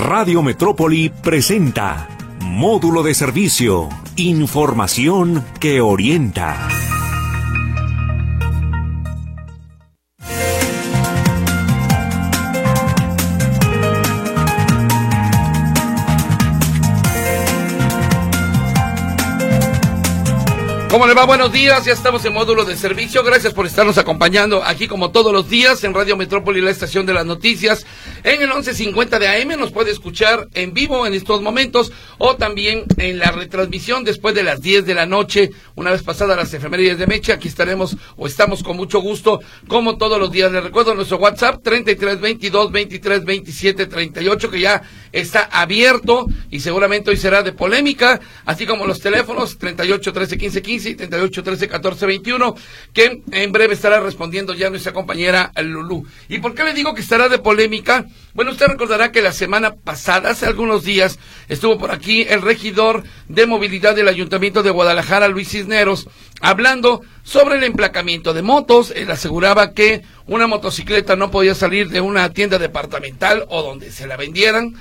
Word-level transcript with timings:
Radio 0.00 0.42
Metrópoli 0.42 1.10
presenta 1.10 2.08
Módulo 2.40 3.02
de 3.02 3.12
Servicio, 3.12 3.90
Información 4.16 5.44
que 5.60 5.82
orienta. 5.82 6.68
¿Cómo 20.90 21.06
le 21.06 21.14
va? 21.14 21.24
Buenos 21.24 21.52
días, 21.52 21.84
ya 21.84 21.92
estamos 21.92 22.24
en 22.24 22.32
módulo 22.32 22.64
de 22.64 22.76
servicio. 22.76 23.22
Gracias 23.22 23.54
por 23.54 23.64
estarnos 23.64 23.96
acompañando 23.96 24.64
aquí 24.64 24.88
como 24.88 25.12
todos 25.12 25.32
los 25.32 25.48
días 25.48 25.84
en 25.84 25.94
Radio 25.94 26.16
Metrópoli, 26.16 26.60
la 26.60 26.72
estación 26.72 27.06
de 27.06 27.14
las 27.14 27.24
noticias. 27.24 27.86
En 28.22 28.42
el 28.42 28.48
1150 28.48 29.18
de 29.18 29.28
AM 29.28 29.58
nos 29.58 29.72
puede 29.72 29.90
escuchar 29.90 30.46
en 30.52 30.74
vivo 30.74 31.06
en 31.06 31.14
estos 31.14 31.40
momentos 31.40 31.90
o 32.18 32.36
también 32.36 32.84
en 32.98 33.18
la 33.18 33.30
retransmisión 33.30 34.04
después 34.04 34.34
de 34.34 34.42
las 34.42 34.60
10 34.60 34.84
de 34.84 34.94
la 34.94 35.06
noche, 35.06 35.52
una 35.74 35.90
vez 35.90 36.02
pasadas 36.02 36.36
las 36.36 36.52
efemérides 36.52 36.98
de 36.98 37.06
Mecha. 37.06 37.34
Aquí 37.34 37.48
estaremos 37.48 37.96
o 38.16 38.26
estamos 38.26 38.62
con 38.62 38.76
mucho 38.76 39.00
gusto 39.00 39.40
como 39.68 39.96
todos 39.96 40.18
los 40.18 40.30
días. 40.30 40.52
Les 40.52 40.62
recuerdo 40.62 40.94
nuestro 40.94 41.16
WhatsApp 41.16 41.62
3322 41.62 42.70
23 42.70 43.24
27 43.24 43.86
38 43.86 44.50
que 44.50 44.60
ya 44.60 44.82
está 45.12 45.44
abierto 45.44 46.26
y 46.50 46.60
seguramente 46.60 47.10
hoy 47.10 47.16
será 47.16 47.42
de 47.42 47.52
polémica, 47.52 48.20
así 48.44 48.66
como 48.66 48.86
los 48.86 49.00
teléfonos 49.00 49.56
38 49.56 50.12
13 50.12 50.36
15 50.36 50.62
15 50.62 50.90
y 50.90 50.94
38 50.94 51.42
13 51.42 51.68
14 51.68 52.06
21, 52.06 52.54
que 52.92 53.22
en 53.32 53.52
breve 53.52 53.72
estará 53.72 53.98
respondiendo 53.98 54.52
ya 54.52 54.68
nuestra 54.68 54.92
compañera 54.92 55.52
Lulú. 55.62 56.06
¿Y 56.28 56.38
por 56.38 56.54
qué 56.54 56.64
le 56.64 56.74
digo 56.74 56.94
que 56.94 57.00
estará 57.00 57.30
de 57.30 57.38
polémica? 57.38 58.06
Bueno, 58.32 58.52
usted 58.52 58.66
recordará 58.66 59.10
que 59.10 59.22
la 59.22 59.32
semana 59.32 59.74
pasada, 59.74 60.30
hace 60.30 60.46
algunos 60.46 60.84
días, 60.84 61.18
estuvo 61.48 61.78
por 61.78 61.90
aquí 61.90 62.22
el 62.22 62.42
regidor 62.42 63.02
de 63.28 63.46
movilidad 63.46 63.94
del 63.94 64.08
Ayuntamiento 64.08 64.62
de 64.62 64.70
Guadalajara, 64.70 65.28
Luis 65.28 65.48
Cisneros, 65.48 66.08
hablando 66.40 67.02
sobre 67.24 67.56
el 67.56 67.64
emplacamiento 67.64 68.32
de 68.32 68.42
motos. 68.42 68.92
Él 68.94 69.10
aseguraba 69.10 69.72
que 69.72 70.02
una 70.26 70.46
motocicleta 70.46 71.16
no 71.16 71.30
podía 71.30 71.54
salir 71.54 71.88
de 71.90 72.00
una 72.00 72.30
tienda 72.32 72.58
departamental 72.58 73.44
o 73.48 73.62
donde 73.62 73.90
se 73.90 74.06
la 74.06 74.16
vendieran 74.16 74.74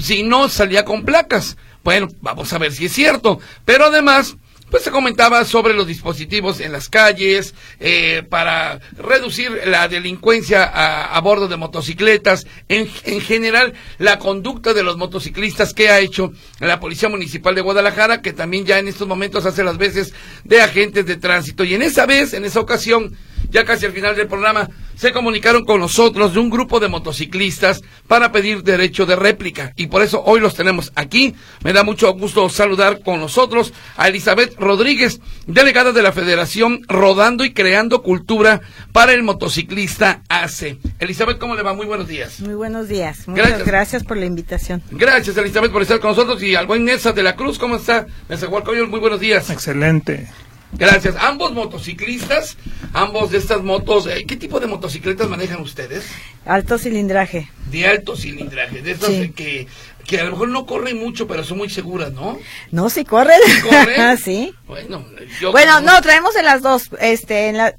si 0.00 0.22
no 0.22 0.48
salía 0.48 0.84
con 0.84 1.04
placas. 1.04 1.56
Bueno, 1.84 2.08
vamos 2.20 2.52
a 2.52 2.58
ver 2.58 2.72
si 2.72 2.86
es 2.86 2.92
cierto. 2.92 3.38
Pero 3.64 3.86
además, 3.86 4.36
pues 4.70 4.82
se 4.82 4.90
comentaba 4.90 5.44
sobre 5.44 5.74
los 5.74 5.86
dispositivos 5.86 6.60
en 6.60 6.72
las 6.72 6.88
calles 6.88 7.54
eh, 7.78 8.24
para 8.28 8.80
reducir 8.96 9.60
la 9.66 9.88
delincuencia 9.88 10.64
a, 10.64 11.20
bordo 11.20 11.48
de 11.48 11.56
motocicletas, 11.56 12.46
en, 12.68 12.88
en, 13.04 13.20
general 13.20 13.74
la 13.98 14.18
conducta 14.18 14.74
de 14.74 14.82
los 14.82 14.96
motociclistas 14.96 15.72
que 15.72 15.88
ha 15.88 16.00
hecho 16.00 16.32
la 16.60 16.80
Policía 16.80 17.08
Municipal 17.08 17.54
de 17.54 17.60
Guadalajara, 17.60 18.22
que 18.22 18.32
también 18.32 18.64
ya 18.64 18.78
en 18.78 18.88
estos 18.88 19.08
momentos 19.08 19.46
hace 19.46 19.64
las 19.64 19.78
veces 19.78 20.14
de 20.44 20.60
agentes 20.60 21.06
de 21.06 21.16
tránsito. 21.16 21.64
Y 21.64 21.74
en 21.74 21.82
esa 21.82 22.06
vez, 22.06 22.32
en 22.34 22.44
esa 22.44 22.60
ocasión, 22.60 23.16
ya 23.50 23.64
casi 23.64 23.86
al 23.86 23.92
final 23.92 24.16
del 24.16 24.26
programa, 24.26 24.68
se 24.96 25.12
comunicaron 25.12 25.64
con 25.64 25.80
nosotros 25.80 26.34
de 26.34 26.40
un 26.40 26.50
grupo 26.50 26.80
de 26.80 26.88
motociclistas 26.88 27.82
para 28.08 28.32
pedir 28.32 28.62
derecho 28.62 29.06
de 29.06 29.14
réplica. 29.14 29.72
Y 29.76 29.86
por 29.86 30.02
eso 30.02 30.22
hoy 30.24 30.40
los 30.40 30.54
tenemos 30.54 30.90
aquí. 30.96 31.34
Me 31.62 31.72
da 31.72 31.84
mucho 31.84 32.12
gusto 32.14 32.48
saludar 32.48 33.00
con 33.02 33.20
nosotros 33.20 33.72
a 33.96 34.08
Elizabeth 34.08 34.58
Rodríguez, 34.58 35.20
delegada 35.46 35.92
de 35.92 36.02
la 36.02 36.12
Federación 36.12 36.82
Rodando 36.88 37.44
y 37.44 37.52
Creando 37.52 38.02
Cultura 38.02 38.60
para 38.92 39.12
el 39.12 39.22
Motociclista 39.22 40.22
AC. 40.28 40.78
Elizabeth, 40.98 41.38
¿cómo 41.38 41.54
le 41.54 41.62
va? 41.62 41.74
Muy 41.74 41.86
buenos 41.86 42.08
días. 42.08 42.40
Muy 42.40 42.54
buenos 42.54 42.88
días. 42.88 43.28
Muchas 43.28 43.64
gracias, 43.64 44.02
por 44.02 44.16
la 44.16 44.26
invitación. 44.26 44.82
Gracias, 44.90 45.36
Elizabeth, 45.36 45.70
por 45.70 45.82
estar 45.82 46.00
con 46.00 46.10
nosotros. 46.10 46.42
Y 46.42 46.54
al 46.54 46.66
buen 46.66 46.84
Nessa 46.84 47.12
de 47.12 47.22
la 47.22 47.36
Cruz, 47.36 47.58
¿cómo 47.58 47.76
está? 47.76 48.06
Nessa 48.28 48.48
muy 48.48 49.00
buenos 49.00 49.20
días. 49.20 49.50
Excelente. 49.50 50.28
Gracias. 50.72 51.14
Ambos 51.18 51.52
motociclistas, 51.52 52.56
ambos 52.92 53.30
de 53.30 53.38
estas 53.38 53.62
motos, 53.62 54.06
eh, 54.06 54.24
¿qué 54.26 54.36
tipo 54.36 54.60
de 54.60 54.66
motocicletas 54.66 55.28
manejan 55.28 55.60
ustedes? 55.60 56.06
Alto 56.44 56.78
cilindraje. 56.78 57.48
De 57.70 57.86
alto 57.86 58.16
cilindraje, 58.16 58.82
de 58.82 58.92
estas 58.92 59.10
que, 59.34 59.66
que 60.06 60.20
a 60.20 60.24
lo 60.24 60.32
mejor 60.32 60.48
no 60.48 60.66
corren 60.66 60.98
mucho, 60.98 61.26
pero 61.26 61.44
son 61.44 61.58
muy 61.58 61.70
seguras, 61.70 62.12
¿no? 62.12 62.38
No, 62.70 62.90
sí 62.90 63.04
corren. 63.04 63.40
¿Corren? 63.62 64.18
sí. 64.22 64.54
Bueno, 64.66 65.04
bueno 65.50 65.80
no, 65.80 66.00
traemos 66.02 66.34
de 66.34 66.42
las 66.42 66.62
dos. 66.62 66.90
Este, 67.00 67.48
en 67.48 67.56
la, 67.56 67.74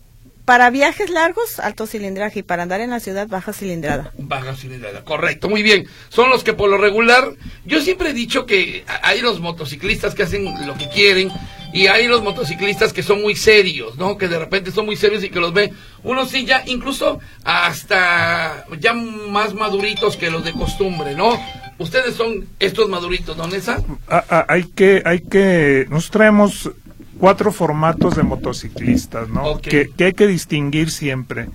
para 0.47 0.69
viajes 0.69 1.09
largos, 1.09 1.59
alto 1.59 1.85
cilindraje 1.85 2.39
y 2.39 2.43
para 2.43 2.63
andar 2.63 2.79
en 2.79 2.89
la 2.89 3.01
ciudad, 3.01 3.27
baja 3.27 3.51
cilindrada. 3.51 4.13
Baja 4.17 4.55
cilindrada, 4.55 5.03
correcto, 5.03 5.49
muy 5.49 5.61
bien. 5.61 5.87
Son 6.07 6.29
los 6.29 6.45
que 6.45 6.53
por 6.53 6.69
lo 6.69 6.77
regular, 6.77 7.33
yo 7.65 7.81
siempre 7.81 8.11
he 8.11 8.13
dicho 8.13 8.45
que 8.45 8.85
hay 9.03 9.19
los 9.19 9.41
motociclistas 9.41 10.15
que 10.15 10.23
hacen 10.23 10.45
lo 10.65 10.77
que 10.77 10.87
quieren, 10.87 11.33
y 11.73 11.87
hay 11.87 12.07
los 12.07 12.23
motociclistas 12.23 12.93
que 12.93 13.03
son 13.03 13.21
muy 13.21 13.35
serios, 13.35 13.97
¿no? 13.97 14.17
Que 14.17 14.27
de 14.27 14.39
repente 14.39 14.71
son 14.71 14.85
muy 14.85 14.95
serios 14.95 15.23
y 15.23 15.29
que 15.29 15.39
los 15.39 15.53
ve 15.53 15.73
uno 16.03 16.25
sí 16.25 16.45
ya 16.45 16.63
incluso 16.65 17.19
hasta 17.43 18.65
ya 18.79 18.93
más 18.93 19.53
maduritos 19.53 20.17
que 20.17 20.29
los 20.29 20.43
de 20.43 20.53
costumbre, 20.53 21.15
¿no? 21.15 21.39
Ustedes 21.79 22.15
son 22.15 22.47
estos 22.59 22.89
maduritos, 22.89 23.37
¿no, 23.37 23.47
Nessa? 23.47 23.83
Ah, 24.07 24.23
ah, 24.29 24.45
hay 24.49 24.63
que, 24.63 25.03
hay 25.05 25.19
que, 25.19 25.85
nos 25.89 26.09
traemos 26.09 26.71
cuatro 27.19 27.51
formatos 27.51 28.15
de 28.15 28.23
motociclistas, 28.23 29.29
¿no? 29.29 29.59
Que, 29.59 29.89
hay 29.99 30.13
que 30.13 30.27
distinguir 30.27 30.89
siempre. 30.89 31.49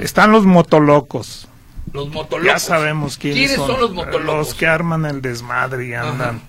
Están 0.00 0.30
los 0.30 0.44
motolocos. 0.46 1.48
Los 1.92 2.08
motolocos. 2.08 2.46
Ya 2.46 2.58
sabemos 2.58 3.18
quiénes, 3.18 3.54
son. 3.54 3.80
los 3.80 3.92
motolocos? 3.92 4.24
Los 4.24 4.54
que 4.54 4.66
arman 4.66 5.06
el 5.06 5.22
desmadre 5.22 5.88
y 5.88 5.94
andan. 5.94 6.40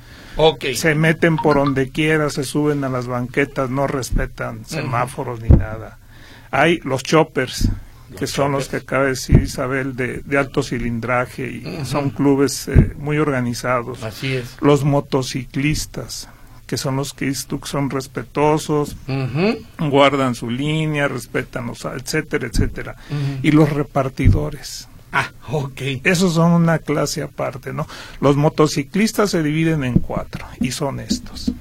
Se 0.76 0.96
meten 0.96 1.38
por 1.38 1.58
donde 1.58 1.90
quiera, 1.90 2.30
se 2.30 2.44
suben 2.44 2.84
a 2.84 2.90
las 2.90 3.08
banquetas, 3.08 3.70
no 3.70 3.88
respetan 3.88 4.66
semáforos 4.66 5.42
ni 5.42 5.50
nada. 5.50 5.98
Hay 6.52 6.80
los 6.84 7.04
choppers, 7.04 7.70
que 8.18 8.28
son 8.28 8.52
los 8.52 8.68
que 8.68 8.78
acaba 8.78 9.04
de 9.04 9.10
decir 9.12 9.42
Isabel, 9.42 9.96
de, 9.96 10.24
alto 10.38 10.64
cilindraje 10.64 11.48
y 11.48 11.86
son 11.86 12.10
clubes 12.10 12.68
eh, 12.68 12.94
muy 12.98 13.18
organizados. 13.18 14.04
Así 14.04 14.36
es. 14.36 14.58
Los 14.62 14.84
motociclistas, 14.84 16.30
que 16.68 16.78
son 16.78 16.98
los 16.98 17.14
que 17.14 17.34
son 17.34 17.90
respetuosos, 17.90 18.98
guardan 19.80 20.36
su 20.36 20.50
línea, 20.50 21.08
respetan 21.08 21.68
los, 21.68 21.86
etcétera, 21.86 22.48
etcétera. 22.48 22.96
Y 23.42 23.52
los 23.52 23.70
repartidores 23.70 24.90
Ah, 25.18 25.32
ok. 25.50 25.82
Esos 26.04 26.34
son 26.34 26.52
una 26.52 26.80
clase 26.80 27.24
aparte, 27.24 27.72
¿no? 27.72 27.88
Los 28.20 28.36
motociclistas 28.36 29.32
se 29.32 29.42
dividen 29.42 29.86
en 29.86 30.00
cuatro 30.00 30.46
y 30.60 30.72
son 30.72 31.00
estos. 31.00 31.54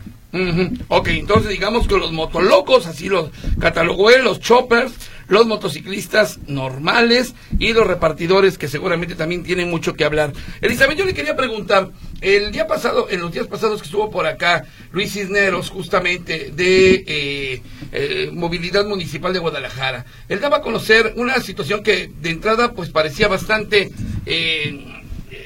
Ok, 0.89 1.09
entonces 1.09 1.50
digamos 1.50 1.87
que 1.87 1.97
los 1.97 2.12
motolocos, 2.12 2.87
así 2.87 3.09
los 3.09 3.31
catalogó 3.61 4.11
él, 4.11 4.25
los 4.25 4.41
choppers, 4.41 4.93
los 5.28 5.47
motociclistas 5.47 6.39
normales 6.47 7.34
y 7.59 7.72
los 7.72 7.87
repartidores 7.87 8.59
que 8.59 8.69
seguramente 8.69 9.15
también 9.15 9.44
tienen 9.44 9.71
mucho 9.71 9.94
que 9.94 10.05
hablar. 10.05 10.33
Elizabeth, 10.61 10.99
yo 10.99 11.05
le 11.05 11.15
quería 11.15 11.37
preguntar, 11.37 11.91
el 12.21 12.53
día 12.53 12.67
pasado, 12.67 13.09
en 13.11 13.21
los 13.21 13.33
días 13.33 13.47
pasados 13.47 13.81
que 13.81 13.87
estuvo 13.87 14.11
por 14.11 14.27
acá 14.27 14.65
Luis 14.93 15.12
Cisneros, 15.12 15.71
justamente 15.71 16.50
de 16.55 17.05
eh, 17.06 17.62
eh, 17.93 18.31
Movilidad 18.33 18.87
Municipal 18.87 19.33
de 19.33 19.39
Guadalajara, 19.39 20.05
él 20.28 20.41
daba 20.41 20.59
a 20.59 20.62
conocer 20.62 21.15
una 21.17 21.39
situación 21.41 21.83
que 21.83 22.11
de 22.21 22.31
entrada 22.31 22.73
pues 22.73 22.91
parecía 22.91 23.28
bastante... 23.28 23.91
Eh, 24.27 24.91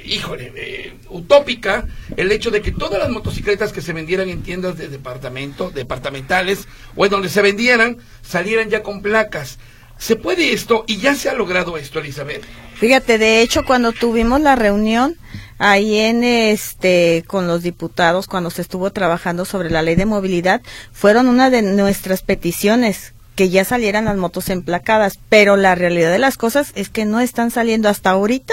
híjole, 0.09 0.53
eh, 0.57 0.95
utópica 1.09 1.87
el 2.17 2.33
hecho 2.33 2.51
de 2.51 2.63
que 2.63 2.73
todas 2.73 2.99
las 2.99 3.11
motocicletas 3.11 3.73
que 3.73 3.83
se 3.83 3.93
vendieran 3.93 4.29
en 4.29 4.43
tiendas 4.43 4.77
de 4.77 4.89
departamento, 4.89 5.71
departamentales 5.71 6.67
o 6.97 7.05
en 7.05 7.11
donde 7.11 7.29
se 7.29 7.43
vendieran, 7.43 7.99
salieran 8.23 8.71
ya 8.71 8.83
con 8.83 9.03
placas. 9.03 9.59
¿Se 9.99 10.17
puede 10.17 10.53
esto 10.53 10.85
y 10.87 10.99
ya 10.99 11.15
se 11.15 11.29
ha 11.29 11.35
logrado 11.35 11.77
esto, 11.77 11.99
Elizabeth? 11.99 12.45
Fíjate, 12.77 13.19
de 13.19 13.43
hecho, 13.43 13.65
cuando 13.65 13.93
tuvimos 13.93 14.41
la 14.41 14.55
reunión 14.55 15.17
ahí 15.59 15.99
en 15.99 16.23
este 16.23 17.25
con 17.27 17.49
los 17.49 17.63
diputados 17.65 18.29
cuando 18.29 18.51
se 18.51 18.63
estuvo 18.63 18.93
trabajando 18.93 19.45
sobre 19.45 19.71
la 19.71 19.83
ley 19.83 19.97
de 19.97 20.07
movilidad, 20.07 20.63
fueron 20.93 21.27
una 21.27 21.51
de 21.51 21.63
nuestras 21.63 22.23
peticiones 22.23 23.13
que 23.39 23.51
ya 23.51 23.65
salieran 23.65 24.07
las 24.07 24.17
motos 24.17 24.49
emplacadas, 24.49 25.21
pero 25.29 25.57
la 25.57 25.77
realidad 25.77 26.11
de 26.11 26.19
las 26.19 26.37
cosas 26.37 26.73
es 26.75 26.89
que 26.89 27.05
no 27.05 27.21
están 27.21 27.53
saliendo 27.53 27.89
hasta 27.89 28.11
ahorita, 28.11 28.53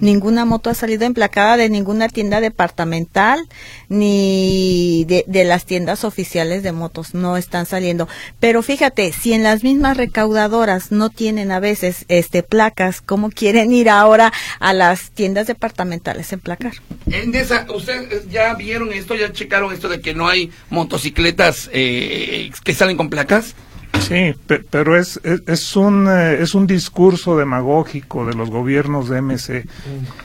ninguna 0.00 0.46
moto 0.46 0.70
ha 0.70 0.74
salido 0.74 1.04
emplacada 1.04 1.58
de 1.58 1.68
ninguna 1.68 2.08
tienda 2.08 2.40
departamental 2.40 3.46
ni 3.90 5.04
de, 5.06 5.26
de, 5.26 5.44
las 5.44 5.66
tiendas 5.66 6.02
oficiales 6.04 6.62
de 6.62 6.72
motos, 6.72 7.12
no 7.12 7.36
están 7.36 7.66
saliendo. 7.66 8.08
Pero 8.40 8.62
fíjate, 8.62 9.12
si 9.12 9.34
en 9.34 9.42
las 9.42 9.64
mismas 9.64 9.98
recaudadoras 9.98 10.92
no 10.92 11.10
tienen 11.10 11.52
a 11.52 11.60
veces 11.60 12.06
este 12.08 12.42
placas, 12.42 13.02
¿cómo 13.02 13.28
quieren 13.28 13.70
ir 13.70 13.90
ahora 13.90 14.32
a 14.60 14.72
las 14.72 15.10
tiendas 15.10 15.46
departamentales 15.46 16.32
a 16.32 16.36
emplacar? 16.36 16.72
En 17.10 17.34
esa, 17.34 17.66
¿Ustedes 17.70 18.30
ya 18.30 18.54
vieron 18.54 18.94
esto, 18.94 19.14
ya 19.14 19.30
checaron 19.30 19.74
esto 19.74 19.90
de 19.90 20.00
que 20.00 20.14
no 20.14 20.26
hay 20.26 20.50
motocicletas 20.70 21.68
eh, 21.74 22.50
que 22.64 22.72
salen 22.72 22.96
con 22.96 23.10
placas? 23.10 23.54
Sí, 24.00 24.34
pero 24.70 24.98
es, 24.98 25.20
es, 25.22 25.76
un, 25.76 26.08
eh, 26.08 26.42
es 26.42 26.54
un 26.54 26.66
discurso 26.66 27.36
demagógico 27.36 28.26
de 28.26 28.34
los 28.34 28.50
gobiernos 28.50 29.08
de 29.08 29.22
MC. 29.22 29.66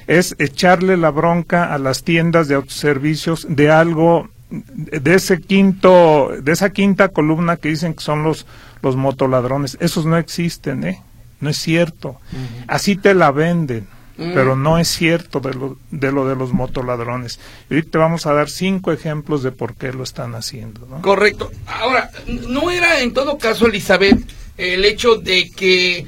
Es 0.07 0.35
echarle 0.39 0.97
la 0.97 1.11
bronca 1.11 1.73
a 1.73 1.77
las 1.77 2.03
tiendas 2.03 2.47
de 2.47 2.55
autoservicios 2.55 3.45
de 3.49 3.69
algo, 3.69 4.29
de 4.49 5.13
ese 5.13 5.41
quinto, 5.41 6.31
de 6.41 6.51
esa 6.51 6.71
quinta 6.71 7.09
columna 7.09 7.57
que 7.57 7.69
dicen 7.69 7.93
que 7.93 8.03
son 8.03 8.23
los, 8.23 8.45
los 8.81 8.95
motoladrones. 8.95 9.77
Esos 9.79 10.05
no 10.05 10.17
existen, 10.17 10.83
¿eh? 10.83 11.01
No 11.39 11.49
es 11.49 11.57
cierto. 11.57 12.19
Así 12.67 12.95
te 12.95 13.13
la 13.13 13.31
venden. 13.31 13.87
Pero 14.17 14.55
no 14.55 14.79
es 14.79 14.87
cierto 14.87 15.39
de 15.39 15.53
lo, 15.53 15.77
de 15.91 16.11
lo 16.11 16.27
de 16.27 16.35
los 16.35 16.51
motoladrones. 16.51 17.39
Y 17.69 17.83
te 17.83 17.99
vamos 17.99 18.25
a 18.25 18.33
dar 18.33 18.49
cinco 18.49 18.91
ejemplos 18.91 19.43
de 19.43 19.51
por 19.51 19.75
qué 19.75 19.93
lo 19.93 20.03
están 20.03 20.33
haciendo. 20.33 20.87
Correcto. 21.01 21.51
Ahora, 21.67 22.09
¿no 22.25 22.71
era 22.71 23.01
en 23.01 23.13
todo 23.13 23.37
caso, 23.37 23.67
Elizabeth, 23.67 24.19
el 24.57 24.85
hecho 24.85 25.17
de 25.17 25.51
que 25.51 26.07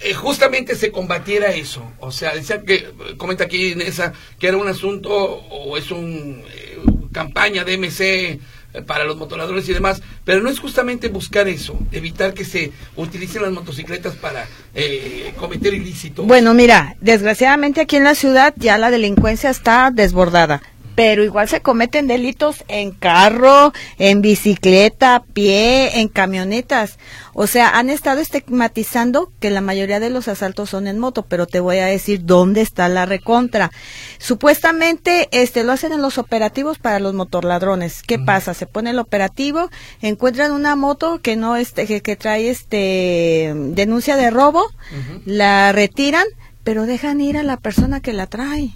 eh, 0.00 0.14
justamente 0.14 0.76
se 0.76 0.92
combatiera 0.92 1.52
eso? 1.54 1.92
O 2.00 2.12
sea, 2.12 2.34
decía 2.34 2.62
que, 2.62 2.90
comenta 3.16 3.44
aquí 3.44 3.72
esa, 3.80 4.12
que 4.38 4.48
era 4.48 4.58
un 4.58 4.68
asunto 4.68 5.10
o 5.10 5.76
es 5.78 5.90
un 5.90 6.42
eh, 6.52 6.78
campaña 7.12 7.64
de 7.64 7.78
MC 7.78 8.40
para 8.86 9.04
los 9.04 9.16
motoradores 9.16 9.68
y 9.68 9.74
demás, 9.74 10.02
pero 10.24 10.40
no 10.40 10.48
es 10.48 10.58
justamente 10.58 11.08
buscar 11.08 11.48
eso, 11.48 11.78
evitar 11.92 12.34
que 12.34 12.44
se 12.44 12.72
utilicen 12.96 13.42
las 13.42 13.52
motocicletas 13.52 14.14
para 14.14 14.46
eh, 14.74 15.34
cometer 15.36 15.74
ilícitos. 15.74 16.26
Bueno, 16.26 16.54
mira, 16.54 16.96
desgraciadamente 17.00 17.80
aquí 17.80 17.96
en 17.96 18.04
la 18.04 18.14
ciudad 18.14 18.54
ya 18.56 18.78
la 18.78 18.90
delincuencia 18.90 19.50
está 19.50 19.90
desbordada 19.92 20.62
pero 20.94 21.24
igual 21.24 21.48
se 21.48 21.62
cometen 21.62 22.06
delitos 22.06 22.64
en 22.68 22.90
carro, 22.90 23.72
en 23.98 24.20
bicicleta, 24.20 25.16
a 25.16 25.22
pie, 25.22 26.00
en 26.00 26.08
camionetas. 26.08 26.98
O 27.34 27.46
sea, 27.46 27.78
han 27.78 27.88
estado 27.88 28.20
estigmatizando 28.20 29.32
que 29.40 29.50
la 29.50 29.62
mayoría 29.62 30.00
de 30.00 30.10
los 30.10 30.28
asaltos 30.28 30.70
son 30.70 30.86
en 30.86 30.98
moto, 30.98 31.22
pero 31.22 31.46
te 31.46 31.60
voy 31.60 31.78
a 31.78 31.86
decir 31.86 32.24
dónde 32.24 32.60
está 32.60 32.88
la 32.88 33.06
recontra. 33.06 33.70
Supuestamente 34.18 35.28
este 35.32 35.64
lo 35.64 35.72
hacen 35.72 35.92
en 35.92 36.02
los 36.02 36.18
operativos 36.18 36.78
para 36.78 37.00
los 37.00 37.14
motorladrones. 37.14 38.02
¿Qué 38.02 38.18
pasa? 38.18 38.52
Se 38.52 38.66
pone 38.66 38.90
el 38.90 38.98
operativo, 38.98 39.70
encuentran 40.02 40.52
una 40.52 40.76
moto 40.76 41.20
que 41.20 41.36
no 41.36 41.56
este 41.56 41.86
que, 41.86 42.16
trae 42.16 42.50
este 42.50 43.52
denuncia 43.54 44.16
de 44.16 44.30
robo, 44.30 44.64
la 45.24 45.72
retiran, 45.72 46.26
pero 46.64 46.84
dejan 46.84 47.20
ir 47.20 47.38
a 47.38 47.42
la 47.42 47.56
persona 47.56 48.00
que 48.00 48.12
la 48.12 48.26
trae. 48.26 48.72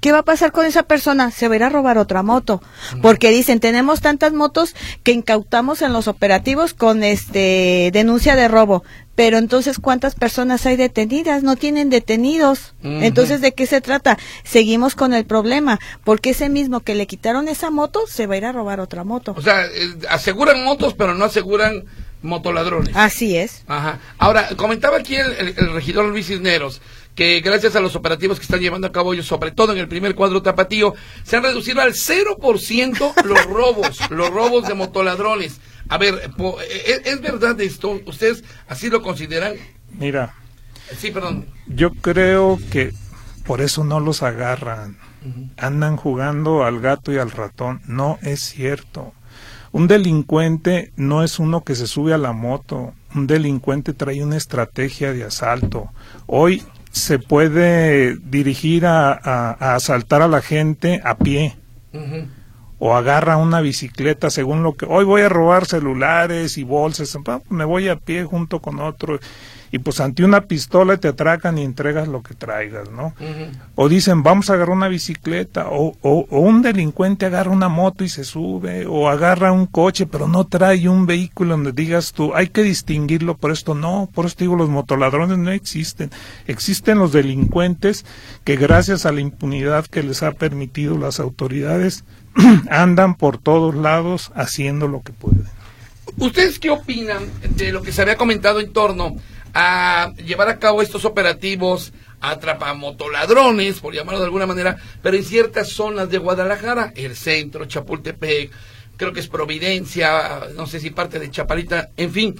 ¿Qué 0.00 0.12
va 0.12 0.18
a 0.18 0.24
pasar 0.24 0.52
con 0.52 0.66
esa 0.66 0.84
persona? 0.84 1.30
Se 1.30 1.48
va 1.48 1.54
a 1.54 1.56
ir 1.56 1.62
a 1.64 1.68
robar 1.68 1.98
otra 1.98 2.22
moto. 2.22 2.62
Porque 3.02 3.30
dicen, 3.30 3.60
tenemos 3.60 4.00
tantas 4.00 4.32
motos 4.32 4.74
que 5.02 5.12
incautamos 5.12 5.82
en 5.82 5.92
los 5.92 6.06
operativos 6.06 6.74
con 6.74 7.02
este 7.02 7.90
denuncia 7.92 8.36
de 8.36 8.48
robo. 8.48 8.84
Pero 9.14 9.38
entonces, 9.38 9.78
¿cuántas 9.78 10.14
personas 10.14 10.66
hay 10.66 10.76
detenidas? 10.76 11.42
No 11.42 11.56
tienen 11.56 11.88
detenidos. 11.88 12.74
Entonces, 12.82 13.40
¿de 13.40 13.54
qué 13.54 13.66
se 13.66 13.80
trata? 13.80 14.18
Seguimos 14.44 14.94
con 14.94 15.14
el 15.14 15.24
problema. 15.24 15.80
Porque 16.04 16.30
ese 16.30 16.50
mismo 16.50 16.80
que 16.80 16.94
le 16.94 17.06
quitaron 17.06 17.48
esa 17.48 17.70
moto, 17.70 18.06
se 18.06 18.26
va 18.26 18.34
a 18.34 18.36
ir 18.36 18.44
a 18.44 18.52
robar 18.52 18.80
otra 18.80 19.04
moto. 19.04 19.34
O 19.36 19.42
sea, 19.42 19.64
eh, 19.64 19.94
aseguran 20.10 20.62
motos, 20.62 20.92
pero 20.92 21.14
no 21.14 21.24
aseguran 21.24 21.84
motoladrones. 22.20 22.94
Así 22.94 23.36
es. 23.36 23.64
Ajá. 23.66 24.00
Ahora, 24.18 24.50
comentaba 24.56 24.98
aquí 24.98 25.16
el 25.16 25.72
regidor 25.72 26.04
Luis 26.06 26.26
Cisneros 26.26 26.82
que 27.16 27.40
gracias 27.40 27.74
a 27.74 27.80
los 27.80 27.96
operativos 27.96 28.38
que 28.38 28.44
están 28.44 28.60
llevando 28.60 28.86
a 28.86 28.92
cabo 28.92 29.14
ellos, 29.14 29.26
sobre 29.26 29.50
todo 29.50 29.72
en 29.72 29.78
el 29.78 29.88
primer 29.88 30.14
cuadro 30.14 30.42
tapatío, 30.42 30.94
se 31.24 31.36
han 31.36 31.42
reducido 31.42 31.80
al 31.80 31.94
0% 31.94 33.24
los 33.24 33.44
robos, 33.46 33.98
los 34.10 34.30
robos 34.30 34.68
de 34.68 34.74
motoladrones. 34.74 35.60
A 35.88 35.96
ver, 35.98 36.30
¿es, 36.86 37.00
¿es, 37.06 37.20
verdad 37.22 37.58
esto? 37.60 38.00
¿Ustedes 38.04 38.44
así 38.68 38.90
lo 38.90 39.02
consideran? 39.02 39.54
Mira. 39.98 40.34
Sí, 40.98 41.10
perdón. 41.10 41.46
Yo 41.66 41.90
creo 41.94 42.58
que 42.70 42.92
por 43.46 43.62
eso 43.62 43.82
no 43.82 43.98
los 43.98 44.22
agarran. 44.22 44.98
Andan 45.56 45.96
jugando 45.96 46.64
al 46.64 46.80
gato 46.80 47.12
y 47.12 47.18
al 47.18 47.30
ratón. 47.30 47.80
No 47.86 48.18
es 48.22 48.40
cierto. 48.40 49.14
Un 49.72 49.88
delincuente 49.88 50.92
no 50.96 51.22
es 51.24 51.38
uno 51.38 51.64
que 51.64 51.74
se 51.74 51.86
sube 51.86 52.12
a 52.12 52.18
la 52.18 52.32
moto. 52.32 52.92
Un 53.14 53.26
delincuente 53.26 53.94
trae 53.94 54.22
una 54.22 54.36
estrategia 54.36 55.12
de 55.12 55.24
asalto. 55.24 55.90
Hoy 56.26 56.62
se 56.96 57.18
puede 57.18 58.16
dirigir 58.16 58.86
a, 58.86 59.12
asaltar 59.74 60.22
a 60.22 60.28
la 60.28 60.40
gente 60.40 61.02
a 61.04 61.18
pie. 61.18 61.54
O 62.78 62.94
agarra 62.94 63.36
una 63.36 63.60
bicicleta 63.60 64.30
según 64.30 64.62
lo 64.62 64.74
que... 64.74 64.86
Hoy 64.86 65.04
voy 65.04 65.20
a 65.20 65.28
robar 65.28 65.66
celulares 65.66 66.56
y 66.56 66.64
bolsas. 66.64 67.16
Me 67.50 67.64
voy 67.66 67.88
a 67.88 67.96
pie 67.96 68.24
junto 68.24 68.60
con 68.60 68.80
otro 68.80 69.18
y 69.72 69.78
pues 69.78 70.00
ante 70.00 70.24
una 70.24 70.42
pistola 70.42 70.96
te 70.96 71.08
atracan 71.08 71.58
y 71.58 71.62
entregas 71.62 72.08
lo 72.08 72.22
que 72.22 72.34
traigas, 72.34 72.90
¿no? 72.90 73.14
O 73.74 73.88
dicen, 73.88 74.22
vamos 74.22 74.50
a 74.50 74.54
agarrar 74.54 74.76
una 74.76 74.88
bicicleta, 74.88 75.68
o, 75.70 75.96
o, 76.02 76.26
un 76.38 76.62
delincuente 76.62 77.26
agarra 77.26 77.50
una 77.50 77.68
moto 77.68 78.04
y 78.04 78.08
se 78.08 78.24
sube, 78.24 78.86
o 78.86 79.08
agarra 79.08 79.52
un 79.52 79.66
coche, 79.66 80.06
pero 80.06 80.28
no 80.28 80.44
trae 80.44 80.88
un 80.88 81.06
vehículo 81.06 81.52
donde 81.52 81.72
digas 81.72 82.12
tú, 82.12 82.34
hay 82.34 82.48
que 82.48 82.62
distinguirlo 82.62 83.36
por 83.36 83.50
esto, 83.50 83.74
no, 83.74 84.08
por 84.14 84.26
esto 84.26 84.44
digo, 84.44 84.56
los 84.56 84.68
motoladrones 84.68 85.38
no 85.38 85.50
existen, 85.50 86.10
existen 86.46 86.98
los 86.98 87.12
delincuentes 87.12 88.04
que 88.44 88.56
gracias 88.56 89.06
a 89.06 89.12
la 89.12 89.20
impunidad 89.20 89.86
que 89.86 90.02
les 90.02 90.22
ha 90.22 90.32
permitido 90.32 90.98
las 90.98 91.20
autoridades, 91.20 92.04
andan 92.70 93.14
por 93.14 93.38
todos 93.38 93.74
lados 93.74 94.30
haciendo 94.34 94.88
lo 94.88 95.02
que 95.02 95.12
pueden. 95.12 95.44
¿Ustedes 96.18 96.58
qué 96.58 96.70
opinan 96.70 97.24
de 97.56 97.72
lo 97.72 97.82
que 97.82 97.92
se 97.92 98.02
había 98.02 98.16
comentado 98.16 98.60
en 98.60 98.72
torno 98.72 99.16
a 99.58 100.12
llevar 100.16 100.50
a 100.50 100.58
cabo 100.58 100.82
estos 100.82 101.06
operativos 101.06 101.94
atrapamotoladrones, 102.20 103.80
por 103.80 103.94
llamarlo 103.94 104.20
de 104.20 104.26
alguna 104.26 104.46
manera, 104.46 104.76
pero 105.02 105.16
en 105.16 105.24
ciertas 105.24 105.70
zonas 105.70 106.10
de 106.10 106.18
Guadalajara, 106.18 106.92
el 106.94 107.16
centro, 107.16 107.64
Chapultepec, 107.64 108.50
creo 108.98 109.14
que 109.14 109.20
es 109.20 109.28
Providencia, 109.28 110.40
no 110.54 110.66
sé 110.66 110.78
si 110.78 110.90
parte 110.90 111.18
de 111.18 111.30
Chapalita, 111.30 111.88
en 111.96 112.12
fin, 112.12 112.34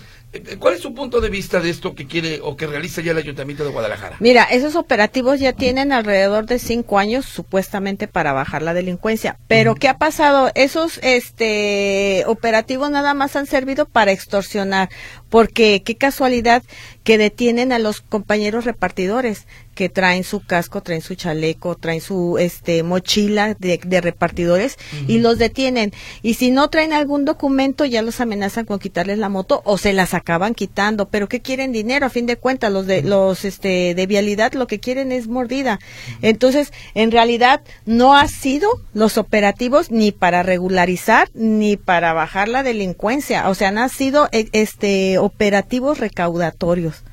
¿Cuál 0.58 0.74
es 0.74 0.80
su 0.80 0.94
punto 0.94 1.20
de 1.20 1.30
vista 1.30 1.60
de 1.60 1.70
esto 1.70 1.94
que 1.94 2.06
quiere 2.06 2.40
o 2.42 2.56
que 2.56 2.66
realiza 2.66 3.00
ya 3.00 3.12
el 3.12 3.18
Ayuntamiento 3.18 3.64
de 3.64 3.70
Guadalajara? 3.70 4.16
Mira, 4.20 4.44
esos 4.44 4.76
operativos 4.76 5.40
ya 5.40 5.52
tienen 5.52 5.92
alrededor 5.92 6.46
de 6.46 6.58
cinco 6.58 6.98
años 6.98 7.24
supuestamente 7.24 8.06
para 8.08 8.32
bajar 8.32 8.62
la 8.62 8.74
delincuencia. 8.74 9.38
Pero 9.48 9.74
¿qué 9.74 9.88
ha 9.88 9.98
pasado? 9.98 10.50
Esos 10.54 10.98
este, 11.02 12.24
operativos 12.26 12.90
nada 12.90 13.14
más 13.14 13.36
han 13.36 13.46
servido 13.46 13.86
para 13.86 14.12
extorsionar. 14.12 14.90
Porque 15.30 15.82
qué 15.84 15.96
casualidad 15.96 16.62
que 17.02 17.18
detienen 17.18 17.72
a 17.72 17.78
los 17.78 18.00
compañeros 18.00 18.64
repartidores 18.64 19.46
que 19.76 19.88
traen 19.90 20.24
su 20.24 20.44
casco, 20.44 20.82
traen 20.82 21.02
su 21.02 21.14
chaleco, 21.14 21.76
traen 21.76 22.00
su 22.00 22.38
este 22.38 22.82
mochila 22.82 23.54
de, 23.54 24.00
repartidores 24.00 24.76
y 25.06 25.18
los 25.18 25.38
detienen. 25.38 25.92
Y 26.22 26.34
si 26.34 26.50
no 26.50 26.70
traen 26.70 26.94
algún 26.94 27.24
documento 27.24 27.84
ya 27.84 28.02
los 28.02 28.20
amenazan 28.20 28.64
con 28.64 28.78
quitarles 28.78 29.18
la 29.18 29.28
moto 29.28 29.60
o 29.64 29.78
se 29.78 29.92
las 29.92 30.14
acaban 30.14 30.54
quitando, 30.54 31.08
pero 31.08 31.28
¿qué 31.28 31.40
quieren 31.40 31.72
dinero? 31.72 32.06
A 32.06 32.10
fin 32.10 32.26
de 32.26 32.36
cuentas, 32.36 32.72
los 32.72 32.86
de 32.86 33.02
los 33.02 33.44
este 33.44 33.94
de 33.94 34.06
vialidad 34.06 34.54
lo 34.54 34.66
que 34.66 34.80
quieren 34.80 35.12
es 35.12 35.28
mordida. 35.28 35.78
Entonces, 36.22 36.72
en 36.94 37.12
realidad 37.12 37.60
no 37.84 38.16
ha 38.16 38.26
sido 38.28 38.70
los 38.94 39.18
operativos 39.18 39.90
ni 39.90 40.10
para 40.10 40.42
regularizar 40.42 41.28
ni 41.34 41.76
para 41.76 42.14
bajar 42.14 42.48
la 42.48 42.62
delincuencia, 42.62 43.48
o 43.50 43.54
sea, 43.54 43.68
han 43.68 43.90
sido 43.90 44.30
e, 44.32 44.48
este 44.52 45.18
operativos 45.18 45.98
recaudatorios 45.98 47.04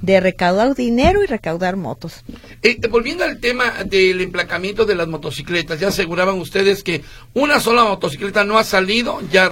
de 0.00 0.20
recaudar 0.20 0.74
dinero 0.74 1.22
y 1.22 1.26
recaudar 1.26 1.76
motos. 1.76 2.24
Eh, 2.62 2.78
volviendo 2.88 3.24
al 3.24 3.38
tema 3.38 3.84
del 3.84 4.20
emplacamiento 4.20 4.84
de 4.84 4.94
las 4.94 5.08
motocicletas, 5.08 5.80
ya 5.80 5.88
aseguraban 5.88 6.38
ustedes 6.38 6.82
que 6.82 7.02
una 7.34 7.60
sola 7.60 7.84
motocicleta 7.84 8.44
no 8.44 8.58
ha 8.58 8.64
salido 8.64 9.20
ya 9.30 9.50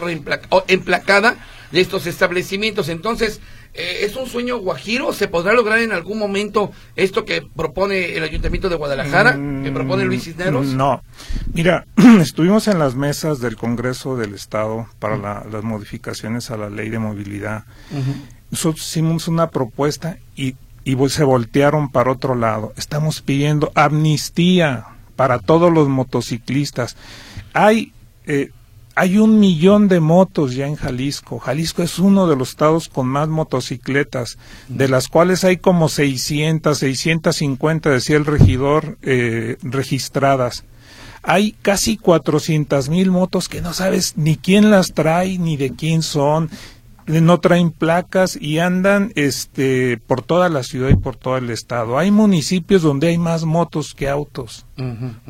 emplacada 0.69 1.37
de 1.73 1.81
estos 1.81 2.07
establecimientos. 2.07 2.89
Entonces, 2.89 3.41
eh, 3.75 3.99
¿es 4.03 4.17
un 4.17 4.27
sueño 4.27 4.59
guajiro? 4.59 5.13
¿Se 5.13 5.29
podrá 5.29 5.53
lograr 5.53 5.79
en 5.79 5.93
algún 5.93 6.19
momento 6.19 6.73
esto 6.97 7.25
que 7.25 7.43
propone 7.43 8.17
el 8.17 8.25
Ayuntamiento 8.25 8.69
de 8.69 8.77
Guadalajara, 8.77 9.39
que 9.63 9.71
propone 9.71 10.05
Luis 10.05 10.25
Cisneros? 10.25 10.67
No. 10.67 11.03
Mira, 11.53 11.87
estuvimos 12.21 12.67
en 12.69 12.79
las 12.79 12.95
mesas 12.97 13.39
del 13.41 13.57
Congreso 13.57 14.17
del 14.17 14.35
Estado 14.35 14.89
para 14.99 15.17
las 15.17 15.63
modificaciones 15.63 16.51
a 16.51 16.57
la 16.57 16.71
ley 16.71 16.91
de 16.91 16.99
movilidad. 16.99 17.65
Nosotros 18.51 18.87
hicimos 18.87 19.29
una 19.29 19.51
propuesta 19.51 20.19
y, 20.37 20.57
se 21.09 21.25
voltearon 21.25 21.91
para 21.91 22.11
otro 22.11 22.35
lado. 22.35 22.73
Estamos 22.77 23.21
pidiendo 23.21 23.71
amnistía 23.77 24.87
para 25.15 25.39
todos 25.39 25.73
los 25.73 25.89
motociclistas. 25.89 26.97
Hay 27.53 27.93
eh, 28.27 28.51
hay 29.01 29.17
un 29.17 29.41
millón 29.41 29.89
de 29.89 29.99
motos 29.99 30.55
ya 30.55 30.67
en 30.67 30.77
Jalisco. 30.77 31.39
Jalisco 31.39 31.83
es 31.83 31.99
uno 31.99 32.27
de 32.27 32.37
los 32.37 32.51
estados 32.51 32.91
con 32.91 33.07
más 33.07 33.29
motocicletas, 33.29 34.37
de 34.69 34.89
las 34.89 35.09
cuales 35.09 35.43
hay 35.45 35.57
como 35.57 35.89
600, 35.89 36.77
650, 36.77 37.89
decía 37.89 38.19
el 38.19 38.27
regidor, 38.27 38.99
eh, 39.01 39.57
registradas. 39.63 40.65
Hay 41.23 41.53
casi 41.63 41.97
400 41.97 42.89
mil 42.89 43.11
motos 43.11 43.49
que 43.49 43.63
no 43.63 43.73
sabes 43.73 44.19
ni 44.19 44.37
quién 44.37 44.71
las 44.71 44.93
trae, 44.93 45.39
ni 45.39 45.57
de 45.57 45.71
quién 45.75 46.03
son. 46.03 46.51
No 47.11 47.41
traen 47.41 47.71
placas 47.71 48.39
y 48.41 48.59
andan 48.59 49.13
este 49.17 49.99
por 50.07 50.23
toda 50.23 50.49
la 50.49 50.63
ciudad 50.63 50.91
y 50.91 50.97
por 50.97 51.17
todo 51.17 51.37
el 51.37 51.51
estado. 51.51 51.99
Hay 51.99 52.11
municipios 52.11 52.83
donde 52.83 53.09
hay 53.09 53.19
más 53.19 53.45
motos 53.45 53.95
que 53.95 54.09
autos, 54.09 54.67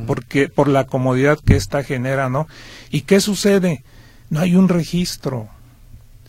porque 0.06 0.48
por 0.48 0.68
la 0.68 0.86
comodidad 0.86 1.38
que 1.38 1.56
esta 1.56 1.82
genera, 1.82 2.28
¿no? 2.28 2.46
¿Y 2.90 3.02
qué 3.02 3.20
sucede? 3.20 3.84
No 4.28 4.40
hay 4.40 4.56
un 4.56 4.68
registro. 4.68 5.48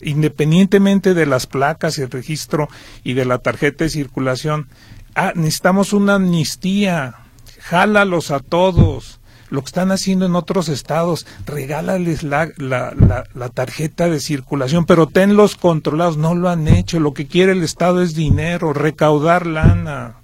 Independientemente 0.00 1.14
de 1.14 1.26
las 1.26 1.46
placas 1.46 1.98
y 1.98 2.02
el 2.02 2.10
registro 2.10 2.68
y 3.04 3.12
de 3.12 3.24
la 3.24 3.38
tarjeta 3.38 3.84
de 3.84 3.90
circulación, 3.90 4.68
ah, 5.14 5.32
necesitamos 5.34 5.92
una 5.92 6.14
amnistía. 6.14 7.16
Jálalos 7.60 8.30
a 8.32 8.40
todos 8.40 9.20
lo 9.52 9.60
que 9.60 9.66
están 9.66 9.92
haciendo 9.92 10.24
en 10.24 10.34
otros 10.34 10.70
estados, 10.70 11.26
regálales 11.44 12.22
la, 12.22 12.48
la, 12.56 12.94
la, 13.34 13.48
tarjeta 13.50 14.08
de 14.08 14.18
circulación, 14.18 14.86
pero 14.86 15.06
tenlos 15.06 15.56
controlados, 15.56 16.16
no 16.16 16.34
lo 16.34 16.48
han 16.48 16.68
hecho, 16.68 16.98
lo 17.00 17.12
que 17.12 17.26
quiere 17.26 17.52
el 17.52 17.62
estado 17.62 18.00
es 18.00 18.14
dinero, 18.14 18.72
recaudar 18.72 19.46
lana, 19.46 20.14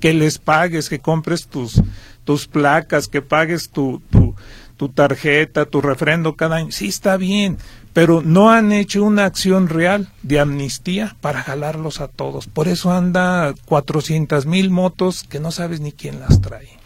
que 0.00 0.12
les 0.12 0.38
pagues, 0.38 0.90
que 0.90 0.98
compres 0.98 1.46
tus, 1.46 1.82
tus 2.24 2.46
placas, 2.46 3.08
que 3.08 3.22
pagues 3.22 3.70
tu, 3.70 4.02
tu, 4.10 4.34
tu 4.76 4.90
tarjeta, 4.90 5.64
tu 5.64 5.80
refrendo 5.80 6.36
cada 6.36 6.56
año, 6.56 6.72
sí 6.72 6.88
está 6.88 7.16
bien, 7.16 7.56
pero 7.94 8.20
no 8.20 8.50
han 8.50 8.70
hecho 8.70 9.02
una 9.02 9.24
acción 9.24 9.70
real 9.70 10.08
de 10.22 10.40
amnistía 10.40 11.16
para 11.22 11.42
jalarlos 11.42 12.02
a 12.02 12.08
todos. 12.08 12.48
Por 12.48 12.68
eso 12.68 12.92
anda 12.92 13.54
cuatrocientas 13.64 14.44
mil 14.44 14.68
motos 14.68 15.24
que 15.24 15.40
no 15.40 15.52
sabes 15.52 15.80
ni 15.80 15.92
quién 15.92 16.20
las 16.20 16.42
trae. 16.42 16.81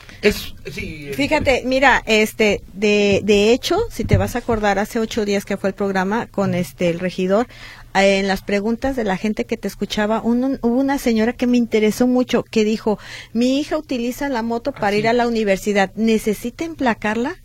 Fíjate, 1.15 1.63
mira, 1.65 2.03
este, 2.07 2.63
de, 2.73 3.21
de 3.25 3.53
hecho, 3.53 3.79
si 3.91 4.05
te 4.05 4.17
vas 4.17 4.35
a 4.35 4.41
acordar, 4.41 4.79
hace 4.79 4.99
ocho 4.99 5.25
días 5.25 5.45
que 5.45 5.57
fue 5.57 5.71
el 5.71 5.75
programa 5.75 6.27
con 6.27 6.55
este 6.55 6.91
el 6.91 7.01
regidor, 7.01 7.47
eh, 7.95 8.19
en 8.19 8.29
las 8.29 8.43
preguntas 8.43 8.97
de 8.97 9.05
la 9.05 9.17
gente 9.17 9.47
que 9.47 9.57
te 9.57 9.69
escuchaba, 9.69 10.21
hubo 10.23 10.61
una 10.63 10.99
señora 10.99 11.33
que 11.33 11.47
me 11.47 11.57
interesó 11.57 12.07
mucho, 12.07 12.43
que 12.43 12.65
dijo, 12.65 12.99
mi 13.33 13.59
hija 13.59 13.79
utiliza 13.79 14.29
la 14.29 14.43
moto 14.43 14.73
para 14.73 14.89
ah, 14.89 14.99
ir 14.99 15.09
a 15.09 15.13
la 15.13 15.27
universidad, 15.27 15.93
¿necesita 15.95 16.65
emplacarla? 16.65 17.37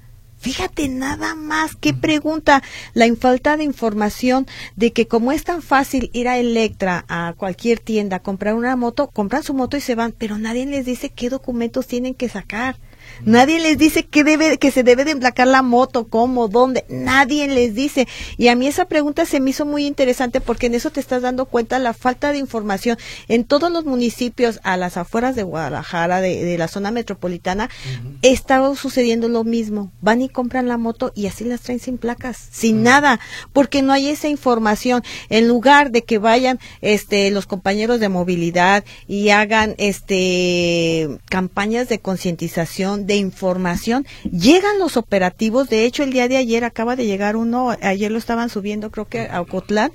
Fíjate 0.41 0.89
nada 0.89 1.35
más, 1.35 1.75
qué 1.75 1.93
pregunta, 1.93 2.63
la 2.95 3.05
falta 3.15 3.57
de 3.57 3.63
información 3.63 4.47
de 4.75 4.91
que 4.91 5.07
como 5.07 5.31
es 5.31 5.43
tan 5.43 5.61
fácil 5.61 6.09
ir 6.13 6.27
a 6.27 6.39
Electra, 6.39 7.05
a 7.09 7.35
cualquier 7.37 7.77
tienda, 7.77 8.23
comprar 8.23 8.55
una 8.55 8.75
moto, 8.75 9.11
compran 9.13 9.43
su 9.43 9.53
moto 9.53 9.77
y 9.77 9.81
se 9.81 9.93
van, 9.93 10.13
pero 10.17 10.39
nadie 10.39 10.65
les 10.65 10.83
dice 10.83 11.11
qué 11.11 11.29
documentos 11.29 11.85
tienen 11.85 12.15
que 12.15 12.27
sacar. 12.27 12.77
Nadie 13.23 13.59
les 13.59 13.77
dice 13.77 14.05
que 14.05 14.23
debe, 14.23 14.57
que 14.57 14.71
se 14.71 14.83
debe 14.83 15.05
de 15.05 15.11
emplacar 15.11 15.47
la 15.47 15.61
moto, 15.61 16.07
cómo, 16.07 16.47
dónde. 16.47 16.85
Nadie 16.89 17.47
les 17.47 17.75
dice. 17.75 18.07
Y 18.37 18.47
a 18.47 18.55
mí 18.55 18.67
esa 18.67 18.85
pregunta 18.85 19.25
se 19.25 19.39
me 19.39 19.51
hizo 19.51 19.65
muy 19.65 19.85
interesante 19.85 20.41
porque 20.41 20.67
en 20.67 20.75
eso 20.75 20.89
te 20.89 20.99
estás 20.99 21.21
dando 21.21 21.45
cuenta 21.45 21.79
la 21.79 21.93
falta 21.93 22.31
de 22.31 22.37
información 22.37 22.97
en 23.27 23.43
todos 23.43 23.71
los 23.71 23.85
municipios 23.85 24.59
a 24.63 24.77
las 24.77 24.97
afueras 24.97 25.35
de 25.35 25.43
Guadalajara, 25.43 26.21
de, 26.21 26.57
la 26.57 26.67
zona 26.67 26.91
metropolitana, 26.91 27.69
está 28.21 28.61
sucediendo 28.75 29.27
lo 29.27 29.43
mismo. 29.43 29.91
Van 30.01 30.21
y 30.21 30.29
compran 30.29 30.67
la 30.67 30.77
moto 30.77 31.11
y 31.15 31.27
así 31.27 31.43
las 31.43 31.61
traen 31.61 31.79
sin 31.79 31.97
placas, 31.97 32.37
sin 32.51 32.83
nada, 32.83 33.19
porque 33.53 33.81
no 33.81 33.93
hay 33.93 34.09
esa 34.09 34.27
información. 34.27 35.03
En 35.29 35.47
lugar 35.47 35.91
de 35.91 36.03
que 36.03 36.17
vayan, 36.17 36.59
este, 36.81 37.31
los 37.31 37.45
compañeros 37.45 37.99
de 37.99 38.09
movilidad 38.09 38.83
y 39.07 39.29
hagan, 39.29 39.75
este, 39.77 41.09
campañas 41.29 41.89
de 41.89 41.99
concientización 41.99 43.00
de 43.05 43.15
información, 43.17 44.05
llegan 44.31 44.79
los 44.79 44.97
operativos, 44.97 45.69
de 45.69 45.85
hecho 45.85 46.03
el 46.03 46.11
día 46.11 46.27
de 46.27 46.37
ayer 46.37 46.63
acaba 46.63 46.95
de 46.95 47.05
llegar 47.05 47.35
uno, 47.35 47.75
ayer 47.81 48.11
lo 48.11 48.17
estaban 48.17 48.49
subiendo 48.49 48.91
creo 48.91 49.07
que 49.07 49.27
a 49.27 49.41
Ocotlán, 49.41 49.91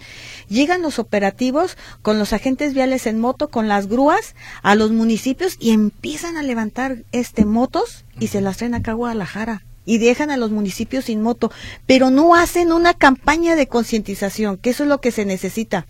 llegan 0.49 0.83
los 0.83 0.99
operativos 0.99 1.77
con 2.03 2.19
los 2.19 2.33
agentes 2.33 2.75
viales 2.75 3.07
en 3.07 3.21
moto, 3.21 3.49
con 3.49 3.69
las 3.69 3.87
grúas 3.87 4.35
a 4.63 4.75
los 4.75 4.91
municipios 4.91 5.57
y 5.59 5.71
empiezan 5.71 6.37
a 6.37 6.43
levantar 6.43 6.99
este 7.13 7.45
motos 7.45 8.05
y 8.19 8.29
se 8.29 8.41
las 8.41 8.59
traen 8.59 8.75
acá 8.75 8.93
a 8.93 8.95
Guadalajara 8.95 9.63
y 9.85 9.99
dejan 9.99 10.31
a 10.31 10.37
los 10.37 10.51
municipios 10.51 11.07
sin 11.07 11.23
moto, 11.23 11.51
pero 11.87 12.11
no 12.11 12.35
hacen 12.35 12.73
una 12.73 12.93
campaña 12.93 13.55
de 13.55 13.69
concientización, 13.69 14.59
que 14.59 14.71
eso 14.71 14.83
es 14.83 14.89
lo 14.89 15.01
que 15.01 15.13
se 15.13 15.25
necesita 15.25 15.87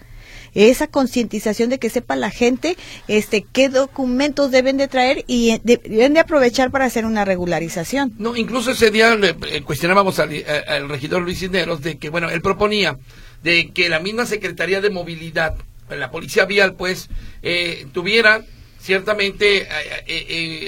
esa 0.55 0.87
concientización 0.87 1.71
de 1.71 1.79
que 1.79 1.91
sepa 1.91 2.17
la 2.17 2.31
gente 2.31 2.77
este 3.09 3.47
qué 3.53 3.69
documentos 3.69 4.51
deben 4.51 4.77
de 4.77 4.89
traer 4.89 5.25
y 5.27 5.59
deben 5.63 6.15
de 6.15 6.21
aprovechar 6.21 6.71
para 6.71 6.85
hacer 6.85 7.05
una 7.05 7.25
regularización. 7.25 8.15
No, 8.19 8.37
incluso 8.37 8.71
ese 8.71 8.91
día 8.91 9.15
le 9.17 9.37
eh, 9.51 9.63
cuestionábamos 9.63 10.19
al, 10.19 10.33
eh, 10.33 10.45
al, 10.67 10.89
regidor 10.89 11.23
Luis 11.23 11.39
Cisneros 11.39 11.83
de 11.83 11.99
que, 11.99 12.09
bueno, 12.11 12.31
él 12.31 12.41
proponía 12.43 12.99
de 13.43 13.71
que 13.71 13.89
la 13.89 14.01
misma 14.01 14.27
Secretaría 14.27 14.81
de 14.81 14.91
Movilidad, 14.91 15.55
la 15.89 16.11
Policía 16.11 16.47
Vial, 16.47 16.75
pues, 16.75 17.09
eh, 17.43 17.87
tuviera 17.93 18.45
ciertamente 18.81 19.67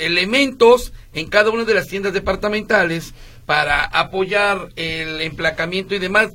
elementos 0.04 0.92
en 1.14 1.28
cada 1.28 1.50
una 1.50 1.64
de 1.64 1.75
las 1.75 1.87
tiendas 1.87 2.12
departamentales 2.12 3.14
para 3.47 3.85
apoyar 3.85 4.70
el 4.75 5.20
emplacamiento 5.20 5.94
y 5.94 6.00
demás. 6.00 6.32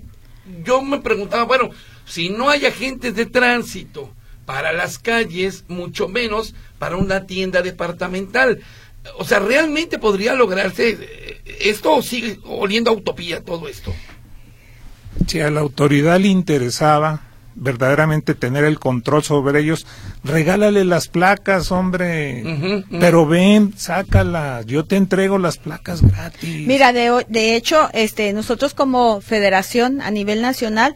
Yo 0.63 0.81
me 0.81 0.99
preguntaba, 0.99 1.43
bueno, 1.43 1.71
si 2.05 2.29
no 2.29 2.49
hay 2.49 2.65
agentes 2.65 3.15
de 3.15 3.25
tránsito 3.25 4.11
para 4.45 4.73
las 4.73 4.99
calles, 4.99 5.65
mucho 5.67 6.07
menos 6.07 6.53
para 6.79 6.97
una 6.97 7.25
tienda 7.25 7.61
departamental. 7.61 8.59
O 9.17 9.25
sea, 9.25 9.39
¿realmente 9.39 9.99
podría 9.99 10.33
lograrse 10.33 10.97
eh, 10.99 11.41
esto 11.61 11.93
o 11.93 12.01
sigue 12.01 12.39
oliendo 12.45 12.91
a 12.91 12.93
utopía 12.93 13.43
todo 13.43 13.67
esto? 13.67 13.93
Si 15.27 15.39
a 15.39 15.49
la 15.49 15.61
autoridad 15.61 16.19
le 16.19 16.27
interesaba 16.27 17.21
verdaderamente 17.55 18.35
tener 18.35 18.63
el 18.65 18.79
control 18.79 19.23
sobre 19.23 19.59
ellos, 19.59 19.85
regálale 20.23 20.85
las 20.85 21.07
placas, 21.07 21.71
hombre. 21.71 22.83
Pero 22.89 23.25
ven, 23.25 23.73
sácalas, 23.77 24.65
yo 24.65 24.85
te 24.85 24.95
entrego 24.95 25.37
las 25.37 25.57
placas 25.57 26.01
gratis. 26.01 26.67
Mira, 26.67 26.93
de, 26.93 27.25
de 27.29 27.55
hecho, 27.55 27.89
este, 27.93 28.33
nosotros 28.33 28.73
como 28.73 29.21
federación 29.21 30.01
a 30.01 30.11
nivel 30.11 30.41
nacional, 30.41 30.95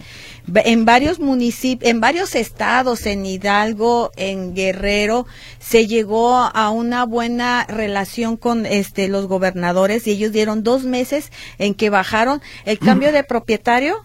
en 0.56 0.86
varios 0.86 1.20
municipios, 1.20 1.90
en 1.90 2.00
varios 2.00 2.36
estados, 2.36 3.06
en 3.06 3.26
Hidalgo, 3.26 4.12
en 4.16 4.54
Guerrero, 4.54 5.28
se 5.60 5.88
llegó 5.88 6.36
a 6.38 6.70
una 6.70 7.06
buena 7.06 7.66
relación 7.66 8.38
con 8.38 8.66
este 8.66 9.08
los 9.10 9.28
gobernadores 9.28 10.08
y 10.08 10.12
ellos 10.12 10.32
dieron 10.32 10.64
dos 10.64 10.84
meses 10.84 11.32
en 11.58 11.74
que 11.74 11.90
bajaron 11.90 12.42
el 12.66 12.80
cambio 12.88 13.12
de 13.12 13.24
propietario 13.24 13.98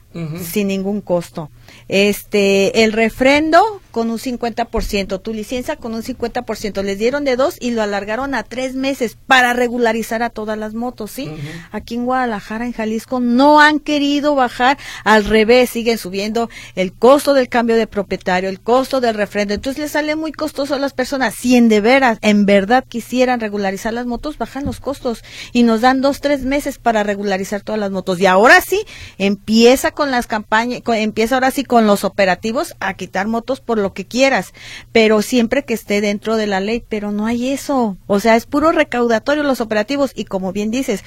sin 0.43 0.69
ningún 0.69 1.01
costo 1.01 1.51
este 1.93 2.85
el 2.85 2.93
refrendo 2.93 3.82
con 3.93 4.11
un 4.11 4.19
50%, 4.19 5.23
tu 5.23 5.33
licencia 5.33 5.77
con 5.77 5.95
un 5.95 6.03
50%, 6.03 6.83
les 6.83 6.99
dieron 6.99 7.25
de 7.25 7.37
dos 7.37 7.57
y 7.61 7.71
lo 7.71 7.83
alargaron 7.83 8.35
a 8.35 8.43
tres 8.43 8.75
meses 8.75 9.17
para 9.27 9.53
regularizar 9.53 10.23
a 10.23 10.31
todas 10.31 10.59
las 10.59 10.75
motos, 10.75 11.11
¿sí? 11.13 11.31
Aquí 11.71 11.95
en 11.95 12.07
Guadalajara, 12.07 12.67
en 12.67 12.73
Jalisco, 12.73 13.21
no 13.21 13.61
han 13.61 13.79
querido 13.79 14.35
bajar, 14.35 14.79
al 15.05 15.25
revés, 15.25 15.71
siguen 15.71 15.99
subiendo 15.99 16.49
el 16.75 16.93
costo 16.93 17.35
del 17.35 17.49
cambio 17.49 17.77
de 17.77 17.87
propietario, 17.87 18.49
el 18.49 18.61
costo 18.61 19.01
del 19.01 19.15
refrendo, 19.15 19.55
entonces 19.55 19.81
les 19.81 19.93
sale 19.93 20.17
muy 20.17 20.33
costoso 20.33 20.75
a 20.75 20.79
las 20.79 20.95
personas, 20.95 21.35
si 21.35 21.57
en 21.57 21.69
de 21.69 21.81
veras, 21.81 22.19
en 22.23 22.47
verdad 22.47 22.85
quisieran 22.89 23.41
regularizar 23.41 23.93
las 23.93 24.07
motos, 24.07 24.39
bajan 24.39 24.65
los 24.65 24.81
costos 24.81 25.23
y 25.53 25.63
nos 25.63 25.83
dan 25.83 26.01
dos, 26.01 26.21
tres 26.21 26.43
meses 26.45 26.79
para 26.79 27.03
regularizar 27.03 27.61
todas 27.61 27.81
las 27.81 27.91
motos. 27.91 28.19
Y 28.19 28.27
ahora 28.27 28.61
sí, 28.63 28.85
empieza 29.19 29.91
con 29.91 30.11
las 30.11 30.27
campañas, 30.27 30.81
empieza 30.87 31.35
ahora 31.35 31.51
sí 31.51 31.65
con 31.65 31.87
los 31.87 32.05
operativos 32.05 32.75
a 32.81 32.95
quitar 32.95 33.27
motos 33.27 33.61
por 33.61 33.82
lo 33.83 33.93
que 33.93 34.07
quieras, 34.07 34.55
pero 34.93 35.21
siempre 35.21 35.65
que 35.65 35.75
esté 35.75 36.01
dentro 36.01 36.37
de 36.37 36.47
la 36.47 36.61
ley, 36.61 36.83
pero 36.89 37.13
no 37.13 37.27
hay 37.27 37.51
eso. 37.51 37.99
O 38.07 38.21
sea, 38.21 38.37
es 38.37 38.47
puro 38.47 38.73
recaudatorio 38.73 39.43
los 39.43 39.61
operativos 39.61 40.13
y 40.15 40.25
como 40.25 40.53
bien 40.53 40.71
dices, 40.71 41.05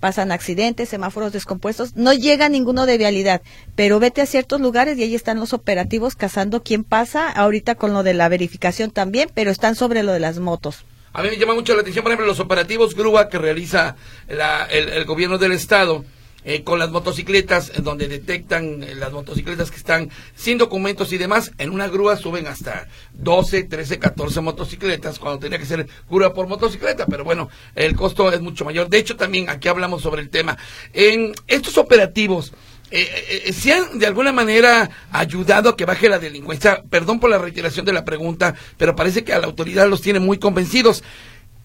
pasan 0.00 0.30
accidentes, 0.30 0.90
semáforos 0.90 1.32
descompuestos, 1.32 1.96
no 1.96 2.12
llega 2.12 2.50
ninguno 2.50 2.84
de 2.84 2.98
vialidad, 2.98 3.40
pero 3.74 3.98
vete 3.98 4.20
a 4.20 4.26
ciertos 4.26 4.60
lugares 4.60 4.98
y 4.98 5.02
ahí 5.02 5.14
están 5.14 5.40
los 5.40 5.54
operativos 5.54 6.16
cazando 6.16 6.62
quién 6.62 6.84
pasa, 6.84 7.30
ahorita 7.30 7.76
con 7.76 7.94
lo 7.94 8.02
de 8.02 8.12
la 8.12 8.28
verificación 8.28 8.90
también, 8.90 9.30
pero 9.32 9.50
están 9.50 9.74
sobre 9.74 10.02
lo 10.02 10.12
de 10.12 10.20
las 10.20 10.38
motos. 10.38 10.84
A 11.14 11.22
mí 11.22 11.30
me 11.30 11.38
llama 11.38 11.54
mucho 11.54 11.74
la 11.74 11.80
atención, 11.80 12.02
por 12.02 12.12
ejemplo, 12.12 12.26
los 12.26 12.40
operativos 12.40 12.94
grúa 12.94 13.30
que 13.30 13.38
realiza 13.38 13.96
el 14.28 15.04
gobierno 15.06 15.38
del 15.38 15.52
estado 15.52 16.04
eh, 16.48 16.62
con 16.62 16.78
las 16.78 16.92
motocicletas, 16.92 17.72
donde 17.82 18.06
detectan 18.06 18.84
eh, 18.84 18.94
las 18.94 19.10
motocicletas 19.10 19.72
que 19.72 19.78
están 19.78 20.10
sin 20.36 20.58
documentos 20.58 21.12
y 21.12 21.18
demás. 21.18 21.50
En 21.58 21.70
una 21.70 21.88
grúa 21.88 22.16
suben 22.16 22.46
hasta 22.46 22.86
12, 23.14 23.64
13, 23.64 23.98
14 23.98 24.40
motocicletas, 24.42 25.18
cuando 25.18 25.40
tenía 25.40 25.58
que 25.58 25.66
ser 25.66 25.88
grúa 26.08 26.32
por 26.32 26.46
motocicleta, 26.46 27.06
pero 27.06 27.24
bueno, 27.24 27.48
el 27.74 27.96
costo 27.96 28.32
es 28.32 28.40
mucho 28.40 28.64
mayor. 28.64 28.88
De 28.88 28.98
hecho, 28.98 29.16
también 29.16 29.50
aquí 29.50 29.66
hablamos 29.66 30.02
sobre 30.02 30.22
el 30.22 30.30
tema. 30.30 30.56
Estos 30.92 31.78
operativos, 31.78 32.52
eh, 32.92 33.52
¿se 33.52 33.72
han 33.72 33.98
de 33.98 34.06
alguna 34.06 34.30
manera 34.30 34.88
ayudado 35.10 35.70
a 35.70 35.76
que 35.76 35.84
baje 35.84 36.08
la 36.08 36.20
delincuencia? 36.20 36.80
Perdón 36.88 37.18
por 37.18 37.28
la 37.28 37.38
reiteración 37.38 37.84
de 37.84 37.92
la 37.92 38.04
pregunta, 38.04 38.54
pero 38.76 38.94
parece 38.94 39.24
que 39.24 39.32
a 39.32 39.40
la 39.40 39.46
autoridad 39.46 39.88
los 39.88 40.00
tiene 40.00 40.20
muy 40.20 40.38
convencidos. 40.38 41.02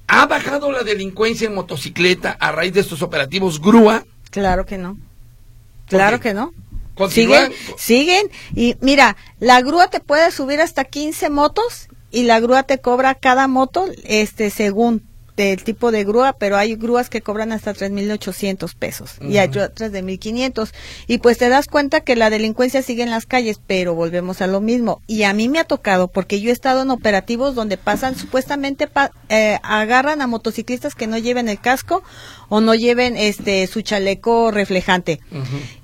¿Ha 0.07 0.25
bajado 0.25 0.71
la 0.71 0.81
delincuencia 0.81 1.45
en 1.45 1.53
motocicleta 1.53 2.35
a 2.39 2.51
raíz 2.51 2.73
de 2.73 2.79
estos 2.79 3.03
operativos 3.03 3.61
grúa? 3.61 4.05
Claro 4.31 4.65
que 4.65 4.77
no. 4.77 4.97
Claro 5.87 6.19
que 6.19 6.33
no. 6.33 6.53
siguen, 7.09 7.51
siguen 7.77 8.29
y 8.55 8.75
mira, 8.81 9.17
la 9.39 9.61
grúa 9.61 9.89
te 9.89 9.99
puede 9.99 10.31
subir 10.31 10.61
hasta 10.61 10.85
15 10.85 11.29
motos 11.29 11.89
y 12.11 12.23
la 12.23 12.39
grúa 12.39 12.63
te 12.63 12.79
cobra 12.79 13.15
cada 13.15 13.47
moto 13.47 13.87
este 14.03 14.49
según 14.49 15.03
del 15.45 15.63
tipo 15.63 15.91
de 15.91 16.03
grúa, 16.03 16.33
pero 16.33 16.55
hay 16.55 16.75
grúas 16.75 17.09
que 17.09 17.21
cobran 17.21 17.51
hasta 17.51 17.73
3.800 17.73 18.75
pesos 18.75 19.15
y 19.21 19.37
hay 19.37 19.49
otras 19.49 19.91
de 19.91 20.03
1.500. 20.03 20.71
Y 21.07 21.17
pues 21.17 21.37
te 21.37 21.49
das 21.49 21.67
cuenta 21.67 22.01
que 22.01 22.15
la 22.15 22.29
delincuencia 22.29 22.81
sigue 22.81 23.03
en 23.03 23.09
las 23.09 23.25
calles, 23.25 23.59
pero 23.65 23.95
volvemos 23.95 24.41
a 24.41 24.47
lo 24.47 24.61
mismo. 24.61 25.01
Y 25.07 25.23
a 25.23 25.33
mí 25.33 25.49
me 25.49 25.59
ha 25.59 25.63
tocado, 25.63 26.09
porque 26.09 26.41
yo 26.41 26.49
he 26.49 26.53
estado 26.53 26.83
en 26.83 26.91
operativos 26.91 27.55
donde 27.55 27.77
pasan, 27.77 28.15
supuestamente 28.15 28.87
eh, 29.29 29.57
agarran 29.63 30.21
a 30.21 30.27
motociclistas 30.27 30.93
que 30.93 31.07
no 31.07 31.17
lleven 31.17 31.49
el 31.49 31.59
casco 31.59 32.03
o 32.49 32.61
no 32.61 32.75
lleven 32.75 33.15
este 33.17 33.65
su 33.65 33.81
chaleco 33.81 34.51
reflejante 34.51 35.21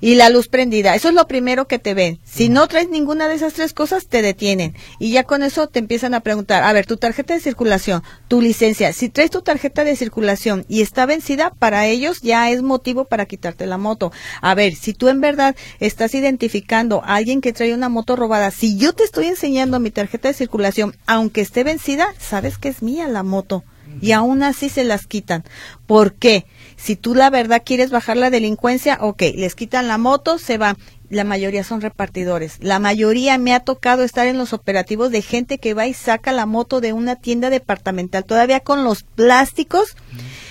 y 0.00 0.14
la 0.14 0.28
luz 0.28 0.48
prendida. 0.48 0.94
Eso 0.94 1.08
es 1.08 1.14
lo 1.14 1.26
primero 1.26 1.66
que 1.66 1.78
te 1.78 1.94
ven. 1.94 2.20
Si 2.24 2.48
no 2.48 2.68
traes 2.68 2.88
ninguna 2.90 3.26
de 3.26 3.34
esas 3.34 3.54
tres 3.54 3.72
cosas, 3.72 4.06
te 4.06 4.22
detienen. 4.22 4.74
Y 4.98 5.10
ya 5.10 5.24
con 5.24 5.42
eso 5.42 5.66
te 5.66 5.78
empiezan 5.78 6.14
a 6.14 6.20
preguntar, 6.20 6.62
a 6.62 6.72
ver, 6.72 6.86
tu 6.86 6.98
tarjeta 6.98 7.34
de 7.34 7.40
circulación, 7.40 8.02
tu 8.28 8.40
licencia. 8.42 8.92
Si 8.92 9.08
traes 9.08 9.30
tu 9.30 9.40
tarjeta 9.48 9.82
de 9.82 9.96
circulación 9.96 10.66
y 10.68 10.82
está 10.82 11.06
vencida, 11.06 11.54
para 11.58 11.86
ellos 11.86 12.20
ya 12.20 12.50
es 12.50 12.60
motivo 12.60 13.06
para 13.06 13.24
quitarte 13.24 13.64
la 13.64 13.78
moto. 13.78 14.12
A 14.42 14.54
ver, 14.54 14.74
si 14.74 14.92
tú 14.92 15.08
en 15.08 15.22
verdad 15.22 15.56
estás 15.80 16.14
identificando 16.14 17.02
a 17.02 17.14
alguien 17.14 17.40
que 17.40 17.54
trae 17.54 17.72
una 17.72 17.88
moto 17.88 18.14
robada, 18.14 18.50
si 18.50 18.76
yo 18.76 18.92
te 18.92 19.04
estoy 19.04 19.26
enseñando 19.26 19.80
mi 19.80 19.90
tarjeta 19.90 20.28
de 20.28 20.34
circulación, 20.34 20.94
aunque 21.06 21.40
esté 21.40 21.64
vencida, 21.64 22.08
sabes 22.18 22.58
que 22.58 22.68
es 22.68 22.82
mía 22.82 23.08
la 23.08 23.22
moto 23.22 23.64
y 24.02 24.12
aún 24.12 24.42
así 24.42 24.68
se 24.68 24.84
las 24.84 25.06
quitan. 25.06 25.44
¿Por 25.86 26.12
qué? 26.12 26.44
Si 26.76 26.94
tú 26.94 27.14
la 27.14 27.30
verdad 27.30 27.62
quieres 27.64 27.90
bajar 27.90 28.18
la 28.18 28.28
delincuencia, 28.28 28.98
ok, 29.00 29.22
les 29.34 29.54
quitan 29.54 29.88
la 29.88 29.96
moto, 29.96 30.36
se 30.36 30.58
va. 30.58 30.76
La 31.10 31.24
mayoría 31.24 31.64
son 31.64 31.80
repartidores. 31.80 32.58
La 32.60 32.78
mayoría 32.78 33.38
me 33.38 33.54
ha 33.54 33.60
tocado 33.60 34.02
estar 34.02 34.26
en 34.26 34.36
los 34.36 34.52
operativos 34.52 35.10
de 35.10 35.22
gente 35.22 35.58
que 35.58 35.74
va 35.74 35.86
y 35.86 35.94
saca 35.94 36.32
la 36.32 36.46
moto 36.46 36.80
de 36.80 36.92
una 36.92 37.16
tienda 37.16 37.48
departamental, 37.50 38.24
todavía 38.24 38.60
con 38.60 38.84
los 38.84 39.02
plásticos 39.04 39.96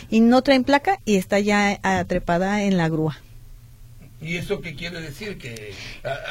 y 0.10 0.22
no 0.22 0.42
traen 0.42 0.64
placa 0.64 1.00
y 1.06 1.18
está 1.18 1.40
ya 1.40 1.80
atrepada 1.84 2.64
en 2.64 2.78
la 2.78 2.90
grúa. 2.90 3.18
¿Y 4.20 4.38
eso 4.38 4.62
qué 4.62 4.74
quiere 4.74 5.00
decir? 5.00 5.38
Que, 5.38 5.74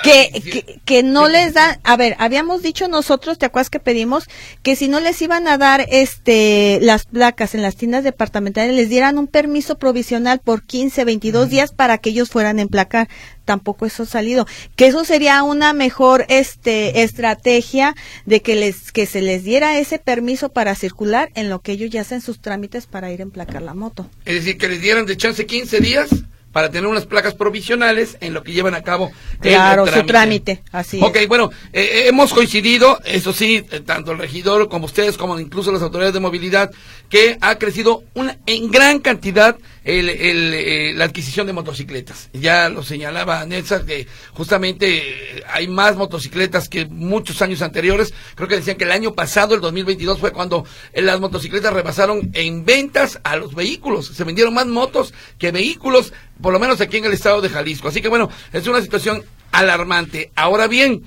que, 0.03 0.81
que, 0.85 1.03
no 1.05 1.29
les 1.29 1.55
dan, 1.55 1.79
a 1.85 1.97
ver, 1.97 2.17
habíamos 2.19 2.61
dicho 2.63 2.89
nosotros, 2.89 3.39
¿te 3.39 3.47
acuerdas 3.47 3.71
que 3.71 3.79
pedimos? 3.79 4.25
Que 4.65 4.75
si 4.75 4.89
no 4.89 4.99
les 4.99 5.23
iban 5.23 5.47
a 5.47 5.57
dar 5.57 5.87
este 5.89 6.81
las 6.83 7.05
placas 7.05 7.55
en 7.55 7.63
las 7.63 7.77
tiendas 7.77 8.03
departamentales, 8.03 8.75
les 8.75 8.89
dieran 8.89 9.19
un 9.19 9.29
permiso 9.29 9.79
provisional 9.79 10.41
por 10.41 10.65
15, 10.65 11.05
22 11.05 11.49
días 11.49 11.73
para 11.73 11.99
que 11.99 12.11
ellos 12.11 12.29
fueran 12.29 12.59
a 12.59 12.63
emplacar. 12.63 13.09
Tampoco 13.45 13.87
eso 13.87 14.03
ha 14.03 14.07
salido. 14.07 14.49
Que 14.75 14.89
eso 14.89 15.05
sería 15.05 15.45
una 15.45 15.73
mejor 15.73 16.27
este 16.29 17.03
estrategia 17.03 17.95
de 18.25 18.43
que 18.43 18.57
les 18.57 18.91
que 18.91 19.07
se 19.07 19.23
les 19.23 19.45
diera 19.45 19.79
ese 19.79 20.01
permiso 20.01 20.49
para 20.49 20.75
circular 20.75 21.31
en 21.37 21.49
lo 21.51 21.61
que 21.61 21.71
ellos 21.71 21.91
ya 21.91 22.01
hacen 22.01 22.21
sus 22.21 22.41
trámites 22.41 22.87
para 22.87 23.13
ir 23.13 23.21
a 23.21 23.23
emplacar 23.23 23.63
la 23.63 23.75
moto. 23.75 24.11
Es 24.25 24.35
decir, 24.35 24.59
que 24.59 24.67
les 24.67 24.81
dieran 24.81 25.07
de 25.07 25.17
chance 25.17 25.47
15 25.47 25.79
días 25.79 26.11
para 26.57 26.71
tener 26.71 26.89
unas 26.89 27.05
placas 27.05 27.35
provisionales 27.35 28.17
en 28.23 28.33
lo 28.33 28.43
que 28.43 28.53
llevan 28.53 28.75
a 28.75 28.83
cabo 28.83 29.13
claro, 29.41 29.85
el 29.85 29.91
trámite. 29.91 30.01
su 30.01 30.07
trámite, 30.07 30.63
así 30.73 31.01
Ok, 31.03 31.19
bueno, 31.29 31.51
eh, 31.75 31.83
eh, 31.83 32.09
hemos 32.09 32.33
coincidido, 32.33 32.99
eso 33.05 33.35
sí, 33.35 33.63
eh, 33.71 33.81
tanto 33.81 34.13
el 34.13 34.19
regidor 34.19 34.71
como 34.71 34.87
ustedes, 34.87 35.19
como 35.19 35.39
incluso 35.39 35.71
las 35.71 35.83
autoridades 35.83 36.15
de 36.15 36.21
movilidad, 36.21 36.71
que 37.11 37.37
ha 37.43 37.59
crecido 37.59 38.05
una, 38.15 38.39
en 38.47 38.71
gran 38.71 39.01
cantidad 39.01 39.59
el, 39.85 40.09
el, 40.09 40.99
la 40.99 41.05
adquisición 41.05 41.47
de 41.47 41.53
motocicletas. 41.53 42.29
Ya 42.33 42.69
lo 42.69 42.83
señalaba 42.83 43.45
Nelson, 43.47 43.87
que 43.87 44.09
justamente 44.33 45.45
hay 45.49 45.69
más 45.69 45.97
motocicletas 45.97 46.69
que 46.69 46.87
muchos 46.87 47.41
años 47.41 47.63
anteriores. 47.63 48.13
Creo 48.35 48.49
que 48.49 48.57
decían 48.57 48.77
que 48.77 48.85
el 48.85 48.91
año 48.91 49.15
pasado, 49.15 49.55
el 49.55 49.61
2022, 49.61 50.19
fue 50.19 50.33
cuando 50.33 50.65
las 50.93 51.21
motocicletas 51.21 51.73
rebasaron 51.73 52.31
en 52.33 52.65
ventas 52.65 53.21
a 53.23 53.37
los 53.37 53.55
vehículos. 53.55 54.07
Se 54.07 54.25
vendieron 54.25 54.55
más 54.55 54.67
motos 54.67 55.15
que 55.39 55.53
vehículos 55.53 56.13
por 56.41 56.53
lo 56.53 56.59
menos 56.59 56.81
aquí 56.81 56.99
en 56.99 57.05
el 57.07 57.13
estado 57.13 57.41
de 57.41 57.49
Jalisco. 57.49 57.89
Así 57.89 58.01
que 58.01 58.09
bueno, 58.09 58.31
es 58.53 58.67
una 58.67 58.81
situación 58.81 59.25
alarmante. 59.53 60.31
Ahora 60.37 60.67
bien, 60.67 61.03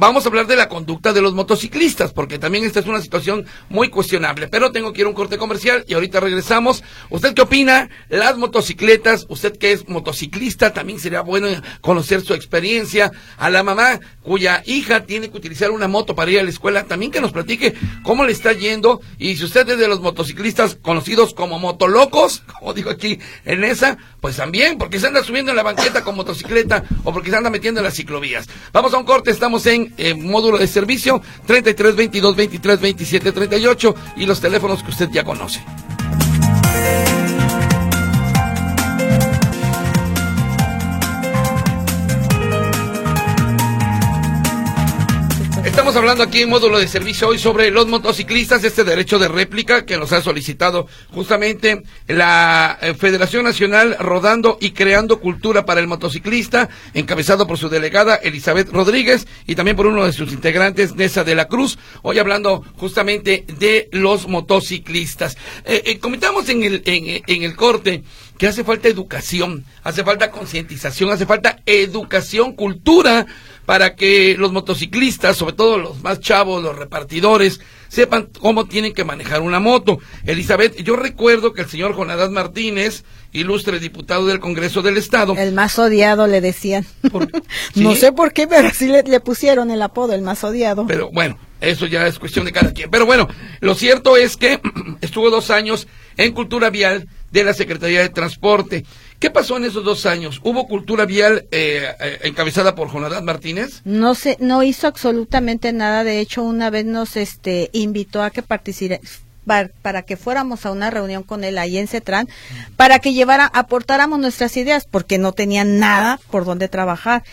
Vamos 0.00 0.24
a 0.24 0.30
hablar 0.30 0.46
de 0.46 0.56
la 0.56 0.70
conducta 0.70 1.12
de 1.12 1.20
los 1.20 1.34
motociclistas, 1.34 2.14
porque 2.14 2.38
también 2.38 2.64
esta 2.64 2.80
es 2.80 2.86
una 2.86 3.02
situación 3.02 3.44
muy 3.68 3.90
cuestionable. 3.90 4.48
Pero 4.48 4.72
tengo 4.72 4.94
que 4.94 5.02
ir 5.02 5.06
a 5.06 5.10
un 5.10 5.14
corte 5.14 5.36
comercial 5.36 5.84
y 5.86 5.92
ahorita 5.92 6.20
regresamos. 6.20 6.82
¿Usted 7.10 7.34
qué 7.34 7.42
opina? 7.42 7.90
Las 8.08 8.38
motocicletas, 8.38 9.26
usted 9.28 9.58
que 9.58 9.72
es 9.72 9.90
motociclista, 9.90 10.72
también 10.72 10.98
sería 11.00 11.20
bueno 11.20 11.48
conocer 11.82 12.22
su 12.22 12.32
experiencia. 12.32 13.12
A 13.36 13.50
la 13.50 13.62
mamá 13.62 14.00
cuya 14.22 14.62
hija 14.64 15.04
tiene 15.04 15.30
que 15.30 15.36
utilizar 15.36 15.70
una 15.70 15.86
moto 15.86 16.14
para 16.14 16.30
ir 16.30 16.40
a 16.40 16.44
la 16.44 16.50
escuela, 16.50 16.84
también 16.84 17.12
que 17.12 17.20
nos 17.20 17.32
platique 17.32 17.74
cómo 18.02 18.24
le 18.24 18.32
está 18.32 18.54
yendo. 18.54 19.02
Y 19.18 19.36
si 19.36 19.44
usted 19.44 19.68
es 19.68 19.76
de 19.76 19.86
los 19.86 20.00
motociclistas 20.00 20.76
conocidos 20.76 21.34
como 21.34 21.58
motolocos, 21.58 22.42
como 22.58 22.72
digo 22.72 22.88
aquí 22.88 23.18
en 23.44 23.64
esa, 23.64 23.98
pues 24.22 24.36
también, 24.36 24.78
porque 24.78 24.98
se 24.98 25.08
anda 25.08 25.22
subiendo 25.22 25.50
en 25.50 25.56
la 25.56 25.62
banqueta 25.62 26.02
con 26.02 26.16
motocicleta 26.16 26.84
o 27.04 27.12
porque 27.12 27.28
se 27.28 27.36
anda 27.36 27.50
metiendo 27.50 27.80
en 27.80 27.84
las 27.84 27.96
ciclovías. 27.96 28.48
Vamos 28.72 28.94
a 28.94 28.96
un 28.96 29.04
corte, 29.04 29.30
estamos 29.30 29.66
en 29.66 29.89
eh, 29.96 30.14
módulo 30.14 30.58
de 30.58 30.66
servicio 30.66 31.22
33 31.46 31.96
22 31.96 32.36
23 32.36 32.80
27 32.80 33.32
38 33.32 33.94
y 34.16 34.26
los 34.26 34.40
teléfonos 34.40 34.82
que 34.82 34.90
usted 34.90 35.08
ya 35.10 35.24
conoce. 35.24 35.62
Hablando 46.10 46.28
aquí 46.28 46.42
en 46.42 46.48
módulo 46.48 46.80
de 46.80 46.88
servicio 46.88 47.28
hoy 47.28 47.38
sobre 47.38 47.70
los 47.70 47.86
motociclistas, 47.86 48.64
este 48.64 48.82
derecho 48.82 49.20
de 49.20 49.28
réplica 49.28 49.86
que 49.86 49.96
nos 49.96 50.12
ha 50.12 50.20
solicitado 50.20 50.88
justamente 51.12 51.84
la 52.08 52.76
eh, 52.82 52.94
Federación 52.94 53.44
Nacional 53.44 53.96
Rodando 53.96 54.58
y 54.60 54.72
Creando 54.72 55.20
Cultura 55.20 55.64
para 55.64 55.80
el 55.80 55.86
Motociclista, 55.86 56.68
encabezado 56.94 57.46
por 57.46 57.58
su 57.58 57.68
delegada 57.68 58.16
Elizabeth 58.16 58.72
Rodríguez 58.72 59.28
y 59.46 59.54
también 59.54 59.76
por 59.76 59.86
uno 59.86 60.04
de 60.04 60.12
sus 60.12 60.32
integrantes, 60.32 60.96
Nessa 60.96 61.22
de 61.22 61.36
la 61.36 61.46
Cruz, 61.46 61.78
hoy 62.02 62.18
hablando 62.18 62.64
justamente 62.76 63.44
de 63.60 63.88
los 63.92 64.26
motociclistas. 64.26 65.36
Eh, 65.64 65.82
eh, 65.86 65.98
comentamos 66.00 66.48
en 66.48 66.64
el, 66.64 66.82
en, 66.86 67.22
en 67.24 67.42
el 67.44 67.54
corte 67.54 68.02
que 68.36 68.48
hace 68.48 68.64
falta 68.64 68.88
educación, 68.88 69.64
hace 69.84 70.02
falta 70.02 70.32
concientización, 70.32 71.10
hace 71.10 71.26
falta 71.26 71.60
educación, 71.66 72.56
cultura 72.56 73.26
para 73.66 73.94
que 73.94 74.36
los 74.38 74.52
motociclistas, 74.52 75.36
sobre 75.36 75.54
todo 75.54 75.78
los 75.78 76.02
más 76.02 76.20
chavos, 76.20 76.62
los 76.62 76.76
repartidores, 76.76 77.60
sepan 77.88 78.28
cómo 78.40 78.66
tienen 78.66 78.92
que 78.92 79.04
manejar 79.04 79.42
una 79.42 79.60
moto. 79.60 79.98
Elizabeth, 80.24 80.82
yo 80.82 80.96
recuerdo 80.96 81.52
que 81.52 81.62
el 81.62 81.68
señor 81.68 81.94
Jonadás 81.94 82.30
Martínez, 82.30 83.04
ilustre 83.32 83.78
diputado 83.78 84.26
del 84.26 84.40
Congreso 84.40 84.82
del 84.82 84.96
Estado. 84.96 85.34
El 85.36 85.52
más 85.52 85.78
odiado 85.78 86.26
le 86.26 86.40
decían. 86.40 86.86
no 87.74 87.94
sé 87.94 88.12
por 88.12 88.32
qué, 88.32 88.46
pero 88.46 88.70
sí 88.70 88.88
le, 88.88 89.02
le 89.02 89.20
pusieron 89.20 89.70
el 89.70 89.82
apodo, 89.82 90.14
el 90.14 90.22
más 90.22 90.42
odiado. 90.44 90.86
Pero 90.86 91.10
bueno, 91.12 91.38
eso 91.60 91.86
ya 91.86 92.06
es 92.06 92.18
cuestión 92.18 92.44
de 92.44 92.52
cada 92.52 92.72
quien. 92.72 92.90
Pero 92.90 93.06
bueno, 93.06 93.28
lo 93.60 93.74
cierto 93.74 94.16
es 94.16 94.36
que 94.36 94.60
estuvo 95.00 95.30
dos 95.30 95.50
años 95.50 95.86
en 96.16 96.32
cultura 96.32 96.70
vial 96.70 97.08
de 97.30 97.44
la 97.44 97.54
Secretaría 97.54 98.00
de 98.00 98.08
Transporte. 98.08 98.84
¿Qué 99.20 99.30
pasó 99.30 99.58
en 99.58 99.66
esos 99.66 99.84
dos 99.84 100.06
años? 100.06 100.40
¿Hubo 100.42 100.66
cultura 100.66 101.04
vial 101.04 101.46
eh, 101.50 101.94
eh, 102.00 102.20
encabezada 102.22 102.74
por 102.74 102.88
Jonadás 102.88 103.22
Martínez? 103.22 103.82
No 103.84 104.14
sé, 104.14 104.38
no 104.40 104.62
hizo 104.62 104.86
absolutamente 104.86 105.74
nada. 105.74 106.04
De 106.04 106.20
hecho, 106.20 106.42
una 106.42 106.70
vez 106.70 106.86
nos 106.86 107.18
este, 107.18 107.68
invitó 107.74 108.22
a 108.22 108.30
que 108.30 108.42
participara 108.42 109.02
para 109.82 110.02
que 110.02 110.16
fuéramos 110.16 110.64
a 110.64 110.70
una 110.70 110.90
reunión 110.90 111.22
con 111.22 111.42
él 111.42 111.58
ahí 111.58 111.78
en 111.78 111.88
CETRAN, 111.88 112.28
para 112.76 113.00
que 113.00 113.12
llevara, 113.12 113.50
aportáramos 113.52 114.20
nuestras 114.20 114.56
ideas, 114.56 114.86
porque 114.88 115.18
no 115.18 115.32
tenía 115.32 115.64
nada 115.64 116.20
por 116.30 116.44
donde 116.44 116.68
trabajar. 116.68 117.24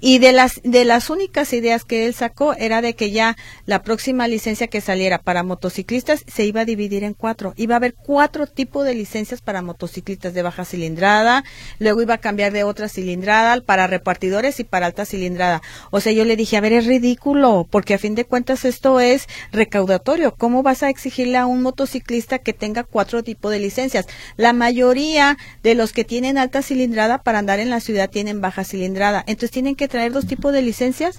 Y 0.00 0.18
de 0.18 0.32
las, 0.32 0.60
de 0.64 0.84
las 0.84 1.10
únicas 1.10 1.52
ideas 1.52 1.84
que 1.84 2.06
él 2.06 2.14
sacó 2.14 2.54
era 2.54 2.80
de 2.80 2.94
que 2.94 3.10
ya 3.10 3.36
la 3.66 3.82
próxima 3.82 4.26
licencia 4.28 4.68
que 4.68 4.80
saliera 4.80 5.18
para 5.18 5.42
motociclistas 5.42 6.24
se 6.26 6.44
iba 6.44 6.62
a 6.62 6.64
dividir 6.64 7.04
en 7.04 7.14
cuatro. 7.14 7.52
Iba 7.56 7.74
a 7.74 7.76
haber 7.76 7.94
cuatro 7.94 8.46
tipos 8.46 8.84
de 8.84 8.94
licencias 8.94 9.42
para 9.42 9.62
motociclistas 9.62 10.32
de 10.32 10.42
baja 10.42 10.64
cilindrada, 10.64 11.44
luego 11.78 12.02
iba 12.02 12.14
a 12.14 12.18
cambiar 12.18 12.52
de 12.52 12.64
otra 12.64 12.88
cilindrada 12.88 13.60
para 13.60 13.86
repartidores 13.86 14.60
y 14.60 14.64
para 14.64 14.86
alta 14.86 15.04
cilindrada. 15.04 15.60
O 15.90 16.00
sea, 16.00 16.12
yo 16.12 16.24
le 16.24 16.36
dije, 16.36 16.56
a 16.56 16.60
ver, 16.60 16.72
es 16.72 16.86
ridículo, 16.86 17.66
porque 17.70 17.94
a 17.94 17.98
fin 17.98 18.14
de 18.14 18.24
cuentas 18.24 18.64
esto 18.64 19.00
es 19.00 19.26
recaudatorio. 19.52 20.34
¿Cómo 20.34 20.62
vas 20.62 20.82
a 20.82 20.88
exigirle 20.88 21.36
a 21.36 21.46
un 21.46 21.65
motociclista 21.66 22.38
que 22.38 22.52
tenga 22.52 22.84
cuatro 22.84 23.22
tipos 23.24 23.50
de 23.50 23.58
licencias. 23.58 24.06
La 24.36 24.52
mayoría 24.52 25.36
de 25.64 25.74
los 25.74 25.92
que 25.92 26.04
tienen 26.04 26.38
alta 26.38 26.62
cilindrada 26.62 27.22
para 27.22 27.40
andar 27.40 27.58
en 27.58 27.70
la 27.70 27.80
ciudad 27.80 28.08
tienen 28.08 28.40
baja 28.40 28.64
cilindrada. 28.64 29.24
Entonces 29.26 29.50
tienen 29.50 29.74
que 29.74 29.88
traer 29.88 30.12
dos 30.12 30.26
tipos 30.26 30.52
de 30.52 30.62
licencias. 30.62 31.18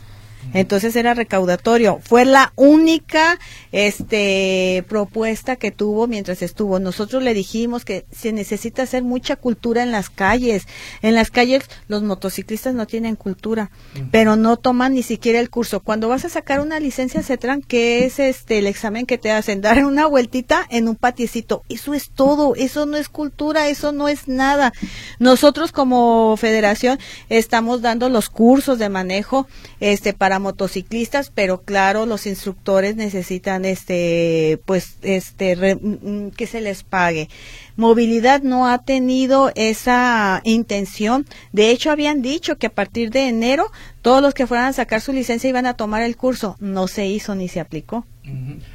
Entonces 0.54 0.96
era 0.96 1.14
recaudatorio. 1.14 2.00
Fue 2.04 2.26
la 2.26 2.54
única 2.56 3.40
este 3.72 4.84
propuesta 4.88 5.56
que 5.56 5.72
tuvo 5.72 6.08
mientras 6.08 6.42
estuvo. 6.42 6.80
Nosotros 6.80 7.24
le 7.24 7.34
dijimos 7.34 7.86
que 7.86 8.06
se 8.12 8.32
necesita 8.32 8.84
hacer 8.84 9.04
mucha 9.04 9.36
cultura 9.36 9.84
en 9.84 9.92
las 9.92 10.10
calles. 10.10 10.68
En 11.02 11.16
las 11.16 11.32
calles 11.32 11.64
los 11.88 12.04
motociclistas 12.04 12.74
no 12.74 12.88
tienen 12.88 13.16
cultura, 13.16 13.72
pero 14.12 14.36
no 14.36 14.58
toman 14.58 14.94
ni 14.94 15.04
siquiera 15.04 15.40
el 15.40 15.50
curso. 15.50 15.82
Cuando 15.82 16.08
vas 16.08 16.26
a 16.26 16.30
sacar 16.30 16.60
una 16.60 16.80
licencia 16.80 17.24
CETRAN, 17.24 17.62
que 17.62 18.06
es 18.06 18.20
este 18.20 18.60
el 18.60 18.68
examen 18.68 19.06
que 19.06 19.18
te 19.18 19.32
hacen, 19.32 19.62
dar 19.68 19.86
una 19.86 20.06
vueltita 20.06 20.66
en 20.70 20.88
un 20.88 20.96
patiecito. 20.96 21.64
Eso 21.70 21.94
es 21.94 22.10
todo, 22.10 22.56
eso 22.56 22.86
no 22.86 22.98
es 22.98 23.10
cultura, 23.10 23.70
eso 23.70 23.92
no 23.92 24.08
es 24.08 24.28
nada. 24.28 24.74
Nosotros 25.20 25.72
como 25.72 26.36
federación 26.38 27.00
estamos 27.30 27.82
dando 27.82 28.10
los 28.10 28.30
cursos 28.30 28.80
de 28.80 28.90
manejo 28.90 29.48
este 29.80 30.14
para 30.14 30.37
motociclistas, 30.40 31.32
pero 31.34 31.62
claro, 31.62 32.06
los 32.06 32.26
instructores 32.28 32.96
necesitan 32.96 33.66
este 33.66 34.60
pues 34.66 34.98
este 35.02 35.76
mm, 35.76 36.30
que 36.32 36.48
se 36.48 36.62
les 36.62 36.84
pague. 36.84 37.30
Movilidad 37.78 38.42
no 38.42 38.68
ha 38.68 38.80
tenido 38.80 39.52
esa 39.56 40.42
intención. 40.44 41.26
De 41.52 41.70
hecho, 41.70 41.92
habían 41.92 42.22
dicho 42.22 42.58
que 42.58 42.68
a 42.68 42.74
partir 42.74 43.12
de 43.12 43.28
enero 43.28 43.72
todos 44.02 44.22
los 44.22 44.34
que 44.34 44.48
fueran 44.48 44.68
a 44.68 44.74
sacar 44.74 45.02
su 45.02 45.14
licencia 45.14 45.50
iban 45.50 45.66
a 45.66 45.76
tomar 45.76 46.02
el 46.02 46.18
curso. 46.18 46.56
No 46.60 46.88
se 46.88 47.06
hizo 47.06 47.36
ni 47.36 47.48
se 47.48 47.60
aplicó. 47.60 48.06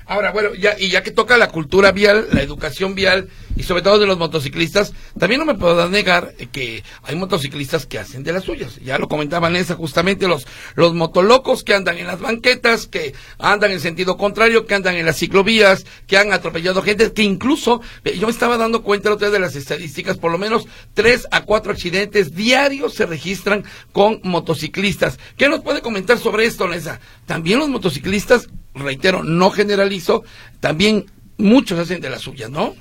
Ahora, 0.07 0.33
bueno, 0.33 0.55
ya, 0.55 0.77
y 0.79 0.89
ya 0.89 1.03
que 1.03 1.11
toca 1.11 1.37
la 1.37 1.49
cultura 1.49 1.93
vial, 1.93 2.29
la 2.33 2.43
educación 2.43 2.95
vial 2.95 3.29
y 3.57 3.63
sobre 3.65 3.83
todo 3.83 3.99
de 3.99 4.07
los 4.07 4.19
motociclistas, 4.19 4.93
también 5.19 5.41
no 5.41 5.47
me 5.47 5.55
puedo 5.55 5.89
negar 5.91 6.35
que 6.53 6.83
hay 7.03 7.17
motociclistas 7.17 7.85
que 7.87 7.99
hacen 7.99 8.23
de 8.23 8.33
las 8.33 8.45
suyas. 8.45 8.77
Ya 8.83 8.99
lo 8.99 9.09
comentaba 9.09 9.49
Vanessa, 9.49 9.75
justamente 9.75 10.27
los, 10.27 10.47
los 10.75 10.95
motolocos 10.95 11.65
que 11.65 11.75
andan 11.75 11.99
en 11.99 12.07
las 12.07 12.21
banquetas, 12.21 12.87
que 12.87 13.15
andan 13.39 13.73
en 13.73 13.81
sentido 13.81 14.17
contrario, 14.17 14.67
que 14.67 14.75
andan 14.75 14.97
en 14.97 15.05
las 15.05 15.19
ciclovías, 15.19 15.85
que 16.07 16.17
han 16.17 16.33
atropellado 16.33 16.83
gente, 16.83 17.13
que 17.13 17.23
incluso, 17.23 17.83
eh, 18.05 18.17
yo 18.19 18.27
me 18.27 18.33
estaba 18.33 18.57
dando 18.57 18.83
cuenta 18.83 18.92
otra 18.99 19.29
vez 19.29 19.33
de 19.33 19.41
las 19.41 19.57
estadísticas, 19.57 20.19
por 20.19 20.31
lo 20.31 20.39
menos 20.39 20.67
tres 20.95 21.27
a 21.31 21.43
cuatro 21.43 21.73
accidentes 21.73 22.35
diarios 22.35 22.95
se 22.95 23.07
registran 23.07 23.65
con 23.93 24.21
motociclistas. 24.23 25.19
¿Qué 25.37 25.49
nos 25.49 25.61
puede 25.61 25.81
comentar 25.81 26.19
sobre 26.19 26.47
esto, 26.47 26.65
Vanessa? 26.65 27.01
También 27.27 27.59
los 27.59 27.69
motociclistas 27.69 28.49
reitero, 28.75 29.23
no 29.23 29.51
generalizo, 29.51 30.25
también 30.61 31.07
muchos 31.39 31.79
hacen 31.79 32.01
de 32.01 32.11
las 32.11 32.23
suyas, 32.23 32.51
¿no? 32.51 32.75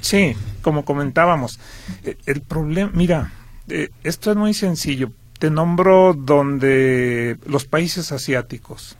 Sí, 0.00 0.34
como 0.62 0.84
comentábamos, 0.84 1.58
eh, 2.04 2.16
el 2.26 2.40
problema, 2.42 2.90
mira, 2.94 3.32
eh, 3.68 3.90
esto 4.02 4.30
es 4.30 4.36
muy 4.36 4.54
sencillo. 4.54 5.12
Te 5.38 5.50
nombro 5.50 6.14
donde 6.14 7.38
los 7.46 7.64
países 7.64 8.12
asiáticos, 8.12 8.96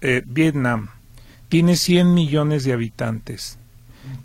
eh, 0.00 0.22
Vietnam, 0.26 0.88
tiene 1.48 1.76
100 1.76 2.14
millones 2.14 2.64
de 2.64 2.72
habitantes, 2.72 3.58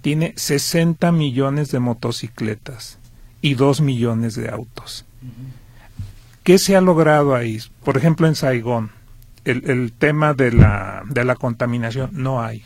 tiene 0.02 0.34
60 0.36 1.12
millones 1.12 1.72
de 1.72 1.80
motocicletas 1.80 2.98
y 3.42 3.56
2 3.56 3.82
millones 3.82 4.36
de 4.36 4.50
autos. 4.50 5.06
¿Qué 6.44 6.58
se 6.58 6.76
ha 6.76 6.82
logrado 6.82 7.36
ahí? 7.36 7.60
Por 7.84 7.98
ejemplo, 7.98 8.28
en 8.28 8.36
Saigón, 8.36 8.92
el, 9.44 9.92
tema 9.92 10.34
de 10.34 10.52
la, 10.52 11.04
de 11.08 11.24
la 11.24 11.36
contaminación, 11.36 12.10
no 12.13 12.42
hay. 12.42 12.63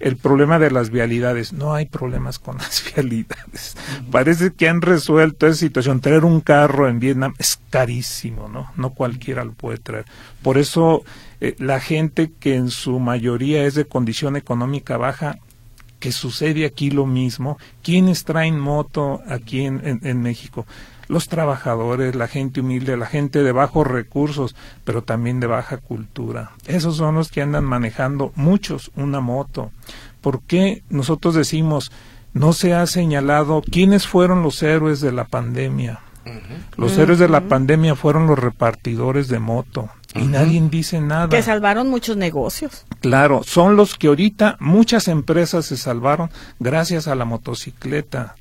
El 0.00 0.16
problema 0.16 0.58
de 0.58 0.70
las 0.70 0.90
vialidades, 0.90 1.52
no 1.52 1.74
hay 1.74 1.86
problemas 1.86 2.38
con 2.38 2.56
las 2.56 2.82
vialidades. 2.94 3.76
Parece 4.10 4.52
que 4.52 4.68
han 4.68 4.80
resuelto 4.80 5.46
esa 5.46 5.58
situación. 5.58 6.00
Traer 6.00 6.24
un 6.24 6.40
carro 6.40 6.88
en 6.88 6.98
Vietnam 6.98 7.34
es 7.38 7.58
carísimo, 7.70 8.48
¿no? 8.48 8.70
No 8.76 8.90
cualquiera 8.90 9.44
lo 9.44 9.52
puede 9.52 9.78
traer. 9.78 10.06
Por 10.42 10.56
eso 10.56 11.04
eh, 11.40 11.56
la 11.58 11.80
gente 11.80 12.32
que 12.40 12.54
en 12.54 12.70
su 12.70 12.98
mayoría 13.00 13.64
es 13.64 13.74
de 13.74 13.84
condición 13.84 14.36
económica 14.36 14.96
baja, 14.96 15.38
que 16.04 16.12
sucede 16.12 16.66
aquí 16.66 16.90
lo 16.90 17.06
mismo. 17.06 17.56
¿Quiénes 17.82 18.24
traen 18.24 18.60
moto 18.60 19.22
aquí 19.26 19.64
en, 19.64 20.00
en 20.02 20.20
México? 20.20 20.66
los 21.08 21.28
trabajadores, 21.28 22.14
la 22.14 22.28
gente 22.28 22.60
humilde, 22.60 22.98
la 22.98 23.06
gente 23.06 23.42
de 23.42 23.52
bajos 23.52 23.86
recursos, 23.86 24.54
pero 24.84 25.02
también 25.02 25.40
de 25.40 25.46
baja 25.46 25.78
cultura. 25.78 26.50
Esos 26.66 26.96
son 26.96 27.14
los 27.14 27.30
que 27.30 27.40
andan 27.40 27.64
manejando 27.64 28.32
muchos 28.36 28.90
una 28.96 29.20
moto. 29.20 29.70
¿Por 30.20 30.42
qué 30.42 30.82
nosotros 30.90 31.34
decimos 31.34 31.90
no 32.34 32.52
se 32.52 32.74
ha 32.74 32.86
señalado 32.86 33.62
quiénes 33.62 34.06
fueron 34.06 34.42
los 34.42 34.62
héroes 34.62 35.00
de 35.00 35.12
la 35.12 35.24
pandemia? 35.24 36.00
Los 36.76 36.96
héroes 36.98 37.18
de 37.18 37.28
la 37.28 37.42
pandemia 37.42 37.94
fueron 37.94 38.26
los 38.26 38.38
repartidores 38.38 39.28
de 39.28 39.38
moto 39.38 39.90
y 40.14 40.26
nadie 40.26 40.60
dice 40.70 41.00
nada. 41.00 41.28
Que 41.28 41.42
salvaron 41.42 41.90
muchos 41.90 42.16
negocios. 42.16 42.86
Claro, 43.00 43.42
son 43.44 43.76
los 43.76 43.96
que 43.96 44.06
ahorita 44.06 44.56
muchas 44.60 45.08
empresas 45.08 45.66
se 45.66 45.76
salvaron 45.76 46.30
gracias 46.60 47.08
a 47.08 47.14
la 47.14 47.24
motocicleta 47.24 48.36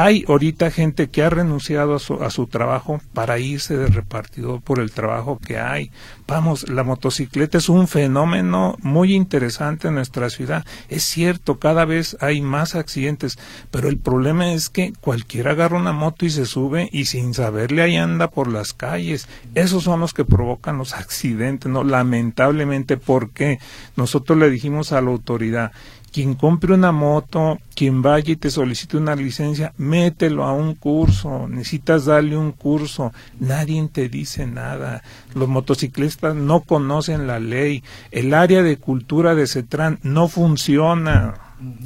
hay 0.00 0.24
ahorita 0.28 0.70
gente 0.70 1.10
que 1.10 1.24
ha 1.24 1.30
renunciado 1.30 1.96
a 1.96 1.98
su, 1.98 2.22
a 2.22 2.30
su, 2.30 2.46
trabajo 2.46 3.00
para 3.14 3.40
irse 3.40 3.76
de 3.76 3.88
repartidor 3.88 4.60
por 4.60 4.78
el 4.78 4.92
trabajo 4.92 5.40
que 5.44 5.58
hay. 5.58 5.90
Vamos, 6.28 6.68
la 6.68 6.84
motocicleta 6.84 7.58
es 7.58 7.68
un 7.68 7.88
fenómeno 7.88 8.76
muy 8.80 9.12
interesante 9.12 9.88
en 9.88 9.94
nuestra 9.94 10.30
ciudad. 10.30 10.64
Es 10.88 11.02
cierto, 11.02 11.58
cada 11.58 11.84
vez 11.84 12.16
hay 12.20 12.40
más 12.42 12.76
accidentes, 12.76 13.40
pero 13.72 13.88
el 13.88 13.98
problema 13.98 14.52
es 14.52 14.68
que 14.68 14.92
cualquiera 15.00 15.50
agarra 15.50 15.78
una 15.78 15.92
moto 15.92 16.26
y 16.26 16.30
se 16.30 16.46
sube 16.46 16.88
y 16.92 17.06
sin 17.06 17.34
saberle 17.34 17.82
ahí 17.82 17.96
anda 17.96 18.30
por 18.30 18.46
las 18.46 18.74
calles. 18.74 19.26
Esos 19.56 19.82
son 19.82 19.98
los 19.98 20.14
que 20.14 20.24
provocan 20.24 20.78
los 20.78 20.92
accidentes, 20.94 21.72
¿no? 21.72 21.82
Lamentablemente, 21.82 22.98
porque 22.98 23.58
nosotros 23.96 24.38
le 24.38 24.48
dijimos 24.48 24.92
a 24.92 25.00
la 25.00 25.10
autoridad, 25.10 25.72
quien 26.12 26.34
compre 26.34 26.74
una 26.74 26.92
moto, 26.92 27.58
quien 27.74 28.02
vaya 28.02 28.32
y 28.32 28.36
te 28.36 28.50
solicite 28.50 28.96
una 28.96 29.14
licencia, 29.14 29.72
mételo 29.76 30.44
a 30.44 30.52
un 30.52 30.74
curso, 30.74 31.48
necesitas 31.48 32.06
darle 32.06 32.36
un 32.36 32.52
curso, 32.52 33.12
nadie 33.38 33.88
te 33.92 34.08
dice 34.08 34.46
nada, 34.46 35.02
los 35.34 35.48
motociclistas 35.48 36.34
no 36.34 36.60
conocen 36.60 37.26
la 37.26 37.38
ley, 37.38 37.82
el 38.10 38.34
área 38.34 38.62
de 38.62 38.76
cultura 38.76 39.34
de 39.34 39.46
CETRAN 39.46 39.98
no 40.02 40.28
funciona, 40.28 41.34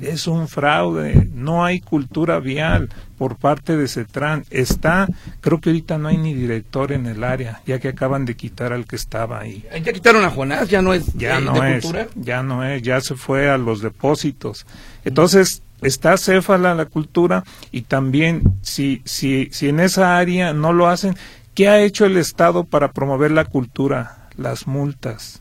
es 0.00 0.26
un 0.26 0.48
fraude, 0.48 1.28
no 1.34 1.64
hay 1.64 1.80
cultura 1.80 2.40
vial 2.40 2.90
por 3.22 3.36
parte 3.36 3.76
de 3.76 3.86
CETRAN. 3.86 4.44
Está, 4.50 5.06
creo 5.40 5.60
que 5.60 5.70
ahorita 5.70 5.96
no 5.96 6.08
hay 6.08 6.16
ni 6.16 6.34
director 6.34 6.90
en 6.90 7.06
el 7.06 7.22
área, 7.22 7.62
ya 7.64 7.78
que 7.78 7.86
acaban 7.86 8.24
de 8.24 8.34
quitar 8.34 8.72
al 8.72 8.84
que 8.84 8.96
estaba 8.96 9.38
ahí. 9.38 9.64
Ya 9.84 9.92
quitaron 9.92 10.24
a 10.24 10.30
Jonás, 10.30 10.68
ya 10.68 10.82
no 10.82 10.92
es 10.92 11.06
ya 11.14 11.38
no 11.38 11.64
es, 11.64 11.84
Ya 12.16 12.42
no 12.42 12.64
es, 12.64 12.82
ya 12.82 13.00
se 13.00 13.14
fue 13.14 13.48
a 13.48 13.58
los 13.58 13.80
depósitos. 13.80 14.66
Entonces, 15.04 15.62
está 15.82 16.18
céfala 16.18 16.74
la 16.74 16.86
cultura 16.86 17.44
y 17.70 17.82
también 17.82 18.42
si, 18.60 19.02
si, 19.04 19.50
si 19.52 19.68
en 19.68 19.78
esa 19.78 20.18
área 20.18 20.52
no 20.52 20.72
lo 20.72 20.88
hacen, 20.88 21.14
¿qué 21.54 21.68
ha 21.68 21.80
hecho 21.80 22.06
el 22.06 22.16
Estado 22.16 22.64
para 22.64 22.90
promover 22.90 23.30
la 23.30 23.44
cultura? 23.44 24.26
Las 24.36 24.66
multas 24.66 25.40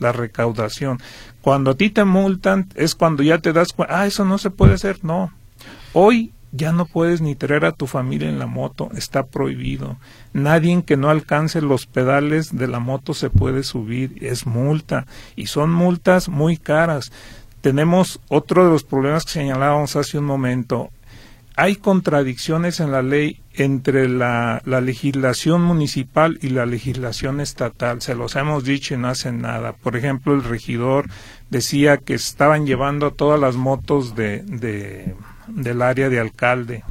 la 0.00 0.10
recaudación. 0.10 0.98
Cuando 1.42 1.70
a 1.70 1.74
ti 1.76 1.90
te 1.90 2.04
multan 2.04 2.68
es 2.74 2.96
cuando 2.96 3.22
ya 3.22 3.38
te 3.38 3.52
das 3.52 3.72
cuenta, 3.72 4.00
ah, 4.00 4.06
eso 4.08 4.24
no 4.24 4.36
se 4.36 4.50
puede 4.50 4.74
hacer, 4.74 5.04
no. 5.04 5.32
Hoy 5.92 6.32
ya 6.56 6.72
no 6.72 6.86
puedes 6.86 7.20
ni 7.20 7.34
traer 7.34 7.64
a 7.64 7.72
tu 7.72 7.86
familia 7.86 8.28
en 8.28 8.38
la 8.38 8.46
moto, 8.46 8.90
está 8.96 9.26
prohibido. 9.26 9.96
Nadie 10.32 10.82
que 10.84 10.96
no 10.96 11.10
alcance 11.10 11.60
los 11.60 11.86
pedales 11.86 12.56
de 12.56 12.68
la 12.68 12.78
moto 12.78 13.12
se 13.12 13.30
puede 13.30 13.62
subir, 13.62 14.16
es 14.20 14.46
multa 14.46 15.06
y 15.36 15.46
son 15.46 15.72
multas 15.72 16.28
muy 16.28 16.56
caras. 16.56 17.12
Tenemos 17.60 18.20
otro 18.28 18.64
de 18.64 18.70
los 18.70 18.84
problemas 18.84 19.24
que 19.24 19.32
señalábamos 19.32 19.96
hace 19.96 20.18
un 20.18 20.26
momento, 20.26 20.90
hay 21.56 21.76
contradicciones 21.76 22.80
en 22.80 22.90
la 22.90 23.02
ley 23.02 23.40
entre 23.54 24.08
la, 24.08 24.60
legislación 24.64 25.62
municipal 25.62 26.38
y 26.42 26.48
la 26.48 26.66
legislación 26.66 27.40
estatal. 27.40 28.02
Se 28.02 28.16
los 28.16 28.34
hemos 28.34 28.64
dicho 28.64 28.94
y 28.94 28.96
no 28.96 29.08
hacen 29.08 29.42
nada. 29.42 29.72
Por 29.72 29.96
ejemplo, 29.96 30.34
el 30.34 30.42
regidor 30.42 31.08
decía 31.50 31.96
que 31.96 32.14
estaban 32.14 32.66
llevando 32.66 33.12
todas 33.12 33.38
las 33.38 33.54
motos 33.54 34.16
de, 34.16 34.42
de, 34.42 35.14
del 35.48 35.82
área 35.82 36.08
de 36.08 36.20
alcalde. 36.20 36.84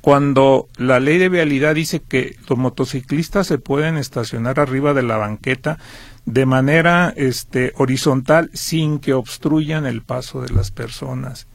Cuando 0.00 0.68
la 0.76 0.98
ley 0.98 1.18
de 1.18 1.28
vialidad 1.28 1.76
dice 1.76 2.00
que 2.00 2.36
los 2.48 2.58
motociclistas 2.58 3.46
se 3.46 3.58
pueden 3.58 3.96
estacionar 3.96 4.58
arriba 4.58 4.94
de 4.94 5.04
la 5.04 5.16
banqueta, 5.16 5.78
de 6.24 6.46
manera 6.46 7.12
este, 7.16 7.72
horizontal 7.76 8.50
sin 8.52 8.98
que 8.98 9.14
obstruyan 9.14 9.86
el 9.86 10.02
paso 10.02 10.42
de 10.42 10.52
las 10.52 10.70
personas. 10.70 11.46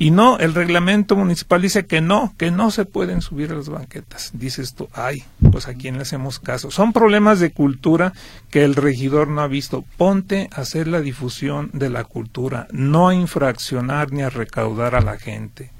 Y 0.00 0.12
no, 0.12 0.38
el 0.38 0.54
reglamento 0.54 1.14
municipal 1.14 1.60
dice 1.60 1.84
que 1.84 2.00
no, 2.00 2.32
que 2.38 2.50
no 2.50 2.70
se 2.70 2.86
pueden 2.86 3.20
subir 3.20 3.52
a 3.52 3.54
las 3.54 3.68
banquetas. 3.68 4.30
Dices 4.32 4.72
tú, 4.72 4.88
ay, 4.94 5.24
pues 5.52 5.68
a 5.68 5.74
quién 5.74 5.96
le 5.96 6.02
hacemos 6.02 6.38
caso. 6.38 6.70
Son 6.70 6.94
problemas 6.94 7.38
de 7.38 7.52
cultura 7.52 8.14
que 8.48 8.64
el 8.64 8.76
regidor 8.76 9.28
no 9.28 9.42
ha 9.42 9.46
visto. 9.46 9.84
Ponte 9.98 10.48
a 10.52 10.62
hacer 10.62 10.88
la 10.88 11.02
difusión 11.02 11.68
de 11.74 11.90
la 11.90 12.04
cultura, 12.04 12.66
no 12.72 13.10
a 13.10 13.14
infraccionar 13.14 14.10
ni 14.10 14.22
a 14.22 14.30
recaudar 14.30 14.94
a 14.94 15.02
la 15.02 15.18
gente. 15.18 15.70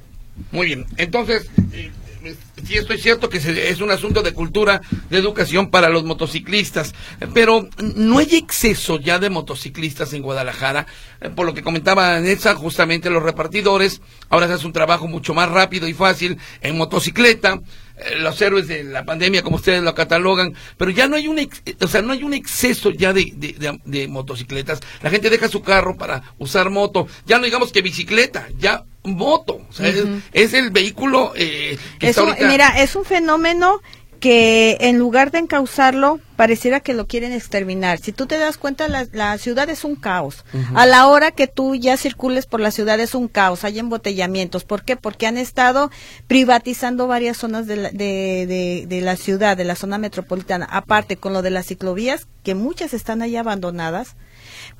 Muy 0.52 0.66
bien, 0.66 0.85
entonces, 0.98 1.48
sí 2.64 2.76
estoy 2.76 2.98
cierto 2.98 3.28
que 3.28 3.38
es 3.38 3.80
un 3.80 3.90
asunto 3.90 4.22
de 4.22 4.33
cultura, 4.33 4.80
de 5.09 5.18
educación 5.18 5.70
para 5.70 5.88
los 5.88 6.04
motociclistas, 6.04 6.94
pero 7.35 7.68
no 7.78 8.18
hay 8.18 8.37
exceso 8.37 8.98
ya 8.98 9.18
de 9.18 9.30
motociclistas 9.30 10.12
en 10.12 10.22
Guadalajara, 10.22 10.87
eh, 11.20 11.30
por 11.30 11.46
lo 11.46 11.54
que 11.54 11.62
comentaba 11.62 12.18
Nessa, 12.20 12.54
justamente 12.54 13.11
los 13.11 13.22
repartidores, 13.22 14.00
ahora 14.28 14.46
se 14.46 14.54
hace 14.54 14.66
un 14.66 14.72
trabajo 14.72 15.09
mucho 15.09 15.35
más 15.35 15.48
rápido 15.48 15.88
y 15.88 15.94
fácil 15.94 16.38
en 16.61 16.76
motocicleta, 16.76 17.61
eh, 17.96 18.16
los 18.18 18.40
héroes 18.40 18.68
de 18.68 18.85
la 18.85 19.04
pandemia, 19.04 19.42
como 19.42 19.56
ustedes 19.56 19.83
lo 19.83 19.94
catalogan, 19.94 20.54
pero 20.76 20.90
ya 20.90 21.09
no 21.09 21.16
hay 21.16 21.28
un, 21.28 21.38
o 21.80 21.88
sea, 21.88 22.02
no 22.02 22.12
hay 22.12 22.22
un 22.22 22.35
exceso 22.35 22.90
ya 22.90 23.12
de, 23.12 23.33
de, 23.85 24.09
motocicletas. 24.09 24.80
La 25.02 25.11
gente 25.11 25.30
deja 25.30 25.48
su 25.48 25.62
carro 25.62 25.96
para 25.96 26.35
usar 26.38 26.70
moto. 26.70 27.06
Ya 27.26 27.38
no 27.38 27.44
digamos 27.44 27.72
que 27.72 27.83
bicicleta, 27.83 28.48
ya 28.59 28.85
moto. 29.05 29.61
O 29.69 29.73
sea, 29.73 29.93
es, 30.33 30.55
el 30.55 30.71
vehículo 30.71 31.33
eh, 31.37 31.79
que 31.99 32.15
Mira, 32.47 32.81
es 32.83 32.97
un 32.97 33.05
fenómeno 33.05 33.81
que 34.21 34.77
en 34.81 34.99
lugar 34.99 35.31
de 35.31 35.39
encauzarlo, 35.39 36.21
pareciera 36.37 36.81
que 36.81 36.93
lo 36.93 37.07
quieren 37.07 37.33
exterminar. 37.33 37.99
Si 37.99 38.13
tú 38.13 38.27
te 38.27 38.37
das 38.37 38.59
cuenta, 38.59 38.87
la, 38.89 39.39
ciudad 39.39 39.69
es 39.71 39.83
un 39.83 39.97
caos. 39.97 40.45
A 40.75 40.85
la 40.85 41.07
hora 41.09 41.31
que 41.31 41.47
tú 41.47 41.75
ya 41.75 41.97
circules 41.97 42.45
por 42.45 42.61
la 42.61 42.71
ciudad 42.71 43.01
es 43.01 43.15
un 43.15 43.29
caos, 43.29 43.65
hay 43.65 43.79
embotellamientos. 43.79 44.65
¿Por 44.65 44.85
qué? 44.85 44.97
Porque 44.97 45.27
han 45.27 45.39
estado 45.39 45.91
privatizando 46.27 47.07
varias 47.07 47.39
zonas 47.39 47.67
de 47.67 47.77
la, 47.77 47.91
de, 47.91 48.85
de 48.87 49.01
la 49.01 49.17
ciudad, 49.17 49.57
de 49.57 49.65
la 49.65 49.75
zona 49.75 49.97
metropolitana. 49.97 50.67
Aparte, 50.71 51.17
con 51.17 51.33
lo 51.33 51.41
de 51.41 51.51
las 51.51 51.67
ciclovías, 51.67 52.27
que 52.45 52.55
muchas 52.55 52.93
están 52.93 53.23
ahí 53.23 53.37
abandonadas 53.37 54.17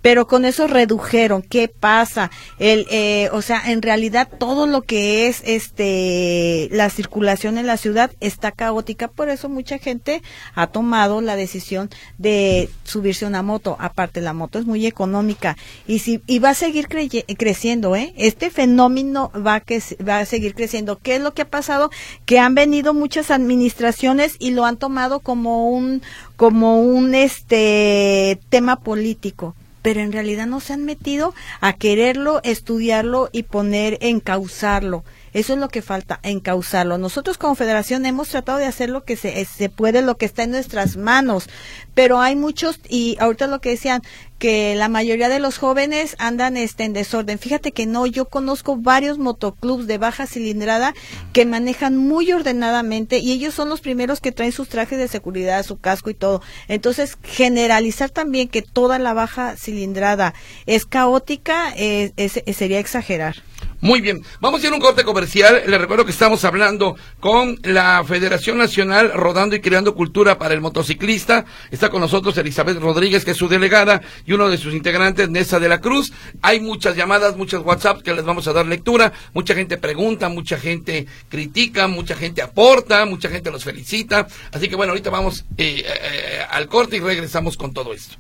pero 0.03 0.27
con 0.27 0.45
eso 0.45 0.67
redujeron. 0.67 1.43
¿Qué 1.43 1.69
pasa? 1.69 2.31
El, 2.59 2.87
eh, 2.91 3.29
o 3.33 3.43
sea, 3.43 3.71
en 3.71 3.83
realidad 3.83 4.29
todo 4.39 4.67
lo 4.67 4.83
que 4.83 5.27
es 5.27 5.43
este 5.45 6.69
la 6.73 6.91
circulación 6.91 7.59
en 7.59 7.67
la 7.67 7.77
ciudad 7.77 8.11
está 8.21 8.53
caótica, 8.53 9.09
por 9.09 9.29
eso 9.29 9.49
mucha 9.49 9.79
gente 9.79 10.23
ha 10.55 10.67
tomado 10.69 11.21
la 11.21 11.37
decisión 11.37 11.91
de 12.19 12.69
subirse 12.85 13.25
a 13.25 13.29
una 13.29 13.43
moto. 13.43 13.77
Aparte, 13.79 14.21
la 14.21 14.33
moto 14.33 14.59
es 14.59 14.67
muy 14.67 14.87
económica 14.87 15.57
y 15.87 16.01
si 16.01 16.23
y 16.27 16.39
va 16.39 16.51
a 16.51 16.55
seguir 16.55 16.89
creciendo, 16.89 17.97
¿eh? 17.97 18.13
Este 18.17 18.51
fenómeno 18.51 19.31
va 19.35 19.61
que 19.61 19.83
va 20.07 20.19
a 20.19 20.27
seguir 20.27 20.55
creciendo. 20.55 20.99
¿Qué 20.99 21.17
es 21.17 21.23
lo 21.23 21.35
que 21.35 21.43
ha 21.43 21.49
pasado? 21.49 21.91
Que 22.27 22.39
han 22.39 22.55
venido 22.55 22.95
muchas 22.95 23.31
administraciones 23.31 24.37
y 24.39 24.51
lo 24.53 24.65
han 24.65 24.77
tomado 24.77 25.21
como 25.21 25.71
un 25.71 26.03
como 26.41 26.81
un 26.81 27.15
este 27.15 28.41
tema 28.49 28.77
político 28.77 29.55
pero 29.83 30.01
en 30.01 30.11
realidad 30.11 30.47
no 30.47 30.61
se 30.61 30.73
han 30.73 30.87
metido 30.87 31.35
a 31.61 31.75
quererlo, 31.75 32.41
estudiarlo 32.45 33.29
y 33.33 33.43
poner, 33.43 33.99
encauzarlo. 34.01 35.05
Eso 35.33 35.55
es 35.55 35.59
lo 35.59 35.69
que 35.69 35.83
falta, 35.83 36.21
encauzarlo. 36.23 36.99
Nosotros 36.99 37.39
como 37.39 37.55
federación 37.55 38.07
hemos 38.07 38.29
tratado 38.29 38.59
de 38.59 38.67
hacer 38.67 38.91
lo 38.91 39.05
que 39.05 39.17
se, 39.17 39.45
se 39.45 39.69
puede, 39.69 40.03
lo 40.03 40.17
que 40.17 40.27
está 40.27 40.43
en 40.43 40.51
nuestras 40.51 40.97
manos, 40.97 41.49
pero 41.95 42.21
hay 42.21 42.37
muchos, 42.37 42.81
y 42.89 43.17
ahorita 43.21 43.47
lo 43.47 43.61
que 43.61 43.71
decían, 43.71 44.03
que 44.41 44.75
la 44.75 44.89
mayoría 44.89 45.29
de 45.29 45.39
los 45.39 45.59
jóvenes 45.59 46.17
andan 46.19 46.57
este, 46.57 46.85
en 46.85 46.95
desorden. 46.95 47.39
Fíjate 47.39 47.73
que 47.73 47.85
no, 47.85 48.07
yo 48.07 48.25
conozco 48.25 48.77
varios 48.77 49.19
motoclubs 49.19 49.87
de 49.87 49.99
baja 49.99 50.27
cilindrada 50.27 50.95
que 51.35 51.45
manejan 51.45 51.97
muy 51.97 52.33
ordenadamente 52.33 53.19
y 53.19 53.33
ellos 53.33 53.55
son 53.55 53.69
los 53.69 53.83
primeros 53.83 54.21
que 54.21 54.33
traen 54.33 54.53
sus 54.53 54.71
trajes 54.71 54.99
de 54.99 55.09
seguridad, 55.09 55.63
su 55.63 55.79
casco 55.79 56.09
y 56.09 56.15
todo. 56.15 56.41
Entonces, 56.69 57.19
generalizar 57.23 58.09
también 58.09 58.49
que 58.49 58.63
toda 58.63 58.99
la 58.99 59.13
baja 59.13 59.57
cilindrada 59.57 60.33
es 60.65 60.87
caótica 60.87 61.75
eh, 61.77 62.11
sería 62.55 62.79
exagerar. 62.79 63.43
Muy 63.83 64.03
bien, 64.03 64.23
vamos 64.41 64.63
a 64.63 64.67
ir 64.67 64.73
a 64.73 64.77
un 64.77 64.81
corte 64.81 65.05
comercial. 65.05 65.63
Les 65.67 65.81
recuerdo 65.81 66.05
que 66.05 66.11
estamos 66.11 66.45
hablando 66.45 66.97
con 67.19 67.59
la 67.63 68.05
Federación 68.07 68.59
Nacional 68.59 69.11
Rodando 69.15 69.57
y 69.57 69.61
Creando 69.61 69.95
Cultura 69.95 70.39
para 70.39 70.53
el 70.53 70.61
Motociclista. 70.61 71.47
Está 71.71 71.89
con 71.89 72.03
nosotros 72.03 72.37
Elizabeth 72.37 72.79
Rodríguez, 72.79 73.25
que 73.25 73.31
es 73.31 73.39
su 73.39 73.49
delegada, 73.49 74.03
y 74.27 74.35
uno 74.35 74.51
de 74.51 74.59
sus 74.59 74.75
integrantes, 74.75 75.31
Nessa 75.31 75.59
de 75.59 75.71
la 75.71 75.81
Cruz. 75.81 76.13
Hay 76.43 76.61
muchas 76.61 76.95
llamadas, 76.95 77.39
muchos 77.39 77.65
WhatsApp 77.65 78.03
que 78.03 78.13
les 78.13 78.25
vamos 78.25 78.47
a 78.49 78.53
dar 78.53 78.67
lectura. 78.67 79.15
Mucha 79.33 79.55
gente 79.55 79.79
pregunta, 79.79 80.29
mucha 80.29 80.59
gente 80.59 81.07
critica, 81.31 81.89
mucha 81.89 82.15
gente 82.15 82.43
aporta, 82.43 83.07
mucha 83.07 83.31
gente 83.31 83.51
los 83.51 83.65
felicita. 83.65 84.27
Así 84.53 84.69
que 84.69 84.77
bueno, 84.77 84.93
ahorita 84.93 85.09
vamos 85.09 85.47
eh, 85.57 85.85
eh, 85.87 86.45
al 86.51 86.69
corte 86.69 86.99
y 86.99 87.01
regresamos 87.01 87.57
con 87.57 87.73
todo 87.73 87.95
esto. 87.95 88.17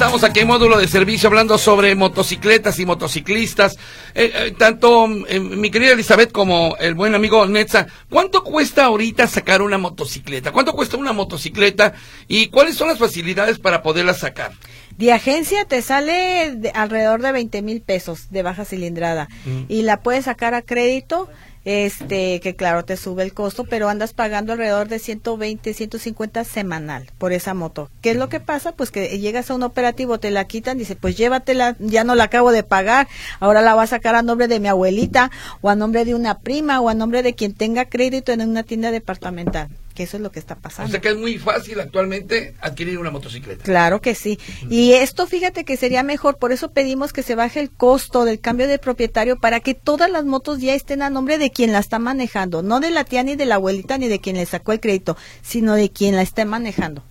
Estamos 0.00 0.24
aquí 0.24 0.40
en 0.40 0.46
módulo 0.46 0.78
de 0.78 0.88
servicio 0.88 1.28
hablando 1.28 1.58
sobre 1.58 1.94
motocicletas 1.94 2.78
y 2.78 2.86
motociclistas. 2.86 3.76
Eh, 4.14 4.32
eh, 4.34 4.54
tanto 4.58 5.06
eh, 5.28 5.38
mi 5.38 5.70
querida 5.70 5.92
Elizabeth 5.92 6.32
como 6.32 6.74
el 6.80 6.94
buen 6.94 7.14
amigo 7.14 7.44
Netza, 7.44 7.86
¿cuánto 8.08 8.42
cuesta 8.42 8.86
ahorita 8.86 9.26
sacar 9.26 9.60
una 9.60 9.76
motocicleta? 9.76 10.52
¿Cuánto 10.52 10.72
cuesta 10.72 10.96
una 10.96 11.12
motocicleta 11.12 11.92
y 12.28 12.46
cuáles 12.46 12.76
son 12.76 12.88
las 12.88 12.98
facilidades 12.98 13.58
para 13.58 13.82
poderla 13.82 14.14
sacar? 14.14 14.52
De 14.96 15.12
agencia 15.12 15.66
te 15.66 15.82
sale 15.82 16.72
alrededor 16.72 17.20
de 17.20 17.32
20 17.32 17.60
mil 17.60 17.82
pesos 17.82 18.30
de 18.30 18.42
baja 18.42 18.64
cilindrada 18.64 19.28
mm. 19.44 19.64
y 19.68 19.82
la 19.82 20.00
puedes 20.00 20.24
sacar 20.24 20.54
a 20.54 20.62
crédito 20.62 21.28
este 21.70 22.40
que 22.40 22.56
claro 22.56 22.84
te 22.84 22.96
sube 22.96 23.22
el 23.22 23.32
costo, 23.32 23.64
pero 23.64 23.88
andas 23.88 24.12
pagando 24.12 24.52
alrededor 24.52 24.88
de 24.88 24.98
120, 24.98 25.72
150 25.72 26.44
semanal 26.44 27.10
por 27.18 27.32
esa 27.32 27.54
moto. 27.54 27.90
¿Qué 28.00 28.10
es 28.10 28.16
lo 28.16 28.28
que 28.28 28.40
pasa? 28.40 28.72
Pues 28.72 28.90
que 28.90 29.18
llegas 29.18 29.50
a 29.50 29.54
un 29.54 29.62
operativo, 29.62 30.18
te 30.18 30.30
la 30.30 30.46
quitan, 30.46 30.78
dice, 30.78 30.96
pues 30.96 31.16
llévatela, 31.16 31.76
ya 31.78 32.04
no 32.04 32.14
la 32.14 32.24
acabo 32.24 32.52
de 32.52 32.62
pagar, 32.62 33.08
ahora 33.38 33.62
la 33.62 33.74
va 33.74 33.84
a 33.84 33.86
sacar 33.86 34.14
a 34.14 34.22
nombre 34.22 34.48
de 34.48 34.60
mi 34.60 34.68
abuelita 34.68 35.30
o 35.60 35.70
a 35.70 35.76
nombre 35.76 36.04
de 36.04 36.14
una 36.14 36.40
prima 36.40 36.80
o 36.80 36.88
a 36.88 36.94
nombre 36.94 37.22
de 37.22 37.34
quien 37.34 37.54
tenga 37.54 37.84
crédito 37.84 38.32
en 38.32 38.42
una 38.48 38.62
tienda 38.62 38.90
departamental 38.90 39.68
que 40.00 40.04
eso 40.04 40.16
es 40.16 40.22
lo 40.22 40.32
que 40.32 40.38
está 40.38 40.54
pasando. 40.54 40.88
O 40.88 40.90
sea 40.92 41.00
que 41.02 41.10
es 41.10 41.16
muy 41.18 41.36
fácil 41.36 41.78
actualmente 41.78 42.54
adquirir 42.62 42.96
una 42.98 43.10
motocicleta. 43.10 43.64
Claro 43.64 44.00
que 44.00 44.14
sí. 44.14 44.38
Y 44.70 44.92
esto 44.92 45.26
fíjate 45.26 45.66
que 45.66 45.76
sería 45.76 46.02
mejor, 46.02 46.38
por 46.38 46.52
eso 46.52 46.70
pedimos 46.70 47.12
que 47.12 47.22
se 47.22 47.34
baje 47.34 47.60
el 47.60 47.70
costo 47.70 48.24
del 48.24 48.40
cambio 48.40 48.66
de 48.66 48.78
propietario 48.78 49.38
para 49.38 49.60
que 49.60 49.74
todas 49.74 50.10
las 50.10 50.24
motos 50.24 50.58
ya 50.58 50.74
estén 50.74 51.02
a 51.02 51.10
nombre 51.10 51.36
de 51.36 51.50
quien 51.50 51.72
la 51.72 51.80
está 51.80 51.98
manejando, 51.98 52.62
no 52.62 52.80
de 52.80 52.90
la 52.90 53.04
tía 53.04 53.22
ni 53.22 53.36
de 53.36 53.44
la 53.44 53.56
abuelita 53.56 53.98
ni 53.98 54.08
de 54.08 54.20
quien 54.20 54.36
le 54.36 54.46
sacó 54.46 54.72
el 54.72 54.80
crédito, 54.80 55.18
sino 55.42 55.74
de 55.74 55.90
quien 55.90 56.16
la 56.16 56.22
esté 56.22 56.46
manejando. 56.46 57.04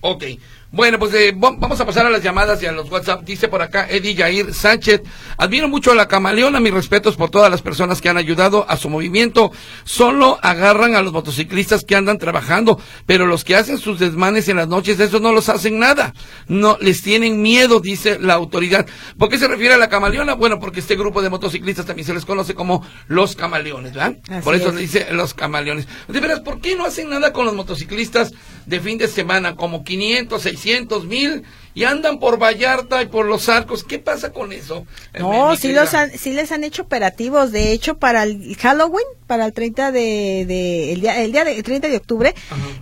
Ok. 0.00 0.24
Bueno, 0.74 0.98
pues 0.98 1.12
eh, 1.12 1.34
vamos 1.36 1.78
a 1.82 1.84
pasar 1.84 2.06
a 2.06 2.10
las 2.10 2.22
llamadas 2.22 2.62
y 2.62 2.66
a 2.66 2.72
los 2.72 2.90
WhatsApp. 2.90 3.24
Dice 3.24 3.46
por 3.48 3.60
acá 3.60 3.86
Eddie 3.90 4.16
Jair 4.16 4.54
Sánchez. 4.54 5.02
Admiro 5.36 5.68
mucho 5.68 5.92
a 5.92 5.94
la 5.94 6.08
camaleona, 6.08 6.60
mis 6.60 6.72
respetos 6.72 7.14
por 7.14 7.28
todas 7.28 7.50
las 7.50 7.60
personas 7.60 8.00
que 8.00 8.08
han 8.08 8.16
ayudado 8.16 8.64
a 8.66 8.78
su 8.78 8.88
movimiento. 8.88 9.52
Solo 9.84 10.38
agarran 10.40 10.94
a 10.94 11.02
los 11.02 11.12
motociclistas 11.12 11.84
que 11.84 11.94
andan 11.94 12.16
trabajando, 12.16 12.80
pero 13.04 13.26
los 13.26 13.44
que 13.44 13.54
hacen 13.54 13.76
sus 13.76 13.98
desmanes 13.98 14.48
en 14.48 14.56
las 14.56 14.66
noches, 14.66 14.98
esos 14.98 15.20
no 15.20 15.32
los 15.32 15.50
hacen 15.50 15.78
nada. 15.78 16.14
No, 16.48 16.78
les 16.80 17.02
tienen 17.02 17.42
miedo, 17.42 17.80
dice 17.80 18.18
la 18.18 18.32
autoridad. 18.32 18.86
¿Por 19.18 19.28
qué 19.28 19.36
se 19.36 19.48
refiere 19.48 19.74
a 19.74 19.78
la 19.78 19.90
camaleona? 19.90 20.32
Bueno, 20.32 20.58
porque 20.58 20.80
este 20.80 20.96
grupo 20.96 21.20
de 21.20 21.28
motociclistas 21.28 21.84
también 21.84 22.06
se 22.06 22.14
les 22.14 22.24
conoce 22.24 22.54
como 22.54 22.82
los 23.08 23.36
camaleones, 23.36 23.92
¿verdad? 23.92 24.14
por 24.42 24.54
eso 24.54 24.72
se 24.72 24.78
dice 24.78 25.06
los 25.12 25.34
camaleones. 25.34 25.86
De 26.08 26.18
veras, 26.18 26.40
¿por 26.40 26.62
qué 26.62 26.76
no 26.76 26.86
hacen 26.86 27.10
nada 27.10 27.34
con 27.34 27.44
los 27.44 27.54
motociclistas 27.54 28.32
de 28.64 28.80
fin 28.80 28.96
de 28.96 29.06
semana? 29.06 29.54
Como 29.54 29.84
500, 29.84 30.40
600 30.40 30.61
600 30.62 31.06
mil 31.06 31.44
y 31.74 31.84
andan 31.84 32.18
por 32.18 32.38
Vallarta 32.38 33.02
y 33.02 33.06
por 33.06 33.26
los 33.26 33.48
arcos. 33.48 33.82
¿Qué 33.82 33.98
pasa 33.98 34.32
con 34.32 34.52
eso? 34.52 34.86
No, 35.18 35.56
sí, 35.56 35.72
los 35.72 35.90
sí 36.18 36.32
les 36.32 36.52
han 36.52 36.64
hecho 36.64 36.82
operativos. 36.82 37.50
De 37.50 37.72
hecho, 37.72 37.96
para 37.96 38.24
el 38.24 38.56
Halloween, 38.56 39.06
para 39.26 39.46
el 39.46 39.52
30 39.52 39.90
de, 39.90 40.44
de 40.46 40.92
el 40.92 41.00
día, 41.00 41.22
el 41.22 41.32
día 41.32 41.44
de, 41.44 41.62
30 41.62 41.88
de 41.88 41.96
octubre, 41.96 42.34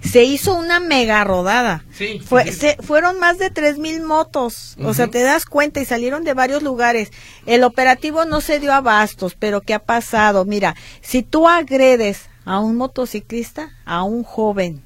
se 0.03 0.25
hizo 0.25 0.55
una 0.55 0.81
mega 0.81 1.23
rodada. 1.23 1.85
Sí, 1.93 2.21
Fue, 2.25 2.51
Se, 2.51 2.77
fueron 2.83 3.21
más 3.21 3.39
de 3.39 3.51
tres 3.51 3.79
mil 3.79 4.03
motos. 4.03 4.77
O 4.83 4.93
sea, 4.93 5.07
te 5.07 5.23
das 5.23 5.47
cuenta 5.47 5.81
y 5.81 5.85
salieron 5.85 6.25
de 6.25 6.35
varios 6.35 6.63
lugares. 6.63 7.13
El 7.47 7.63
operativo 7.63 8.25
no 8.25 8.41
se 8.41 8.59
dio 8.59 8.73
abastos, 8.73 9.37
pero 9.39 9.61
¿qué 9.61 9.75
ha 9.75 9.85
pasado? 9.85 10.45
Mira, 10.45 10.75
si 11.01 11.23
tú 11.23 11.49
agredes 11.49 12.23
a 12.45 12.59
un 12.59 12.77
motociclista, 12.77 13.71
a 13.85 14.03
un 14.03 14.25
joven, 14.25 14.83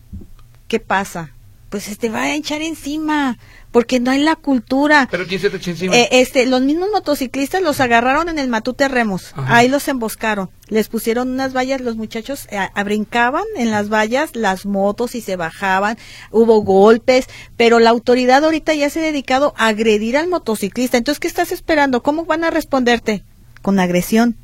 ¿qué 0.69 0.79
pasa? 0.81 1.34
Pues 1.75 1.87
se 1.87 1.97
te 1.97 2.09
va 2.09 2.23
a 2.23 2.35
echar 2.37 2.63
encima, 2.63 3.37
porque 3.73 3.99
no 3.99 4.13
hay 4.13 4.23
la 4.23 4.37
cultura. 4.37 5.09
¿Pero 5.11 5.27
quién 5.27 5.41
se 5.41 5.51
te 5.51 5.57
echa 5.57 5.73
encima? 5.73 5.97
Eh, 5.97 6.09
este, 6.13 6.47
los 6.47 6.63
mismos 6.63 6.91
motociclistas 6.93 7.63
los 7.63 7.81
agarraron 7.81 8.29
en 8.29 8.39
el 8.39 8.47
Matute 8.47 8.87
Remos, 8.87 9.35
ahí 9.35 9.67
los 9.67 9.89
emboscaron, 9.89 10.51
les 10.69 10.87
pusieron 10.87 11.33
unas 11.33 11.53
vallas, 11.53 11.81
los 11.81 11.97
muchachos 11.97 12.47
eh, 12.53 12.61
brincaban 12.85 13.43
en 13.57 13.73
las 13.73 13.93
vallas 13.93 14.37
las 14.37 14.67
motos 14.67 15.17
y 15.17 15.21
se 15.21 15.35
bajaban, 15.35 15.99
hubo 16.31 16.63
golpes, 16.63 17.27
pero 17.57 17.81
la 17.81 17.91
autoridad 17.91 18.45
ahorita 18.45 18.73
ya 18.75 18.89
se 18.89 19.01
ha 19.01 19.03
dedicado 19.03 19.53
a 19.57 19.67
agredir 19.67 20.17
al 20.17 20.29
motociclista, 20.29 20.97
entonces, 20.97 21.19
¿qué 21.19 21.27
estás 21.27 21.51
esperando? 21.51 22.05
¿Cómo 22.05 22.25
van 22.25 22.45
a 22.45 22.51
responderte? 22.51 23.25
Con 23.65 23.81
agresión. 23.81 24.37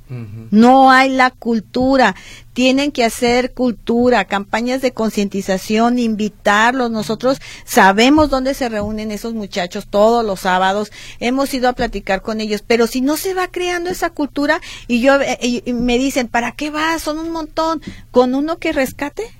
No 0.51 0.91
hay 0.91 1.11
la 1.11 1.31
cultura. 1.31 2.17
Tienen 2.55 2.91
que 2.91 3.05
hacer 3.05 3.53
cultura, 3.53 4.25
campañas 4.25 4.81
de 4.81 4.93
concientización, 4.93 5.99
invitarlos. 5.99 6.91
Nosotros 6.91 7.39
sabemos 7.67 8.31
dónde 8.31 8.55
se 8.55 8.71
reúnen 8.71 9.13
esos 9.13 9.35
muchachos 9.35 9.87
todos 9.89 10.25
los 10.25 10.41
sábados. 10.41 10.91
Hemos 11.21 11.53
ido 11.53 11.69
a 11.69 11.75
platicar 11.75 12.23
con 12.23 12.41
ellos. 12.41 12.65
Pero 12.67 12.87
si 12.87 13.03
no 13.03 13.19
se 13.19 13.35
va 13.35 13.49
creando 13.49 13.91
esa 13.91 14.09
cultura 14.09 14.59
y 14.89 15.03
yo 15.03 15.21
eh, 15.21 15.39
y 15.43 15.73
me 15.75 15.99
dicen, 15.99 16.27
¿para 16.27 16.53
qué 16.53 16.71
vas? 16.71 17.03
Son 17.03 17.19
un 17.19 17.31
montón. 17.31 17.83
Con 18.11 18.35
uno 18.35 18.57
que 18.57 18.73
rescate 18.73 19.31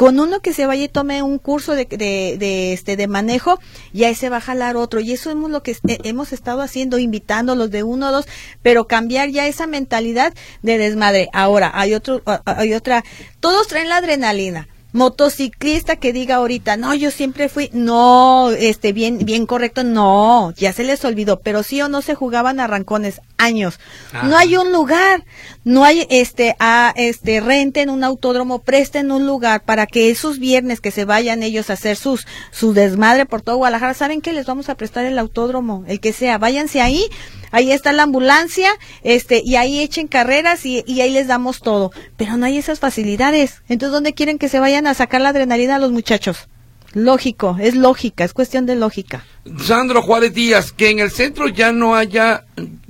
con 0.00 0.18
uno 0.18 0.40
que 0.40 0.54
se 0.54 0.64
vaya 0.64 0.84
y 0.84 0.88
tome 0.88 1.22
un 1.22 1.36
curso 1.36 1.74
de, 1.74 1.84
de, 1.84 2.72
este 2.72 2.96
de 2.96 3.06
manejo 3.06 3.60
y 3.92 4.04
ahí 4.04 4.14
se 4.14 4.30
va 4.30 4.38
a 4.38 4.40
jalar 4.40 4.78
otro. 4.78 5.00
Y 5.00 5.12
eso 5.12 5.28
es 5.28 5.36
lo 5.36 5.62
que 5.62 5.72
eh, 5.72 5.98
hemos 6.04 6.32
estado 6.32 6.62
haciendo 6.62 6.98
invitándolos 6.98 7.70
de 7.70 7.82
uno 7.82 8.06
a 8.06 8.10
dos 8.10 8.24
pero 8.62 8.86
cambiar 8.86 9.28
ya 9.28 9.46
esa 9.46 9.66
mentalidad 9.66 10.32
de 10.62 10.78
desmadre. 10.78 11.28
Ahora 11.34 11.70
hay 11.74 11.92
otro 11.92 12.22
hay 12.46 12.72
otra 12.72 13.04
todos 13.40 13.68
traen 13.68 13.90
la 13.90 13.98
adrenalina. 13.98 14.68
Motociclista 14.92 15.96
que 15.96 16.14
diga 16.14 16.36
ahorita, 16.36 16.78
no, 16.78 16.94
yo 16.94 17.10
siempre 17.12 17.48
fui, 17.48 17.70
no, 17.72 18.50
este, 18.50 18.92
bien, 18.92 19.18
bien 19.18 19.46
correcto, 19.46 19.84
no, 19.84 20.52
ya 20.56 20.72
se 20.72 20.82
les 20.82 21.04
olvidó, 21.04 21.38
pero 21.38 21.62
sí 21.62 21.80
o 21.80 21.88
no 21.88 22.02
se 22.02 22.16
jugaban 22.16 22.58
arrancones 22.58 23.20
años. 23.40 23.80
No 24.24 24.36
hay 24.36 24.56
un 24.56 24.72
lugar, 24.72 25.24
no 25.64 25.84
hay, 25.84 26.06
este, 26.10 26.56
a, 26.58 26.92
este, 26.96 27.40
renten 27.40 27.90
un 27.90 28.04
autódromo, 28.04 28.60
presten 28.60 29.10
un 29.10 29.26
lugar 29.26 29.62
para 29.62 29.86
que 29.86 30.10
esos 30.10 30.38
viernes 30.38 30.80
que 30.80 30.90
se 30.90 31.04
vayan 31.04 31.42
ellos 31.42 31.70
a 31.70 31.74
hacer 31.74 31.96
sus, 31.96 32.26
su 32.50 32.72
desmadre 32.72 33.26
por 33.26 33.42
todo 33.42 33.56
Guadalajara, 33.56 33.94
¿saben 33.94 34.20
qué? 34.20 34.32
Les 34.32 34.46
vamos 34.46 34.68
a 34.68 34.74
prestar 34.74 35.04
el 35.04 35.18
autódromo, 35.18 35.84
el 35.86 36.00
que 36.00 36.12
sea, 36.12 36.38
váyanse 36.38 36.80
ahí, 36.80 37.04
ahí 37.50 37.72
está 37.72 37.92
la 37.92 38.04
ambulancia, 38.04 38.70
este, 39.02 39.42
y 39.44 39.56
ahí 39.56 39.80
echen 39.80 40.08
carreras 40.08 40.66
y, 40.66 40.84
y, 40.86 41.00
ahí 41.00 41.10
les 41.10 41.26
damos 41.26 41.60
todo. 41.60 41.92
Pero 42.16 42.36
no 42.36 42.46
hay 42.46 42.58
esas 42.58 42.78
facilidades. 42.78 43.62
Entonces, 43.68 43.92
¿dónde 43.92 44.14
quieren 44.14 44.38
que 44.38 44.48
se 44.48 44.60
vayan 44.60 44.86
a 44.86 44.94
sacar 44.94 45.20
la 45.20 45.30
adrenalina 45.30 45.76
a 45.76 45.78
los 45.78 45.92
muchachos? 45.92 46.48
Lógico, 46.92 47.56
es 47.60 47.76
lógica, 47.76 48.24
es 48.24 48.32
cuestión 48.32 48.66
de 48.66 48.74
lógica. 48.74 49.24
Sandro 49.62 50.02
Juárez 50.02 50.34
Díaz, 50.34 50.72
que 50.72 50.90
en 50.90 50.98
el 50.98 51.12
centro 51.12 51.46
ya 51.46 51.70
no 51.70 51.94
haya, 51.94 52.44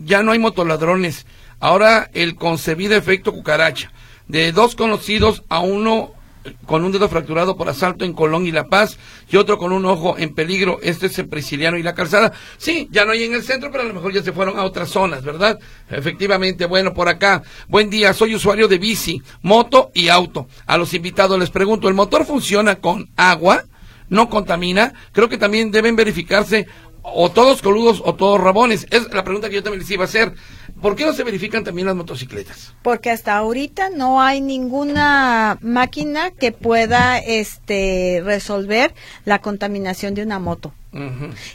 ya 0.05 0.23
no 0.23 0.33
hay 0.33 0.39
motoladrones. 0.39 1.27
Ahora 1.59 2.11
el 2.15 2.37
concebido 2.37 2.97
efecto 2.97 3.33
cucaracha. 3.33 3.93
De 4.29 4.53
dos 4.53 4.75
conocidos 4.75 5.43
a 5.49 5.61
uno 5.61 6.13
con 6.67 6.85
un 6.85 6.93
dedo 6.93 7.09
fracturado 7.09 7.57
por 7.57 7.69
asalto 7.69 8.05
en 8.05 8.13
Colón 8.13 8.47
y 8.47 8.53
La 8.53 8.65
Paz 8.65 8.99
y 9.31 9.37
otro 9.37 9.59
con 9.59 9.73
un 9.73 9.85
ojo 9.85 10.17
en 10.19 10.35
peligro. 10.35 10.79
Este 10.83 11.07
es 11.07 11.19
el 11.19 11.29
Prisciliano 11.29 11.77
y 11.77 11.83
la 11.83 11.95
Calzada. 11.95 12.33
Sí, 12.57 12.89
ya 12.91 13.05
no 13.05 13.13
hay 13.13 13.25
en 13.25 13.35
el 13.35 13.43
centro, 13.43 13.71
pero 13.71 13.85
a 13.85 13.87
lo 13.87 13.95
mejor 13.95 14.13
ya 14.13 14.23
se 14.23 14.33
fueron 14.33 14.59
a 14.59 14.65
otras 14.65 14.89
zonas, 14.89 15.23
¿verdad? 15.23 15.59
Efectivamente, 15.91 16.67
bueno, 16.67 16.95
por 16.95 17.09
acá. 17.09 17.43
Buen 17.69 17.91
día, 17.91 18.15
soy 18.15 18.35
usuario 18.35 18.69
de 18.69 18.79
bici, 18.79 19.23
moto 19.43 19.91
y 19.95 20.09
auto. 20.09 20.49
A 20.67 20.79
los 20.79 20.95
invitados 20.95 21.39
les 21.39 21.51
pregunto, 21.51 21.89
¿el 21.89 21.95
motor 21.95 22.25
funciona 22.25 22.77
con 22.77 23.11
agua? 23.17 23.65
¿No 24.09 24.29
contamina? 24.29 24.93
Creo 25.13 25.29
que 25.29 25.39
también 25.39 25.71
deben 25.71 25.95
verificarse 25.95 26.67
o 27.03 27.31
todos 27.31 27.63
coludos 27.63 28.03
o 28.05 28.15
todos 28.15 28.41
rabones. 28.41 28.87
Es 28.91 29.13
la 29.13 29.25
pregunta 29.25 29.49
que 29.49 29.57
yo 29.57 29.63
también 29.63 29.81
les 29.81 29.91
iba 29.91 30.05
a 30.05 30.07
hacer. 30.07 30.35
¿Por 30.81 30.97
qué 30.97 31.05
no 31.05 31.13
se 31.13 31.25
verifican 31.25 31.65
también 31.65 31.87
las 31.87 31.97
motocicletas? 31.97 32.75
Porque 32.83 33.11
hasta 33.11 33.37
ahorita 33.37 33.91
no 33.91 34.23
hay 34.23 34.41
ninguna 34.41 35.59
máquina 35.61 36.31
que 36.31 36.53
pueda 36.53 37.19
este 37.19 38.23
resolver 38.25 38.95
la 39.25 39.41
contaminación 39.41 40.15
de 40.15 40.23
una 40.23 40.39
moto. 40.39 40.73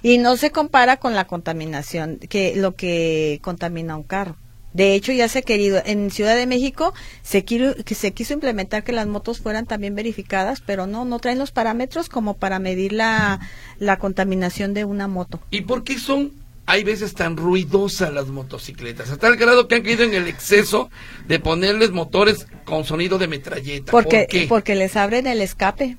Y 0.02 0.18
no 0.18 0.38
se 0.38 0.52
compara 0.52 0.98
con 0.98 1.14
la 1.14 1.26
contaminación 1.26 2.18
que 2.18 2.56
lo 2.56 2.76
que 2.76 3.40
contamina 3.42 3.98
un 3.98 4.04
carro. 4.04 4.38
De 4.76 4.94
hecho, 4.94 5.14
ya 5.14 5.30
se 5.30 5.40
ha 5.40 5.42
querido, 5.42 5.82
en 5.86 6.12
Ciudad 6.12 6.36
de 6.36 6.46
México 6.46 6.94
se, 7.22 7.46
quiso, 7.46 7.74
se 7.86 8.14
quiso 8.14 8.34
implementar 8.34 8.84
que 8.84 8.92
las 8.92 9.08
motos 9.08 9.40
fueran 9.40 9.66
también 9.66 9.96
verificadas, 9.96 10.60
pero 10.60 10.86
no, 10.86 11.06
no 11.06 11.20
traen 11.20 11.40
los 11.40 11.52
parámetros 11.52 12.10
como 12.10 12.34
para 12.34 12.60
medir 12.60 12.92
la, 12.92 13.40
la 13.80 13.98
contaminación 13.98 14.74
de 14.74 14.84
una 14.84 15.08
moto. 15.08 15.40
¿Y 15.50 15.62
por 15.62 15.86
qué 15.86 15.98
son 15.98 16.34
hay 16.66 16.84
veces 16.84 17.14
tan 17.14 17.38
ruidosas 17.38 18.12
las 18.14 18.28
motocicletas, 18.28 19.12
hasta 19.12 19.28
el 19.28 19.38
grado 19.38 19.70
que 19.70 19.76
han 19.76 19.84
caído 19.84 20.04
en 20.04 20.14
el 20.14 20.28
exceso 20.28 20.90
de 21.28 21.40
ponerles 21.40 21.92
motores 21.92 22.48
con 22.66 22.84
sonido 22.84 23.18
de 23.18 23.28
metralleta. 23.28 23.92
Porque, 23.92 24.28
¿Por 24.30 24.48
porque 24.48 24.76
les 24.76 24.96
abren 24.96 25.28
el 25.28 25.42
escape. 25.42 25.96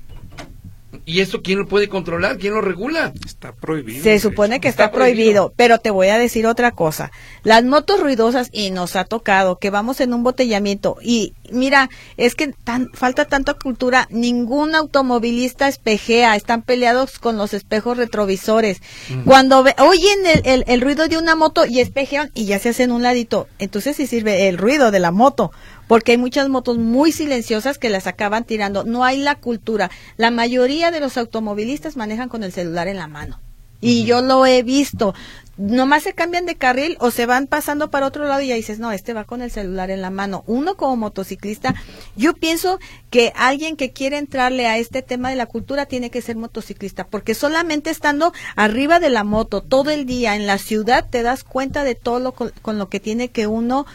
¿Y 1.05 1.19
eso 1.19 1.41
quién 1.41 1.59
lo 1.59 1.67
puede 1.67 1.89
controlar? 1.89 2.37
¿Quién 2.37 2.53
lo 2.53 2.61
regula? 2.61 3.13
Está 3.25 3.53
prohibido. 3.53 4.03
Se 4.03 4.19
supone 4.19 4.59
que 4.59 4.69
está, 4.69 4.91
prohibido, 4.91 5.53
pero 5.55 5.79
te 5.79 5.89
voy 5.89 6.07
a 6.07 6.17
decir 6.17 6.47
otra 6.47 6.71
cosa. 6.71 7.11
Las 7.43 7.63
motos 7.63 7.99
ruidosas, 7.99 8.49
y 8.51 8.71
nos 8.71 8.95
ha 8.95 9.03
tocado, 9.03 9.57
que 9.57 9.69
vamos 9.69 9.99
en 9.99 10.13
un 10.13 10.23
botellamiento, 10.23 10.97
y 11.01 11.33
mira, 11.51 11.89
es 12.15 12.35
que 12.35 12.53
tan, 12.63 12.89
falta 12.93 13.25
tanta 13.25 13.53
cultura, 13.53 14.07
ningún 14.11 14.75
automovilista 14.75 15.67
espejea, 15.67 16.35
están 16.35 16.61
peleados 16.61 17.19
con 17.19 17.37
los 17.37 17.53
espejos 17.53 17.97
retrovisores. 17.97 18.81
Cuando 19.25 19.65
oyen 19.79 20.19
el, 20.43 20.63
el, 20.67 20.81
ruido 20.81 21.07
de 21.07 21.17
una 21.17 21.35
moto 21.35 21.65
y 21.65 21.79
espejean 21.79 22.31
y 22.33 22.45
ya 22.45 22.59
se 22.59 22.69
hacen 22.69 22.91
un 22.91 23.03
ladito, 23.03 23.47
entonces 23.59 23.97
sí 23.97 24.07
sirve 24.07 24.47
el 24.47 24.57
ruido 24.57 24.91
de 24.91 24.99
la 24.99 25.11
moto 25.11 25.51
porque 25.87 26.13
hay 26.13 26.17
muchas 26.17 26.49
motos 26.49 26.77
muy 26.77 27.11
silenciosas 27.11 27.77
que 27.77 27.89
las 27.89 28.07
acaban 28.07 28.43
tirando. 28.43 28.83
No 28.83 29.03
hay 29.03 29.17
la 29.17 29.35
cultura. 29.35 29.89
La 30.17 30.31
mayoría 30.31 30.91
de 30.91 30.99
los 30.99 31.17
automovilistas 31.17 31.97
manejan 31.97 32.29
con 32.29 32.43
el 32.43 32.51
celular 32.51 32.87
en 32.87 32.97
la 32.97 33.07
mano. 33.07 33.39
Y 33.79 34.05
yo 34.05 34.21
lo 34.21 34.45
he 34.45 34.63
visto. 34.63 35.13
Nomás 35.57 36.03
se 36.03 36.13
cambian 36.13 36.45
de 36.45 36.55
carril 36.55 36.97
o 36.99 37.09
se 37.09 37.25
van 37.25 37.47
pasando 37.47 37.89
para 37.89 38.05
otro 38.05 38.25
lado 38.25 38.41
y 38.41 38.47
ya 38.47 38.55
dices, 38.55 38.77
no, 38.77 38.91
este 38.91 39.13
va 39.13 39.23
con 39.23 39.41
el 39.41 39.49
celular 39.49 39.89
en 39.89 40.03
la 40.03 40.11
mano. 40.11 40.43
Uno 40.45 40.77
como 40.77 40.95
motociclista, 40.97 41.73
yo 42.15 42.35
pienso 42.35 42.79
que 43.09 43.33
alguien 43.35 43.75
que 43.75 43.91
quiere 43.91 44.19
entrarle 44.19 44.67
a 44.67 44.77
este 44.77 45.01
tema 45.01 45.31
de 45.31 45.35
la 45.35 45.47
cultura 45.47 45.87
tiene 45.87 46.11
que 46.11 46.21
ser 46.21 46.35
motociclista, 46.35 47.07
porque 47.07 47.33
solamente 47.33 47.89
estando 47.89 48.33
arriba 48.55 48.99
de 48.99 49.09
la 49.09 49.23
moto 49.23 49.61
todo 49.61 49.89
el 49.89 50.05
día 50.05 50.35
en 50.35 50.45
la 50.45 50.59
ciudad 50.59 51.07
te 51.09 51.23
das 51.23 51.43
cuenta 51.43 51.83
de 51.83 51.95
todo 51.95 52.19
lo 52.19 52.33
con 52.33 52.77
lo 52.77 52.89
que 52.89 52.99
tiene 52.99 53.29
que 53.29 53.47
uno 53.47 53.87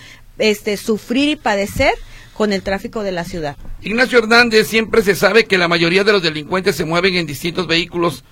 este, 0.43 0.77
sufrir 0.77 1.29
y 1.29 1.37
padecer 1.37 1.95
con 2.35 2.53
el 2.53 2.63
tráfico 2.63 3.05
de 3.05 3.13
la 3.13 3.25
ciudad. 3.25 3.57
Ignacio 3.81 4.19
Hernández, 4.19 4.67
siempre 4.67 5.03
se 5.03 5.15
sabe 5.15 5.45
que 5.45 5.57
la 5.57 5.69
mayoría 5.69 6.03
de 6.03 6.13
los 6.13 6.23
delincuentes 6.23 6.75
se 6.75 6.85
mueven 6.85 7.15
en 7.15 7.27
distintos 7.27 7.69
vehículos 7.69 8.25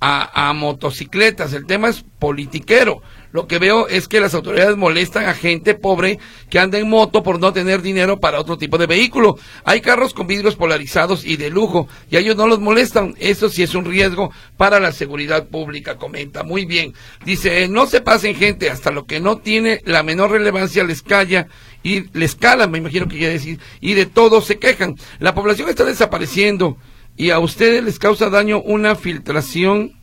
a, 0.00 0.48
a 0.48 0.52
motocicletas. 0.54 1.52
El 1.52 1.66
tema 1.66 1.88
es 1.88 2.04
politiquero. 2.18 3.02
Lo 3.32 3.46
que 3.46 3.58
veo 3.58 3.88
es 3.88 4.08
que 4.08 4.20
las 4.20 4.34
autoridades 4.34 4.76
molestan 4.76 5.26
a 5.26 5.34
gente 5.34 5.74
pobre 5.74 6.18
que 6.50 6.58
anda 6.58 6.78
en 6.78 6.88
moto 6.88 7.22
por 7.22 7.38
no 7.38 7.52
tener 7.52 7.82
dinero 7.82 8.20
para 8.20 8.40
otro 8.40 8.56
tipo 8.56 8.78
de 8.78 8.86
vehículo. 8.86 9.38
Hay 9.64 9.80
carros 9.80 10.14
con 10.14 10.26
vidrios 10.26 10.56
polarizados 10.56 11.24
y 11.24 11.36
de 11.36 11.50
lujo 11.50 11.88
y 12.10 12.16
a 12.16 12.20
ellos 12.20 12.36
no 12.36 12.46
los 12.46 12.60
molestan. 12.60 13.14
Eso 13.18 13.48
sí 13.48 13.62
es 13.62 13.74
un 13.74 13.84
riesgo 13.84 14.32
para 14.56 14.80
la 14.80 14.92
seguridad 14.92 15.46
pública, 15.48 15.96
comenta. 15.96 16.42
Muy 16.42 16.64
bien. 16.64 16.94
Dice, 17.24 17.68
no 17.68 17.86
se 17.86 18.00
pasen 18.00 18.34
gente 18.34 18.70
hasta 18.70 18.90
lo 18.90 19.04
que 19.04 19.20
no 19.20 19.38
tiene 19.38 19.80
la 19.84 20.02
menor 20.02 20.30
relevancia 20.30 20.84
les 20.84 21.02
calla 21.02 21.48
y 21.82 22.04
les 22.16 22.34
cala, 22.34 22.66
me 22.66 22.78
imagino 22.78 23.06
que 23.06 23.18
quiere 23.18 23.34
decir, 23.34 23.60
y 23.80 23.94
de 23.94 24.06
todo 24.06 24.40
se 24.40 24.58
quejan. 24.58 24.96
La 25.20 25.34
población 25.34 25.68
está 25.68 25.84
desapareciendo 25.84 26.76
y 27.16 27.30
a 27.30 27.38
ustedes 27.38 27.82
les 27.82 27.98
causa 27.98 28.30
daño 28.30 28.60
una 28.60 28.94
filtración 28.94 29.97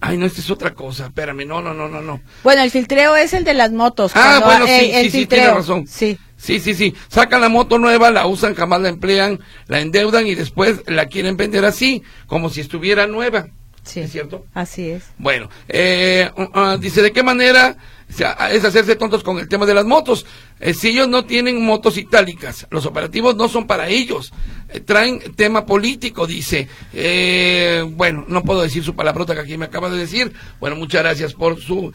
Ay, 0.00 0.16
no, 0.16 0.26
esta 0.26 0.40
es 0.40 0.50
otra 0.50 0.72
cosa. 0.72 1.06
Espérame, 1.06 1.46
no, 1.46 1.60
no, 1.60 1.74
no, 1.74 1.88
no, 1.88 2.00
no. 2.00 2.20
Bueno, 2.42 2.62
el 2.62 2.70
filtreo 2.70 3.16
es 3.16 3.34
el 3.34 3.44
de 3.44 3.54
las 3.54 3.70
motos. 3.70 4.12
Ah, 4.14 4.40
bueno, 4.44 4.66
sí, 4.66 4.92
sí, 5.02 5.10
sí, 5.10 5.26
tiene 5.26 5.50
razón. 5.50 5.86
Sí. 5.86 6.18
Sí, 6.36 6.58
sí, 6.58 6.72
sí. 6.74 6.94
Sacan 7.08 7.42
la 7.42 7.50
moto 7.50 7.78
nueva, 7.78 8.10
la 8.10 8.26
usan, 8.26 8.54
jamás 8.54 8.80
la 8.80 8.88
emplean, 8.88 9.40
la 9.66 9.80
endeudan 9.80 10.26
y 10.26 10.34
después 10.34 10.82
la 10.86 11.06
quieren 11.06 11.36
vender 11.36 11.66
así, 11.66 12.02
como 12.26 12.48
si 12.48 12.62
estuviera 12.62 13.06
nueva. 13.06 13.48
Sí. 13.82 14.00
¿Es 14.00 14.12
cierto? 14.12 14.46
Así 14.54 14.88
es. 14.88 15.04
Bueno, 15.18 15.50
eh, 15.68 16.30
uh, 16.36 16.58
uh, 16.58 16.78
dice, 16.78 17.02
¿de 17.02 17.12
qué 17.12 17.22
manera 17.22 17.76
es 18.18 18.64
hacerse 18.64 18.96
tontos 18.96 19.22
con 19.22 19.38
el 19.38 19.48
tema 19.48 19.66
de 19.66 19.74
las 19.74 19.84
motos. 19.84 20.26
Eh, 20.58 20.74
si 20.74 20.88
ellos 20.88 21.08
no 21.08 21.24
tienen 21.24 21.64
motos 21.64 21.96
itálicas, 21.96 22.66
los 22.70 22.86
operativos 22.86 23.36
no 23.36 23.48
son 23.48 23.66
para 23.66 23.88
ellos. 23.88 24.32
Eh, 24.68 24.80
traen 24.80 25.20
tema 25.36 25.64
político, 25.64 26.26
dice. 26.26 26.68
Eh, 26.92 27.84
bueno, 27.92 28.24
no 28.28 28.42
puedo 28.42 28.62
decir 28.62 28.84
su 28.84 28.94
palabrota 28.94 29.34
que 29.34 29.40
aquí 29.40 29.56
me 29.56 29.66
acaba 29.66 29.88
de 29.90 29.98
decir. 29.98 30.32
Bueno, 30.58 30.76
muchas 30.76 31.02
gracias 31.02 31.34
por 31.34 31.60
su 31.60 31.92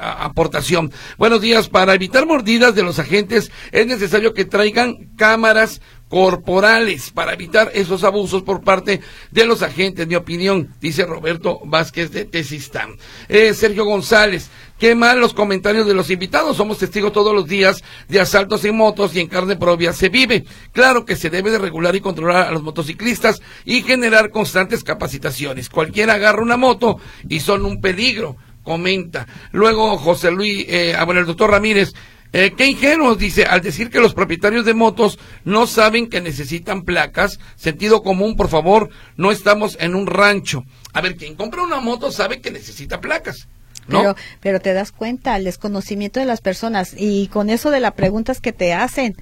aportación. 0.00 0.92
Buenos 1.18 1.40
días. 1.40 1.68
Para 1.68 1.94
evitar 1.94 2.26
mordidas 2.26 2.74
de 2.74 2.82
los 2.82 2.98
agentes 2.98 3.50
es 3.72 3.86
necesario 3.86 4.32
que 4.32 4.44
traigan 4.44 5.10
cámaras 5.16 5.80
corporales 6.12 7.10
para 7.10 7.32
evitar 7.32 7.70
esos 7.72 8.04
abusos 8.04 8.42
por 8.42 8.62
parte 8.62 9.00
de 9.30 9.46
los 9.46 9.62
agentes, 9.62 10.06
mi 10.06 10.14
opinión, 10.14 10.68
dice 10.78 11.06
Roberto 11.06 11.60
Vázquez 11.64 12.10
de 12.10 12.26
Tesistán. 12.26 12.98
Eh, 13.30 13.54
Sergio 13.54 13.86
González, 13.86 14.50
qué 14.78 14.94
mal 14.94 15.18
los 15.18 15.32
comentarios 15.32 15.86
de 15.86 15.94
los 15.94 16.10
invitados, 16.10 16.58
somos 16.58 16.76
testigos 16.76 17.14
todos 17.14 17.34
los 17.34 17.48
días 17.48 17.82
de 18.10 18.20
asaltos 18.20 18.62
en 18.66 18.76
motos 18.76 19.16
y 19.16 19.20
en 19.20 19.26
carne 19.26 19.56
propia 19.56 19.94
se 19.94 20.10
vive. 20.10 20.44
Claro 20.72 21.06
que 21.06 21.16
se 21.16 21.30
debe 21.30 21.50
de 21.50 21.56
regular 21.56 21.96
y 21.96 22.02
controlar 22.02 22.46
a 22.46 22.52
los 22.52 22.62
motociclistas 22.62 23.40
y 23.64 23.80
generar 23.80 24.28
constantes 24.28 24.84
capacitaciones. 24.84 25.70
Cualquiera 25.70 26.12
agarra 26.12 26.42
una 26.42 26.58
moto 26.58 26.98
y 27.26 27.40
son 27.40 27.64
un 27.64 27.80
peligro 27.80 28.36
comenta. 28.62 29.26
Luego 29.50 29.96
José 29.98 30.30
Luis, 30.30 30.66
eh, 30.68 30.94
ah, 30.96 31.04
bueno, 31.04 31.20
el 31.20 31.26
doctor 31.26 31.50
Ramírez, 31.50 31.94
Eh, 32.32 32.54
qué 32.56 32.66
ingenuos, 32.66 33.18
dice, 33.18 33.44
al 33.44 33.60
decir 33.60 33.90
que 33.90 34.00
los 34.00 34.14
propietarios 34.14 34.64
de 34.64 34.72
motos 34.72 35.18
no 35.44 35.66
saben 35.66 36.08
que 36.08 36.20
necesitan 36.20 36.82
placas. 36.82 37.38
Sentido 37.56 38.02
común, 38.02 38.36
por 38.36 38.48
favor, 38.48 38.88
no 39.16 39.30
estamos 39.30 39.76
en 39.80 39.94
un 39.94 40.06
rancho. 40.06 40.64
A 40.94 41.02
ver, 41.02 41.16
quien 41.16 41.36
compra 41.36 41.62
una 41.62 41.80
moto 41.80 42.10
sabe 42.10 42.40
que 42.40 42.50
necesita 42.50 43.00
placas. 43.00 43.48
¿No? 43.88 44.00
Pero, 44.00 44.16
pero 44.40 44.60
te 44.60 44.72
das 44.72 44.92
cuenta, 44.92 45.36
el 45.36 45.44
desconocimiento 45.44 46.20
de 46.20 46.26
las 46.26 46.40
personas 46.40 46.94
y 46.96 47.26
con 47.26 47.50
eso 47.50 47.70
de 47.70 47.80
las 47.80 47.92
preguntas 47.92 48.40
que 48.40 48.52
te 48.52 48.72
hacen, 48.72 49.16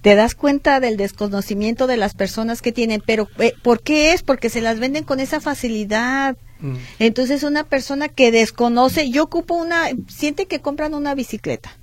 te 0.00 0.14
das 0.14 0.34
cuenta 0.34 0.80
del 0.80 0.96
desconocimiento 0.96 1.86
de 1.86 1.96
las 1.96 2.14
personas 2.14 2.62
que 2.62 2.72
tienen, 2.72 3.02
pero 3.04 3.28
eh, 3.38 3.52
¿por 3.62 3.82
qué 3.82 4.12
es? 4.12 4.22
Porque 4.22 4.48
se 4.48 4.60
las 4.60 4.78
venden 4.78 5.04
con 5.04 5.20
esa 5.20 5.40
facilidad. 5.40 6.36
Mm. 6.60 6.76
Entonces 6.98 7.42
una 7.42 7.64
persona 7.64 8.08
que 8.08 8.30
desconoce, 8.30 9.10
yo 9.10 9.24
ocupo 9.24 9.54
una, 9.54 9.88
siente 10.08 10.46
que 10.46 10.60
compran 10.60 10.94
una 10.94 11.14
bicicleta. 11.14 11.76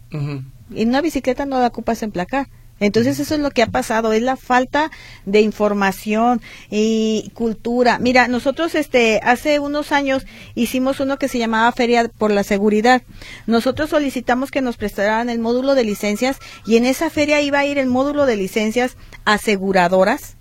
Y 0.72 0.86
una 0.86 1.02
bicicleta 1.02 1.46
no 1.46 1.60
la 1.60 1.68
ocupas 1.68 2.04
en 2.04 2.12
placar. 2.12 2.48
Entonces 2.80 3.20
eso 3.20 3.36
es 3.36 3.40
lo 3.40 3.52
que 3.52 3.62
ha 3.62 3.68
pasado, 3.68 4.14
es 4.14 4.22
la 4.22 4.36
falta 4.36 4.92
de 5.26 5.42
información 5.42 6.42
y 6.70 7.32
cultura. 7.34 8.00
Mira, 8.00 8.28
nosotros 8.28 8.76
este 8.76 9.20
hace 9.24 9.60
unos 9.60 9.92
años 9.92 10.26
hicimos 10.56 11.00
uno 11.00 11.18
que 11.18 11.28
se 11.28 11.38
llamaba 11.38 11.72
Feria 11.72 12.10
por 12.10 12.32
la 12.32 12.44
Seguridad. 12.44 13.04
Nosotros 13.48 13.90
solicitamos 13.90 14.52
que 14.52 14.62
nos 14.62 14.78
prestaran 14.78 15.30
el 15.30 15.40
módulo 15.40 15.76
de 15.76 15.86
licencias 15.86 16.38
y 16.66 16.78
en 16.78 16.86
esa 16.86 17.10
feria 17.10 17.42
iba 17.42 17.60
a 17.60 17.66
ir 17.66 17.78
el 17.78 17.88
módulo 17.88 18.26
de 18.26 18.38
licencias 18.38 18.98
aseguradoras. 19.26 20.36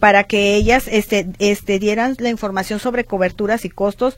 para 0.00 0.24
que 0.24 0.54
ellas 0.54 0.88
este, 0.88 1.28
este, 1.40 1.78
dieran 1.78 2.16
la 2.20 2.30
información 2.30 2.80
sobre 2.80 3.04
coberturas 3.04 3.66
y 3.66 3.68
costos, 3.68 4.16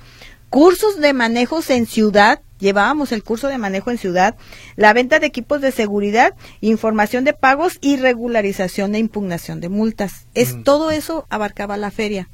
cursos 0.50 1.00
de 1.00 1.12
manejos 1.12 1.70
en 1.70 1.86
ciudad, 1.86 2.42
llevábamos 2.58 3.12
el 3.12 3.22
curso 3.22 3.48
de 3.48 3.56
manejo 3.56 3.90
en 3.90 3.98
ciudad, 3.98 4.36
la 4.76 4.92
venta 4.92 5.18
de 5.18 5.26
equipos 5.26 5.60
de 5.60 5.72
seguridad, 5.72 6.34
información 6.60 7.24
de 7.24 7.32
pagos 7.32 7.78
y 7.80 7.96
regularización 7.96 8.92
de 8.92 8.98
impugnación 8.98 9.60
de 9.60 9.68
multas. 9.68 10.26
Es 10.34 10.54
mm. 10.54 10.62
todo 10.64 10.90
eso 10.90 11.26
abarcaba 11.30 11.76
la 11.76 11.90
feria. 11.90 12.28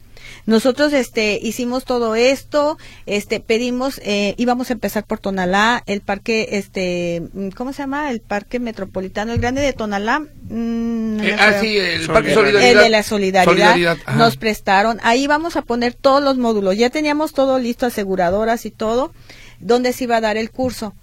Nosotros 0.46 0.92
este 0.92 1.38
hicimos 1.42 1.84
todo 1.84 2.14
esto, 2.14 2.78
este 3.06 3.40
pedimos 3.40 4.00
eh, 4.04 4.34
íbamos 4.36 4.70
a 4.70 4.74
empezar 4.74 5.04
por 5.04 5.18
Tonalá, 5.18 5.82
el 5.86 6.00
parque 6.00 6.48
este 6.52 7.22
¿cómo 7.56 7.72
se 7.72 7.82
llama? 7.82 8.10
El 8.10 8.20
parque 8.20 8.60
metropolitano 8.60 9.32
el 9.32 9.40
grande 9.40 9.60
de 9.60 9.72
Tonalá. 9.72 10.20
Mm, 10.20 11.20
eh, 11.20 11.36
ah, 11.38 11.54
sí, 11.60 11.76
el 11.76 12.06
parque 12.06 12.34
Solidaridad. 12.34 12.72
El 12.72 12.78
de 12.78 12.90
la 12.90 13.02
Solidaridad, 13.02 13.96
nos 14.16 14.36
prestaron. 14.36 14.98
Ahí 15.02 15.26
vamos 15.26 15.56
a 15.56 15.62
poner 15.62 15.94
todos 15.94 16.22
los 16.22 16.38
módulos. 16.38 16.76
Ya 16.76 16.90
teníamos 16.90 17.32
todo 17.32 17.58
listo, 17.58 17.86
aseguradoras 17.86 18.66
y 18.66 18.70
todo, 18.70 19.12
donde 19.60 19.92
se 19.92 20.04
iba 20.04 20.16
a 20.16 20.20
dar 20.20 20.36
el 20.36 20.50
curso. 20.50 20.94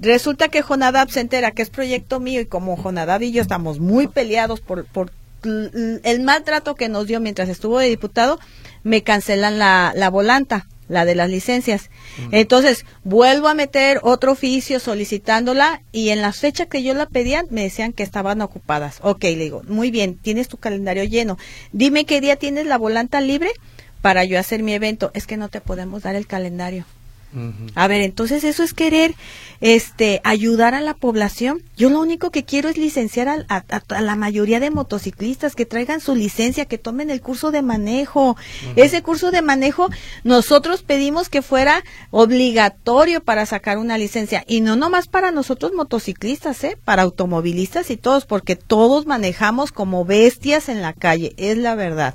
Resulta 0.00 0.48
que 0.48 0.62
Jonadab 0.62 1.10
se 1.10 1.20
entera 1.20 1.52
que 1.52 1.62
es 1.62 1.70
proyecto 1.70 2.18
mío 2.18 2.40
y 2.40 2.46
como 2.46 2.76
Jonadab 2.76 3.22
y 3.22 3.32
yo 3.32 3.42
estamos 3.42 3.78
muy 3.78 4.08
peleados 4.08 4.60
por, 4.60 4.84
por 4.86 5.12
el 5.44 6.22
maltrato 6.22 6.74
que 6.74 6.88
nos 6.88 7.06
dio 7.06 7.20
mientras 7.20 7.48
estuvo 7.48 7.78
de 7.78 7.88
diputado, 7.88 8.38
me 8.82 9.02
cancelan 9.02 9.58
la, 9.58 9.92
la 9.94 10.10
volanta, 10.10 10.66
la 10.88 11.04
de 11.04 11.14
las 11.14 11.30
licencias. 11.30 11.90
Entonces, 12.30 12.84
vuelvo 13.02 13.48
a 13.48 13.54
meter 13.54 14.00
otro 14.02 14.32
oficio 14.32 14.80
solicitándola 14.80 15.82
y 15.92 16.10
en 16.10 16.20
la 16.20 16.32
fecha 16.32 16.66
que 16.66 16.82
yo 16.82 16.94
la 16.94 17.06
pedía 17.06 17.44
me 17.50 17.62
decían 17.62 17.92
que 17.92 18.02
estaban 18.02 18.40
ocupadas. 18.40 18.98
Ok, 19.02 19.24
le 19.24 19.36
digo, 19.36 19.62
muy 19.68 19.90
bien, 19.90 20.16
tienes 20.16 20.48
tu 20.48 20.58
calendario 20.58 21.04
lleno. 21.04 21.38
Dime 21.72 22.04
qué 22.04 22.20
día 22.20 22.36
tienes 22.36 22.66
la 22.66 22.78
volanta 22.78 23.20
libre 23.20 23.50
para 24.02 24.24
yo 24.24 24.38
hacer 24.38 24.62
mi 24.62 24.74
evento. 24.74 25.10
Es 25.14 25.26
que 25.26 25.36
no 25.36 25.48
te 25.48 25.60
podemos 25.60 26.02
dar 26.02 26.14
el 26.14 26.26
calendario. 26.26 26.84
A 27.74 27.88
ver, 27.88 28.00
entonces 28.02 28.44
eso 28.44 28.62
es 28.62 28.74
querer 28.74 29.14
este 29.60 30.20
ayudar 30.24 30.74
a 30.74 30.80
la 30.80 30.94
población. 30.94 31.62
Yo 31.76 31.90
lo 31.90 32.00
único 32.00 32.30
que 32.30 32.44
quiero 32.44 32.68
es 32.68 32.76
licenciar 32.76 33.28
a, 33.28 33.64
la 34.00 34.16
mayoría 34.16 34.60
de 34.60 34.70
motociclistas 34.70 35.54
que 35.54 35.66
traigan 35.66 36.00
su 36.00 36.14
licencia, 36.14 36.66
que 36.66 36.78
tomen 36.78 37.10
el 37.10 37.20
curso 37.20 37.50
de 37.50 37.62
manejo. 37.62 38.36
Ese 38.76 39.02
curso 39.02 39.30
de 39.30 39.42
manejo 39.42 39.88
nosotros 40.22 40.82
pedimos 40.82 41.28
que 41.28 41.42
fuera 41.42 41.82
obligatorio 42.10 43.22
para 43.22 43.46
sacar 43.46 43.78
una 43.78 43.98
licencia 43.98 44.44
y 44.46 44.60
no 44.60 44.76
nomás 44.76 45.08
para 45.08 45.30
nosotros 45.30 45.72
motociclistas, 45.72 46.62
¿eh? 46.64 46.78
para 46.84 47.02
automovilistas 47.02 47.90
y 47.90 47.96
todos, 47.96 48.26
porque 48.26 48.56
todos 48.56 49.06
manejamos 49.06 49.72
como 49.72 50.04
bestias 50.04 50.68
en 50.68 50.82
la 50.82 50.92
calle, 50.92 51.34
es 51.36 51.56
la 51.56 51.74
verdad. 51.74 52.14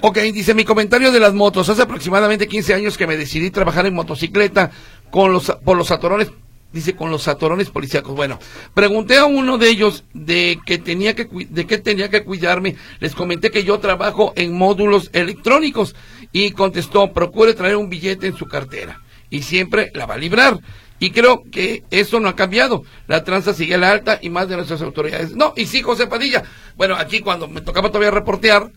Ok, 0.00 0.18
dice 0.32 0.54
mi 0.54 0.64
comentario 0.64 1.12
de 1.12 1.20
las 1.20 1.34
motos. 1.34 1.68
Hace 1.68 1.82
aproximadamente 1.82 2.48
15 2.48 2.74
años 2.74 2.96
que 2.96 3.06
me 3.06 3.16
decidí 3.16 3.50
trabajar 3.50 3.86
en 3.86 3.94
motocicleta 3.94 4.70
con 5.10 5.32
los, 5.32 5.50
por 5.64 5.76
los 5.76 5.90
atorones, 5.90 6.30
dice 6.72 6.94
con 6.96 7.10
los 7.10 7.28
atorones 7.28 7.70
policíacos. 7.70 8.14
Bueno, 8.14 8.38
pregunté 8.74 9.18
a 9.18 9.24
uno 9.24 9.58
de 9.58 9.68
ellos 9.68 10.04
de 10.14 10.58
que 10.66 10.78
tenía 10.78 11.14
que, 11.14 11.28
de 11.48 11.66
qué 11.66 11.78
tenía 11.78 12.10
que 12.10 12.24
cuidarme. 12.24 12.76
Les 13.00 13.14
comenté 13.14 13.50
que 13.50 13.64
yo 13.64 13.78
trabajo 13.78 14.32
en 14.36 14.56
módulos 14.56 15.10
electrónicos 15.12 15.94
y 16.32 16.52
contestó, 16.52 17.12
procure 17.12 17.54
traer 17.54 17.76
un 17.76 17.88
billete 17.88 18.26
en 18.26 18.36
su 18.36 18.46
cartera 18.46 19.00
y 19.30 19.42
siempre 19.42 19.90
la 19.94 20.06
va 20.06 20.14
a 20.14 20.18
librar. 20.18 20.58
Y 21.00 21.10
creo 21.10 21.44
que 21.50 21.84
eso 21.90 22.18
no 22.18 22.28
ha 22.28 22.34
cambiado. 22.34 22.82
La 23.06 23.22
tranza 23.22 23.54
sigue 23.54 23.76
a 23.76 23.78
la 23.78 23.92
alta 23.92 24.18
y 24.20 24.30
más 24.30 24.48
de 24.48 24.56
nuestras 24.56 24.82
autoridades. 24.82 25.36
No, 25.36 25.52
y 25.56 25.66
sí, 25.66 25.80
José 25.80 26.08
Padilla. 26.08 26.42
Bueno, 26.76 26.96
aquí 26.96 27.20
cuando 27.20 27.46
me 27.46 27.60
tocaba 27.60 27.88
todavía 27.88 28.10
reportear, 28.10 28.72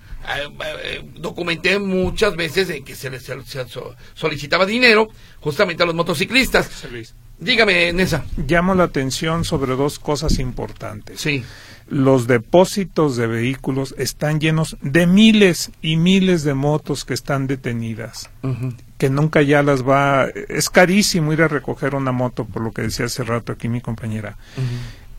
documenté 1.15 1.79
muchas 1.79 2.35
veces 2.35 2.69
en 2.69 2.83
que 2.83 2.95
se 2.95 3.09
les 3.09 3.29
solicitaba 4.13 4.65
dinero 4.65 5.09
justamente 5.39 5.83
a 5.83 5.85
los 5.85 5.95
motociclistas. 5.95 6.69
Dígame, 7.39 7.91
Nessa. 7.91 8.23
Llamo 8.47 8.75
la 8.75 8.83
atención 8.83 9.45
sobre 9.45 9.75
dos 9.75 9.97
cosas 9.97 10.37
importantes. 10.37 11.19
Sí. 11.19 11.43
Los 11.87 12.27
depósitos 12.27 13.17
de 13.17 13.27
vehículos 13.27 13.95
están 13.97 14.39
llenos 14.39 14.77
de 14.81 15.07
miles 15.07 15.71
y 15.81 15.97
miles 15.97 16.43
de 16.43 16.53
motos 16.53 17.03
que 17.03 17.13
están 17.13 17.47
detenidas, 17.47 18.29
que 18.97 19.09
nunca 19.09 19.41
ya 19.41 19.63
las 19.63 19.83
va. 19.83 20.27
Es 20.27 20.69
carísimo 20.69 21.33
ir 21.33 21.41
a 21.41 21.47
recoger 21.47 21.95
una 21.95 22.11
moto, 22.11 22.45
por 22.45 22.61
lo 22.61 22.71
que 22.71 22.83
decía 22.83 23.07
hace 23.07 23.23
rato 23.23 23.51
aquí 23.51 23.67
mi 23.67 23.81
compañera 23.81 24.37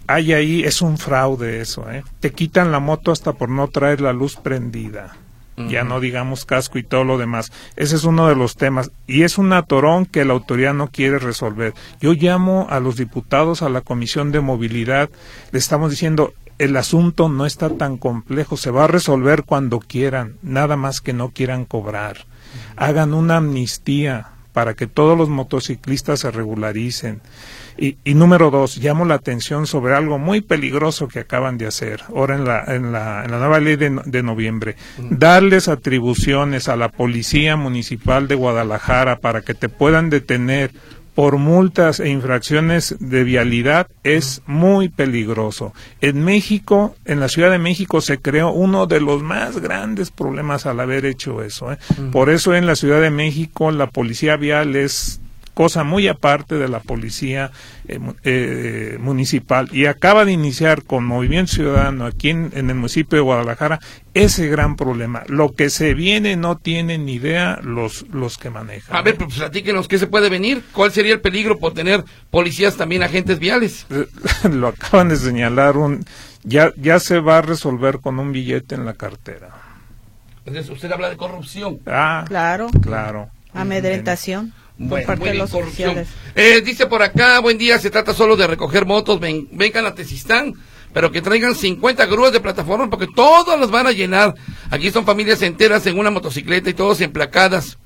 hay 0.06 0.32
ahí, 0.32 0.62
es 0.62 0.82
un 0.82 0.98
fraude 0.98 1.60
eso, 1.60 1.90
¿eh? 1.90 2.04
Te 2.20 2.32
quitan 2.32 2.72
la 2.72 2.80
moto 2.80 3.12
hasta 3.12 3.32
por 3.32 3.48
no 3.48 3.68
traer 3.68 4.00
la 4.00 4.12
luz 4.12 4.36
prendida. 4.36 5.16
Ya 5.68 5.84
no 5.84 6.00
digamos 6.00 6.44
casco 6.44 6.78
y 6.78 6.82
todo 6.82 7.04
lo 7.04 7.18
demás. 7.18 7.52
Ese 7.76 7.94
es 7.94 8.04
uno 8.04 8.26
de 8.26 8.34
los 8.34 8.56
temas. 8.56 8.90
Y 9.06 9.22
es 9.22 9.38
un 9.38 9.52
atorón 9.52 10.06
que 10.06 10.24
la 10.24 10.32
autoridad 10.32 10.74
no 10.74 10.88
quiere 10.88 11.18
resolver. 11.18 11.74
Yo 12.00 12.14
llamo 12.14 12.66
a 12.70 12.80
los 12.80 12.96
diputados 12.96 13.62
a 13.62 13.68
la 13.68 13.82
Comisión 13.82 14.32
de 14.32 14.40
Movilidad. 14.40 15.10
Le 15.52 15.58
estamos 15.58 15.90
diciendo, 15.90 16.32
el 16.58 16.76
asunto 16.76 17.28
no 17.28 17.46
está 17.46 17.70
tan 17.70 17.96
complejo. 17.98 18.56
Se 18.56 18.70
va 18.70 18.84
a 18.84 18.88
resolver 18.88 19.44
cuando 19.44 19.78
quieran. 19.78 20.36
Nada 20.42 20.76
más 20.76 21.00
que 21.00 21.12
no 21.12 21.30
quieran 21.30 21.64
cobrar. 21.64 22.26
Hagan 22.76 23.14
una 23.14 23.36
amnistía 23.36 24.30
para 24.52 24.74
que 24.74 24.86
todos 24.86 25.16
los 25.16 25.28
motociclistas 25.28 26.20
se 26.20 26.30
regularicen. 26.30 27.20
Y, 27.78 27.96
número 28.14 28.50
dos, 28.50 28.76
llamo 28.76 29.06
la 29.06 29.14
atención 29.14 29.66
sobre 29.66 29.94
algo 29.94 30.18
muy 30.18 30.42
peligroso 30.42 31.08
que 31.08 31.20
acaban 31.20 31.56
de 31.56 31.66
hacer 31.66 32.02
ahora 32.08 32.36
en 32.36 32.44
la, 32.44 32.64
en 32.66 32.92
la, 32.92 33.24
en 33.24 33.30
la 33.30 33.38
nueva 33.38 33.60
ley 33.60 33.76
de, 33.76 34.22
noviembre. 34.22 34.76
Darles 34.98 35.68
atribuciones 35.68 36.68
a 36.68 36.76
la 36.76 36.90
Policía 36.90 37.56
Municipal 37.56 38.28
de 38.28 38.34
Guadalajara 38.34 39.20
para 39.20 39.40
que 39.40 39.54
te 39.54 39.70
puedan 39.70 40.10
detener 40.10 40.70
por 41.14 41.38
multas 41.38 42.00
e 42.00 42.08
infracciones 42.08 42.96
de 43.00 43.24
vialidad 43.24 43.88
es 44.02 44.42
muy 44.46 44.88
peligroso. 44.88 45.72
En 46.00 46.24
México, 46.24 46.94
en 47.04 47.20
la 47.20 47.28
Ciudad 47.28 47.50
de 47.50 47.58
México, 47.58 48.00
se 48.00 48.18
creó 48.18 48.50
uno 48.50 48.86
de 48.86 49.00
los 49.00 49.22
más 49.22 49.58
grandes 49.58 50.10
problemas 50.10 50.66
al 50.66 50.80
haber 50.80 51.06
hecho 51.06 51.42
eso. 51.42 51.72
¿eh? 51.72 51.78
Por 52.12 52.30
eso 52.30 52.54
en 52.54 52.66
la 52.66 52.76
Ciudad 52.76 53.00
de 53.00 53.10
México 53.10 53.70
la 53.70 53.88
policía 53.88 54.36
vial 54.36 54.76
es 54.76 55.21
cosa 55.54 55.84
muy 55.84 56.08
aparte 56.08 56.56
de 56.56 56.68
la 56.68 56.80
policía 56.80 57.50
eh, 57.88 57.98
eh, 58.24 58.96
municipal 59.00 59.68
y 59.72 59.86
acaba 59.86 60.24
de 60.24 60.32
iniciar 60.32 60.82
con 60.84 61.04
Movimiento 61.04 61.52
Ciudadano 61.52 62.06
aquí 62.06 62.30
en, 62.30 62.50
el 62.54 62.74
municipio 62.74 63.16
de 63.16 63.22
Guadalajara 63.22 63.80
ese 64.14 64.48
gran 64.48 64.76
problema. 64.76 65.22
Lo 65.28 65.52
que 65.52 65.70
se 65.70 65.94
viene 65.94 66.36
no 66.36 66.56
tienen 66.56 67.06
ni 67.06 67.14
idea 67.14 67.58
los, 67.62 68.06
los 68.10 68.38
que 68.38 68.50
manejan. 68.50 68.94
A 68.94 69.02
ver, 69.02 69.16
pues 69.16 69.34
platíquenos, 69.34 69.88
¿qué 69.88 69.98
se 69.98 70.06
puede 70.06 70.28
venir? 70.28 70.62
¿Cuál 70.72 70.92
sería 70.92 71.14
el 71.14 71.20
peligro 71.20 71.58
por 71.58 71.74
tener 71.74 72.04
policías 72.30 72.76
también 72.76 73.02
agentes 73.02 73.38
viales? 73.38 73.86
Lo 74.50 74.68
acaban 74.68 75.08
de 75.08 75.16
señalar, 75.16 75.76
un, 75.76 76.04
ya, 76.42 76.72
ya 76.76 76.98
se 76.98 77.20
va 77.20 77.38
a 77.38 77.42
resolver 77.42 78.00
con 78.00 78.18
un 78.18 78.32
billete 78.32 78.74
en 78.74 78.84
la 78.84 78.94
cartera. 78.94 79.50
Entonces, 80.44 80.70
usted 80.70 80.90
habla 80.90 81.08
de 81.08 81.16
corrupción. 81.16 81.78
Ah, 81.86 82.24
claro. 82.26 82.68
Claro. 82.82 83.30
Amedrentación. 83.54 84.52
Bueno, 84.78 85.46
corrupción. 85.48 86.04
Eh, 86.34 86.62
dice 86.64 86.86
por 86.86 87.02
acá, 87.02 87.40
buen 87.40 87.58
día, 87.58 87.78
se 87.78 87.90
trata 87.90 88.14
solo 88.14 88.36
de 88.36 88.46
recoger 88.46 88.86
motos, 88.86 89.20
vengan 89.20 89.86
a 89.86 89.94
Tezistán, 89.94 90.54
pero 90.92 91.12
que 91.12 91.22
traigan 91.22 91.54
50 91.54 92.06
grúas 92.06 92.32
de 92.32 92.40
plataforma 92.40 92.90
porque 92.90 93.06
todas 93.06 93.58
las 93.58 93.70
van 93.70 93.86
a 93.86 93.92
llenar. 93.92 94.34
Aquí 94.70 94.90
son 94.90 95.04
familias 95.04 95.42
enteras 95.42 95.86
en 95.86 95.98
una 95.98 96.10
motocicleta 96.10 96.70
y 96.70 96.74
todos 96.74 97.00
emplacadas. 97.00 97.78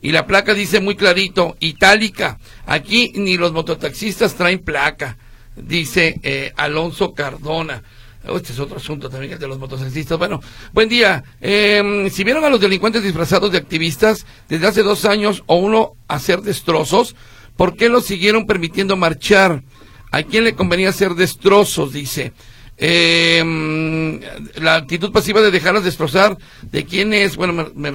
Y 0.00 0.12
la 0.12 0.26
placa 0.26 0.54
dice 0.54 0.80
muy 0.80 0.94
clarito, 0.94 1.56
itálica. 1.60 2.38
Aquí 2.66 3.12
ni 3.16 3.36
los 3.36 3.52
mototaxistas 3.52 4.34
traen 4.34 4.60
placa. 4.60 5.18
dice 5.56 6.20
eh, 6.22 6.52
Alonso 6.56 7.14
Cardona. 7.14 7.82
Oh, 8.26 8.36
este 8.36 8.52
es 8.52 8.58
otro 8.58 8.76
asunto 8.76 9.08
también, 9.08 9.32
el 9.32 9.38
de 9.38 9.46
los 9.46 9.58
motociclistas. 9.58 10.18
Bueno, 10.18 10.40
buen 10.72 10.88
día. 10.88 11.22
Eh, 11.40 12.08
si 12.12 12.24
vieron 12.24 12.44
a 12.44 12.50
los 12.50 12.60
delincuentes 12.60 13.02
disfrazados 13.02 13.52
de 13.52 13.58
activistas 13.58 14.26
desde 14.48 14.66
hace 14.66 14.82
dos 14.82 15.04
años 15.04 15.44
o 15.46 15.56
uno 15.56 15.92
hacer 16.08 16.42
destrozos, 16.42 17.14
¿por 17.56 17.76
qué 17.76 17.88
los 17.88 18.04
siguieron 18.04 18.46
permitiendo 18.46 18.96
marchar? 18.96 19.62
¿A 20.10 20.22
quién 20.22 20.44
le 20.44 20.54
convenía 20.54 20.88
hacer 20.88 21.14
destrozos? 21.14 21.92
Dice. 21.92 22.32
Eh, 22.80 24.20
la 24.60 24.76
actitud 24.76 25.10
pasiva 25.10 25.40
de 25.40 25.50
dejarlas 25.50 25.82
destrozar, 25.82 26.38
¿de 26.62 26.84
quién 26.84 27.12
es? 27.12 27.34
Bueno, 27.34 27.72
me, 27.74 27.88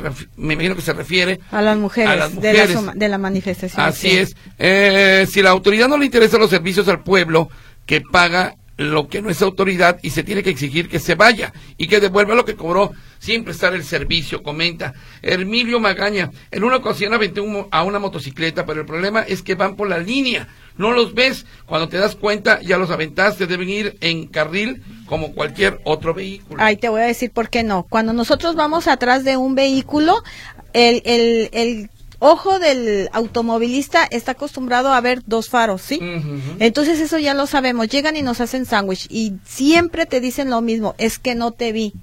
imagino 0.53 0.76
que 0.76 0.82
se 0.82 0.91
refiere 0.91 1.39
a 1.51 1.61
las 1.61 1.78
mujeres, 1.78 2.36
De, 2.41 3.07
la, 3.07 3.17
manifestación. 3.17 3.82
Así 3.82 4.09
es. 4.09 4.36
Eh, 4.59 5.26
si 5.30 5.41
la 5.41 5.51
autoridad 5.51 5.88
no 5.88 5.97
le 5.97 6.05
interesa 6.05 6.38
los 6.38 6.49
servicios 6.49 6.89
al 6.89 7.01
pueblo 7.01 7.49
que 7.86 8.01
paga 8.01 8.57
lo 8.78 9.07
que 9.07 9.21
no 9.21 9.30
es 9.30 9.41
autoridad 9.41 9.99
y 10.01 10.09
se 10.09 10.24
tiene 10.24 10.41
que 10.41 10.49
exigir 10.49 10.89
que 10.89 10.99
se 10.99 11.15
vaya 11.15 11.53
y 11.78 11.88
que 11.88 11.99
devuelva 11.99 12.36
lo 12.36 12.45
que 12.45 12.55
cobró 12.55 12.91
sin 13.19 13.43
prestar 13.43 13.74
el 13.74 13.84
servicio, 13.84 14.43
comenta 14.43 14.93
Hermilio 15.21 15.80
Magaña. 15.80 16.32
En 16.51 16.63
una 16.63 16.78
ocasión 16.78 17.13
aventé 17.13 17.41
a 17.71 17.84
una 17.84 17.99
motocicleta, 17.99 18.65
pero 18.65 18.82
el 18.82 18.86
problema 18.86 19.21
es 19.21 19.41
que 19.41 19.55
van 19.55 19.76
por 19.76 19.88
la 19.88 19.99
línea, 19.99 20.47
no 20.78 20.91
los 20.91 21.13
ves, 21.13 21.45
cuando 21.65 21.88
te 21.88 21.97
das 21.97 22.15
cuenta 22.15 22.59
ya 22.61 22.78
los 22.78 22.89
aventaste, 22.89 23.47
deben 23.47 23.69
ir 23.69 23.97
en 24.01 24.28
carril 24.28 24.84
como 25.05 25.34
cualquier 25.34 25.80
otro 25.84 26.13
vehículo. 26.13 26.61
Ahí 26.61 26.78
te 26.78 26.89
voy 26.89 27.01
a 27.01 27.05
decir 27.05 27.32
por 27.32 27.49
qué 27.49 27.63
no. 27.63 27.84
Cuando 27.84 28.11
nosotros 28.11 28.55
vamos 28.55 28.88
atrás 28.88 29.24
de 29.24 29.38
un 29.38 29.55
vehículo, 29.55 30.24
el, 30.74 31.01
el, 31.05 31.49
el 31.53 31.89
ojo 32.24 32.57
del 32.57 33.09
automovilista 33.11 34.05
está 34.09 34.32
acostumbrado 34.32 34.93
a 34.93 35.01
ver 35.01 35.24
dos 35.26 35.49
faros, 35.49 35.82
¿sí? 35.82 35.99
Entonces 36.59 37.01
eso 37.01 37.19
ya 37.19 37.34
lo 37.34 37.47
sabemos. 37.47 37.89
Llegan 37.89 38.15
y 38.15 38.21
nos 38.21 38.39
hacen 38.39 38.65
sándwich 38.65 39.07
y 39.09 39.34
siempre 39.43 40.05
te 40.05 40.21
dicen 40.21 40.49
lo 40.49 40.61
mismo, 40.61 40.95
es 40.97 41.19
que 41.19 41.36
no 41.36 41.51
te 41.51 41.74
vi 41.74 41.93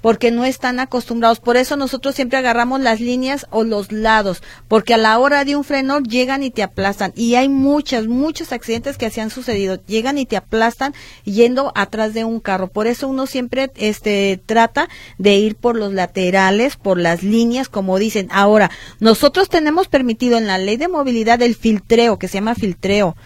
porque 0.00 0.30
no 0.30 0.44
están 0.44 0.80
acostumbrados. 0.80 1.40
Por 1.40 1.56
eso 1.56 1.76
nosotros 1.76 2.14
siempre 2.14 2.38
agarramos 2.38 2.80
las 2.80 3.00
líneas 3.00 3.46
o 3.50 3.64
los 3.64 3.92
lados, 3.92 4.42
porque 4.68 4.94
a 4.94 4.98
la 4.98 5.18
hora 5.18 5.44
de 5.44 5.56
un 5.56 5.64
freno 5.64 6.00
llegan 6.00 6.42
y 6.42 6.50
te 6.50 6.62
aplastan. 6.62 7.12
Y 7.16 7.34
hay 7.34 7.48
muchos, 7.48 8.08
muchos 8.08 8.52
accidentes 8.52 8.98
que 8.98 9.06
así 9.06 9.20
han 9.20 9.30
sucedido. 9.30 9.80
Llegan 9.86 10.18
y 10.18 10.26
te 10.26 10.36
aplastan 10.36 10.94
yendo 11.24 11.72
atrás 11.74 12.14
de 12.14 12.24
un 12.24 12.40
carro. 12.40 12.68
Por 12.68 12.86
eso 12.86 13.08
uno 13.08 13.26
siempre 13.26 13.70
este, 13.76 14.40
trata 14.44 14.88
de 15.18 15.36
ir 15.36 15.56
por 15.56 15.76
los 15.76 15.92
laterales, 15.92 16.76
por 16.76 16.98
las 16.98 17.22
líneas, 17.22 17.68
como 17.68 17.98
dicen. 17.98 18.28
Ahora, 18.30 18.70
nosotros 19.00 19.48
tenemos 19.48 19.88
permitido 19.88 20.38
en 20.38 20.46
la 20.46 20.58
ley 20.58 20.76
de 20.76 20.88
movilidad 20.88 21.42
el 21.42 21.54
filtreo, 21.54 22.18
que 22.18 22.28
se 22.28 22.34
llama 22.34 22.54
filtreo 22.54 23.16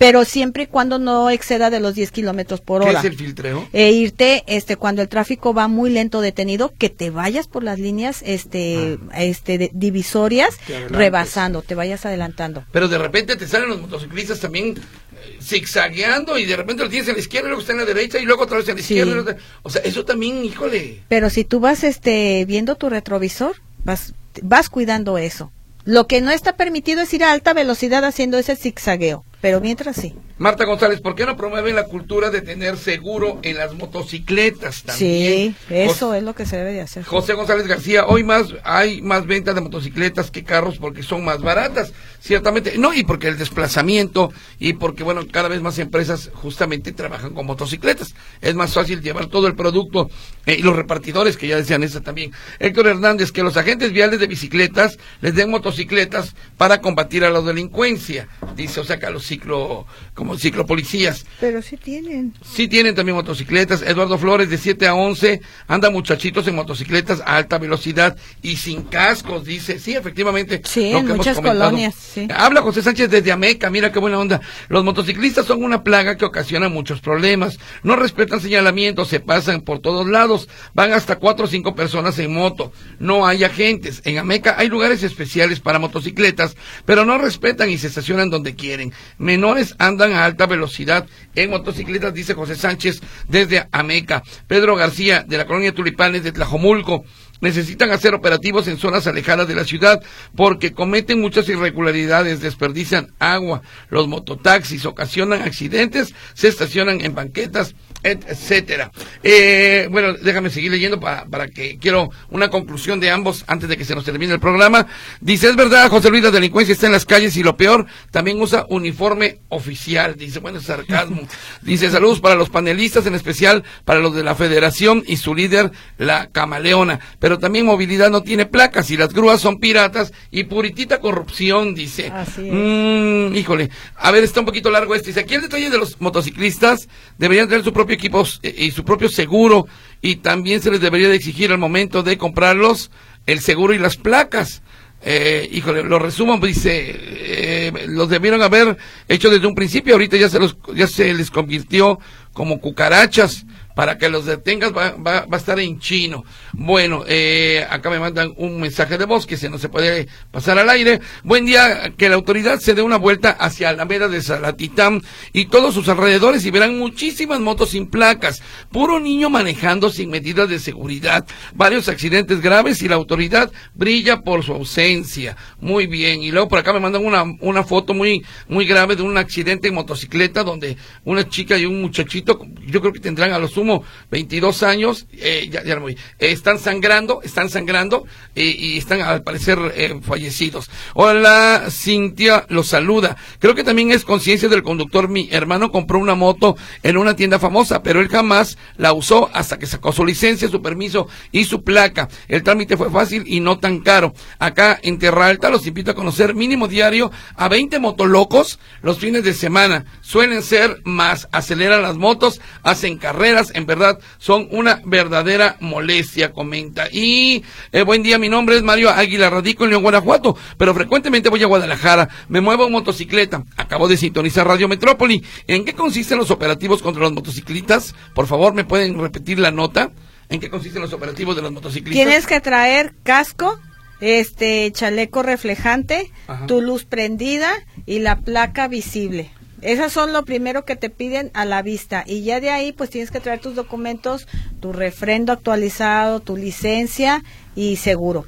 pero 0.00 0.24
siempre 0.24 0.62
y 0.62 0.66
cuando 0.66 0.98
no 0.98 1.28
exceda 1.28 1.68
de 1.68 1.78
los 1.78 1.94
10 1.94 2.10
kilómetros 2.10 2.62
por 2.62 2.80
hora. 2.80 3.02
¿Qué 3.02 3.06
es 3.06 3.12
el 3.12 3.18
filtreo? 3.18 3.68
E 3.74 3.90
irte, 3.90 4.44
este, 4.46 4.76
cuando 4.76 5.02
el 5.02 5.10
tráfico 5.10 5.52
va 5.52 5.68
muy 5.68 5.90
lento 5.90 6.22
detenido, 6.22 6.72
que 6.78 6.88
te 6.88 7.10
vayas 7.10 7.48
por 7.48 7.62
las 7.62 7.78
líneas, 7.78 8.22
este, 8.24 8.98
ah. 9.12 9.22
este, 9.22 9.70
divisorias, 9.74 10.56
rebasando, 10.88 11.60
te 11.60 11.74
vayas 11.74 12.06
adelantando. 12.06 12.64
Pero 12.72 12.88
de 12.88 12.96
repente 12.96 13.36
te 13.36 13.46
salen 13.46 13.68
los 13.68 13.78
motociclistas 13.78 14.40
también 14.40 14.68
eh, 14.78 15.38
zigzagueando 15.42 16.38
y 16.38 16.46
de 16.46 16.56
repente 16.56 16.82
lo 16.82 16.88
tienes 16.88 17.06
en 17.08 17.16
la 17.16 17.20
izquierda 17.20 17.48
y 17.48 17.50
luego 17.50 17.60
está 17.60 17.72
en 17.74 17.80
la 17.80 17.84
derecha 17.84 18.18
y 18.18 18.24
luego 18.24 18.44
otra 18.44 18.56
vez 18.56 18.68
en 18.70 18.76
la 18.76 18.80
izquierda. 18.80 19.36
O 19.62 19.68
sea, 19.68 19.82
eso 19.82 20.06
también, 20.06 20.42
híjole. 20.42 21.02
Pero 21.08 21.28
si 21.28 21.44
tú 21.44 21.60
vas, 21.60 21.84
este, 21.84 22.46
viendo 22.46 22.76
tu 22.76 22.88
retrovisor, 22.88 23.56
vas, 23.84 24.14
vas 24.40 24.70
cuidando 24.70 25.18
eso. 25.18 25.52
Lo 25.84 26.06
que 26.06 26.22
no 26.22 26.30
está 26.30 26.56
permitido 26.56 27.02
es 27.02 27.12
ir 27.12 27.22
a 27.22 27.32
alta 27.32 27.52
velocidad 27.52 28.02
haciendo 28.06 28.38
ese 28.38 28.56
zigzagueo. 28.56 29.26
Pero 29.40 29.60
mientras 29.60 29.96
sí. 29.96 30.14
Marta 30.38 30.64
González, 30.64 31.00
¿por 31.00 31.14
qué 31.14 31.26
no 31.26 31.36
promueven 31.36 31.74
la 31.74 31.84
cultura 31.84 32.30
de 32.30 32.40
tener 32.40 32.76
seguro 32.76 33.38
en 33.42 33.56
las 33.56 33.74
motocicletas 33.74 34.82
también? 34.82 35.54
Sí, 35.68 35.74
eso 35.74 36.14
es 36.14 36.22
lo 36.22 36.34
que 36.34 36.46
se 36.46 36.56
debe 36.56 36.72
de 36.72 36.80
hacer. 36.80 37.04
José 37.04 37.34
González 37.34 37.66
García, 37.66 38.06
hoy 38.06 38.24
más 38.24 38.46
hay 38.64 39.02
más 39.02 39.26
ventas 39.26 39.54
de 39.54 39.60
motocicletas 39.60 40.30
que 40.30 40.44
carros 40.44 40.78
porque 40.78 41.02
son 41.02 41.24
más 41.24 41.40
baratas, 41.40 41.92
ciertamente. 42.20 42.78
No, 42.78 42.92
y 42.94 43.04
porque 43.04 43.28
el 43.28 43.38
desplazamiento 43.38 44.32
y 44.58 44.74
porque, 44.74 45.04
bueno, 45.04 45.26
cada 45.30 45.48
vez 45.48 45.60
más 45.60 45.78
empresas 45.78 46.30
justamente 46.34 46.92
trabajan 46.92 47.34
con 47.34 47.46
motocicletas. 47.46 48.14
Es 48.40 48.54
más 48.54 48.74
fácil 48.74 49.00
llevar 49.00 49.26
todo 49.26 49.46
el 49.46 49.54
producto 49.54 50.10
eh, 50.46 50.56
y 50.58 50.62
los 50.62 50.76
repartidores, 50.76 51.36
que 51.36 51.48
ya 51.48 51.56
decían 51.56 51.82
eso 51.82 52.00
también. 52.02 52.32
Héctor 52.58 52.88
Hernández, 52.88 53.32
que 53.32 53.42
los 53.42 53.56
agentes 53.56 53.92
viales 53.92 54.20
de 54.20 54.26
bicicletas 54.26 54.98
les 55.20 55.34
den 55.34 55.50
motocicletas 55.50 56.34
para 56.56 56.80
combatir 56.80 57.24
a 57.24 57.30
la 57.30 57.40
delincuencia. 57.40 58.28
Dice, 58.56 58.80
o 58.80 58.84
sea, 58.84 58.98
que 58.98 59.06
a 59.06 59.10
los 59.10 59.29
ciclo, 59.30 59.86
como 60.14 60.36
ciclopolicías. 60.36 61.24
Pero 61.38 61.62
sí 61.62 61.76
tienen. 61.76 62.34
Sí 62.42 62.66
tienen 62.66 62.94
también 62.94 63.16
motocicletas. 63.16 63.82
Eduardo 63.82 64.18
Flores, 64.18 64.50
de 64.50 64.58
7 64.58 64.88
a 64.88 64.94
11, 64.94 65.40
anda 65.68 65.88
muchachitos 65.90 66.46
en 66.48 66.56
motocicletas 66.56 67.20
a 67.20 67.36
alta 67.36 67.58
velocidad 67.58 68.16
y 68.42 68.56
sin 68.56 68.82
cascos, 68.82 69.44
dice. 69.44 69.78
Sí, 69.78 69.94
efectivamente. 69.94 70.60
Sí, 70.64 70.92
en 70.92 71.06
muchas 71.06 71.38
colonias. 71.38 71.94
Habla 72.34 72.62
José 72.62 72.82
Sánchez 72.82 73.10
desde 73.10 73.30
Ameca, 73.30 73.70
mira 73.70 73.92
qué 73.92 74.00
buena 74.00 74.18
onda. 74.18 74.40
Los 74.68 74.84
motociclistas 74.84 75.46
son 75.46 75.62
una 75.62 75.84
plaga 75.84 76.16
que 76.16 76.24
ocasiona 76.24 76.68
muchos 76.68 77.00
problemas. 77.00 77.58
No 77.84 77.94
respetan 77.94 78.40
señalamientos, 78.40 79.08
se 79.08 79.20
pasan 79.20 79.60
por 79.60 79.78
todos 79.78 80.08
lados. 80.08 80.48
Van 80.74 80.92
hasta 80.92 81.16
cuatro 81.16 81.44
o 81.44 81.48
cinco 81.48 81.74
personas 81.76 82.18
en 82.18 82.34
moto. 82.34 82.72
No 82.98 83.26
hay 83.26 83.44
agentes. 83.44 84.02
En 84.04 84.18
Ameca 84.18 84.56
hay 84.58 84.68
lugares 84.68 85.04
especiales 85.04 85.60
para 85.60 85.78
motocicletas, 85.78 86.56
pero 86.84 87.04
no 87.04 87.16
respetan 87.16 87.70
y 87.70 87.78
se 87.78 87.86
estacionan 87.86 88.28
donde 88.28 88.56
quieren 88.56 88.92
menores 89.20 89.76
andan 89.78 90.14
a 90.14 90.24
alta 90.24 90.46
velocidad 90.46 91.06
en 91.36 91.50
motocicletas, 91.50 92.12
dice 92.12 92.34
José 92.34 92.56
Sánchez 92.56 93.00
desde 93.28 93.68
Ameca. 93.70 94.22
Pedro 94.48 94.74
García, 94.74 95.24
de 95.28 95.38
la 95.38 95.46
colonia 95.46 95.74
Tulipanes 95.74 96.24
de 96.24 96.32
Tlajomulco, 96.32 97.04
necesitan 97.40 97.90
hacer 97.90 98.14
operativos 98.14 98.66
en 98.66 98.78
zonas 98.78 99.06
alejadas 99.06 99.46
de 99.46 99.54
la 99.54 99.64
ciudad 99.64 100.02
porque 100.34 100.72
cometen 100.72 101.20
muchas 101.20 101.48
irregularidades, 101.48 102.40
desperdician 102.40 103.12
agua, 103.18 103.62
los 103.90 104.08
mototaxis 104.08 104.86
ocasionan 104.86 105.42
accidentes, 105.42 106.14
se 106.34 106.48
estacionan 106.48 107.00
en 107.02 107.14
banquetas, 107.14 107.74
etcétera. 108.02 108.90
Eh, 109.22 109.88
bueno, 109.90 110.14
déjame 110.14 110.50
seguir 110.50 110.70
leyendo 110.70 110.98
para, 110.98 111.26
para 111.26 111.48
que 111.48 111.78
quiero 111.78 112.10
una 112.30 112.48
conclusión 112.48 113.00
de 113.00 113.10
ambos 113.10 113.44
antes 113.46 113.68
de 113.68 113.76
que 113.76 113.84
se 113.84 113.94
nos 113.94 114.04
termine 114.04 114.34
el 114.34 114.40
programa. 114.40 114.86
Dice, 115.20 115.48
es 115.48 115.56
verdad, 115.56 115.90
José 115.90 116.10
Luis, 116.10 116.22
la 116.22 116.30
delincuencia 116.30 116.72
está 116.72 116.86
en 116.86 116.92
las 116.92 117.04
calles 117.04 117.36
y 117.36 117.42
lo 117.42 117.56
peor, 117.56 117.86
también 118.10 118.40
usa 118.40 118.66
uniforme 118.68 119.38
oficial. 119.48 120.16
Dice, 120.16 120.38
bueno, 120.38 120.58
es 120.58 120.64
sarcasmo. 120.64 121.22
Dice, 121.62 121.90
saludos 121.90 122.20
para 122.20 122.34
los 122.34 122.50
panelistas, 122.50 123.06
en 123.06 123.14
especial 123.14 123.64
para 123.84 124.00
los 124.00 124.14
de 124.14 124.22
la 124.22 124.34
federación 124.34 125.02
y 125.06 125.16
su 125.16 125.34
líder, 125.34 125.70
la 125.98 126.28
camaleona. 126.30 127.00
Pero 127.18 127.38
también 127.38 127.66
movilidad 127.66 128.10
no 128.10 128.22
tiene 128.22 128.46
placas 128.46 128.90
y 128.90 128.96
las 128.96 129.12
grúas 129.12 129.40
son 129.40 129.58
piratas 129.58 130.12
y 130.30 130.44
puritita 130.44 131.00
corrupción, 131.00 131.74
dice. 131.74 132.10
Así 132.14 132.42
mm, 132.42 133.34
híjole, 133.34 133.70
a 133.96 134.10
ver, 134.10 134.24
está 134.24 134.40
un 134.40 134.46
poquito 134.46 134.70
largo 134.70 134.94
este. 134.94 135.08
Dice, 135.08 135.20
aquí 135.20 135.34
el 135.34 135.42
detalle 135.42 135.70
de 135.70 135.78
los 135.78 136.00
motociclistas 136.00 136.88
deberían 137.18 137.48
tener 137.48 137.64
su 137.64 137.72
propio 137.72 137.89
equipos 137.92 138.40
eh, 138.42 138.54
y 138.56 138.70
su 138.70 138.84
propio 138.84 139.08
seguro 139.08 139.66
y 140.02 140.16
también 140.16 140.60
se 140.60 140.70
les 140.70 140.80
debería 140.80 141.08
de 141.08 141.16
exigir 141.16 141.52
al 141.52 141.58
momento 141.58 142.02
de 142.02 142.18
comprarlos 142.18 142.90
el 143.26 143.40
seguro 143.40 143.74
y 143.74 143.78
las 143.78 143.96
placas. 143.96 144.62
Eh, 145.02 145.48
híjole, 145.50 145.82
lo 145.82 145.98
resumo, 145.98 146.36
dice, 146.38 146.94
eh, 146.94 147.72
los 147.88 148.10
debieron 148.10 148.42
haber 148.42 148.76
hecho 149.08 149.30
desde 149.30 149.46
un 149.46 149.54
principio, 149.54 149.94
ahorita 149.94 150.18
ya 150.18 150.28
se 150.28 150.38
los, 150.38 150.56
ya 150.74 150.86
se 150.86 151.14
les 151.14 151.30
convirtió 151.30 151.98
como 152.34 152.60
cucarachas 152.60 153.46
para 153.74 153.96
que 153.96 154.10
los 154.10 154.26
detengas 154.26 154.76
va, 154.76 154.90
va, 154.92 155.26
a 155.30 155.36
estar 155.36 155.58
en 155.58 155.78
chino. 155.78 156.24
Bueno, 156.52 157.04
eh, 157.06 157.66
acá 157.68 157.90
me 157.90 157.98
mandan 157.98 158.32
un 158.36 158.60
mensaje 158.60 158.98
de 158.98 159.04
voz 159.04 159.26
que 159.26 159.36
se 159.36 159.48
no 159.48 159.58
se 159.58 159.68
puede 159.68 160.08
pasar 160.30 160.58
al 160.58 160.68
aire. 160.70 161.00
Buen 161.22 161.46
día, 161.46 161.92
que 161.96 162.08
la 162.08 162.16
autoridad 162.16 162.58
se 162.58 162.74
dé 162.74 162.82
una 162.82 162.96
vuelta 162.96 163.30
hacia 163.30 163.68
Alameda 163.68 164.08
de 164.08 164.20
Salatitán 164.20 165.02
y 165.32 165.46
todos 165.46 165.74
sus 165.74 165.88
alrededores 165.88 166.44
y 166.44 166.50
verán 166.50 166.78
muchísimas 166.78 167.40
motos 167.40 167.70
sin 167.70 167.86
placas, 167.86 168.42
puro 168.70 168.98
niño 169.00 169.30
manejando 169.30 169.90
sin 169.90 170.10
medidas 170.10 170.48
de 170.48 170.58
seguridad, 170.58 171.26
varios 171.54 171.88
accidentes 171.88 172.40
graves 172.40 172.82
y 172.82 172.88
la 172.88 172.96
autoridad 172.96 173.52
brilla 173.74 174.22
por 174.22 174.44
su 174.44 174.52
ausencia. 174.52 175.36
Muy 175.60 175.86
bien, 175.86 176.22
y 176.22 176.30
luego 176.30 176.48
por 176.48 176.58
acá 176.58 176.72
me 176.72 176.80
mandan 176.80 177.04
una, 177.04 177.24
una 177.40 177.62
foto 177.62 177.94
muy, 177.94 178.24
muy 178.48 178.66
grave 178.66 178.96
de 178.96 179.02
un 179.02 179.16
accidente 179.16 179.68
en 179.68 179.74
motocicleta 179.74 180.42
donde 180.42 180.76
una 181.04 181.28
chica 181.28 181.56
y 181.58 181.66
un 181.66 181.80
muchachito, 181.80 182.40
yo 182.66 182.80
creo 182.80 182.92
que 182.92 183.00
tendrán 183.00 183.32
a 183.32 183.38
lo 183.38 183.48
sumo 183.48 183.84
22 184.10 184.62
años, 184.62 185.06
eh, 185.12 185.48
ya, 185.50 185.62
ya 185.64 185.76
no 185.76 185.82
voy, 185.82 185.96
están 186.40 186.58
sangrando, 186.58 187.20
están 187.22 187.50
sangrando 187.50 188.06
y 188.34 188.78
están 188.78 189.02
al 189.02 189.22
parecer 189.22 189.58
eh, 189.76 190.00
fallecidos. 190.02 190.70
Hola, 190.94 191.66
Cintia 191.70 192.46
los 192.48 192.68
saluda. 192.68 193.16
Creo 193.38 193.54
que 193.54 193.62
también 193.62 193.90
es 193.90 194.04
conciencia 194.04 194.48
del 194.48 194.62
conductor. 194.62 195.08
Mi 195.08 195.28
hermano 195.30 195.70
compró 195.70 195.98
una 195.98 196.14
moto 196.14 196.56
en 196.82 196.96
una 196.96 197.14
tienda 197.14 197.38
famosa, 197.38 197.82
pero 197.82 198.00
él 198.00 198.08
jamás 198.08 198.56
la 198.76 198.94
usó 198.94 199.30
hasta 199.34 199.58
que 199.58 199.66
sacó 199.66 199.92
su 199.92 200.04
licencia, 200.04 200.48
su 200.48 200.62
permiso 200.62 201.08
y 201.30 201.44
su 201.44 201.62
placa. 201.62 202.08
El 202.26 202.42
trámite 202.42 202.78
fue 202.78 202.90
fácil 202.90 203.24
y 203.26 203.40
no 203.40 203.58
tan 203.58 203.80
caro. 203.80 204.14
Acá 204.38 204.78
en 204.82 204.98
Terra 204.98 205.26
Alta 205.26 205.50
los 205.50 205.66
invito 205.66 205.90
a 205.90 205.94
conocer 205.94 206.34
mínimo 206.34 206.68
diario 206.68 207.10
a 207.36 207.48
20 207.48 207.78
motolocos 207.80 208.58
los 208.80 208.98
fines 208.98 209.24
de 209.24 209.34
semana. 209.34 209.84
Suelen 210.00 210.42
ser 210.42 210.80
más, 210.84 211.28
aceleran 211.32 211.82
las 211.82 211.96
motos, 211.96 212.40
hacen 212.62 212.96
carreras, 212.96 213.52
en 213.54 213.66
verdad 213.66 213.98
son 214.18 214.48
una 214.50 214.80
verdadera 214.84 215.56
molestia, 215.60 216.29
comenta. 216.32 216.88
Y 216.90 217.44
eh, 217.72 217.82
buen 217.82 218.02
día, 218.02 218.18
mi 218.18 218.28
nombre 218.28 218.56
es 218.56 218.62
Mario 218.62 218.90
Águila, 218.90 219.30
radico 219.30 219.64
en 219.64 219.70
León, 219.70 219.82
Guanajuato, 219.82 220.36
pero 220.56 220.74
frecuentemente 220.74 221.28
voy 221.28 221.42
a 221.42 221.46
Guadalajara, 221.46 222.08
me 222.28 222.40
muevo 222.40 222.66
en 222.66 222.72
motocicleta. 222.72 223.44
Acabo 223.56 223.88
de 223.88 223.96
sintonizar 223.96 224.46
Radio 224.46 224.68
Metrópoli. 224.68 225.24
¿En 225.46 225.64
qué 225.64 225.74
consisten 225.74 226.18
los 226.18 226.30
operativos 226.30 226.82
contra 226.82 227.02
los 227.02 227.12
motociclistas? 227.12 227.94
Por 228.14 228.26
favor, 228.26 228.54
¿me 228.54 228.64
pueden 228.64 228.98
repetir 228.98 229.38
la 229.38 229.50
nota? 229.50 229.90
¿En 230.28 230.40
qué 230.40 230.48
consisten 230.48 230.82
los 230.82 230.92
operativos 230.92 231.34
de 231.36 231.42
los 231.42 231.52
motociclistas? 231.52 231.92
Tienes 231.92 232.26
que 232.26 232.40
traer 232.40 232.94
casco, 233.02 233.58
este 234.00 234.70
chaleco 234.72 235.22
reflejante, 235.22 236.12
tu 236.46 236.62
luz 236.62 236.84
prendida 236.84 237.50
y 237.84 237.98
la 237.98 238.20
placa 238.20 238.68
visible. 238.68 239.30
Esas 239.62 239.92
son 239.92 240.12
lo 240.12 240.24
primero 240.24 240.64
que 240.64 240.76
te 240.76 240.90
piden 240.90 241.30
a 241.34 241.44
la 241.44 241.62
vista 241.62 242.04
y 242.06 242.22
ya 242.22 242.40
de 242.40 242.50
ahí 242.50 242.72
pues 242.72 242.90
tienes 242.90 243.10
que 243.10 243.20
traer 243.20 243.40
tus 243.40 243.54
documentos, 243.54 244.26
tu 244.60 244.72
refrendo 244.72 245.32
actualizado, 245.32 246.20
tu 246.20 246.36
licencia 246.36 247.22
y 247.54 247.76
seguro. 247.76 248.26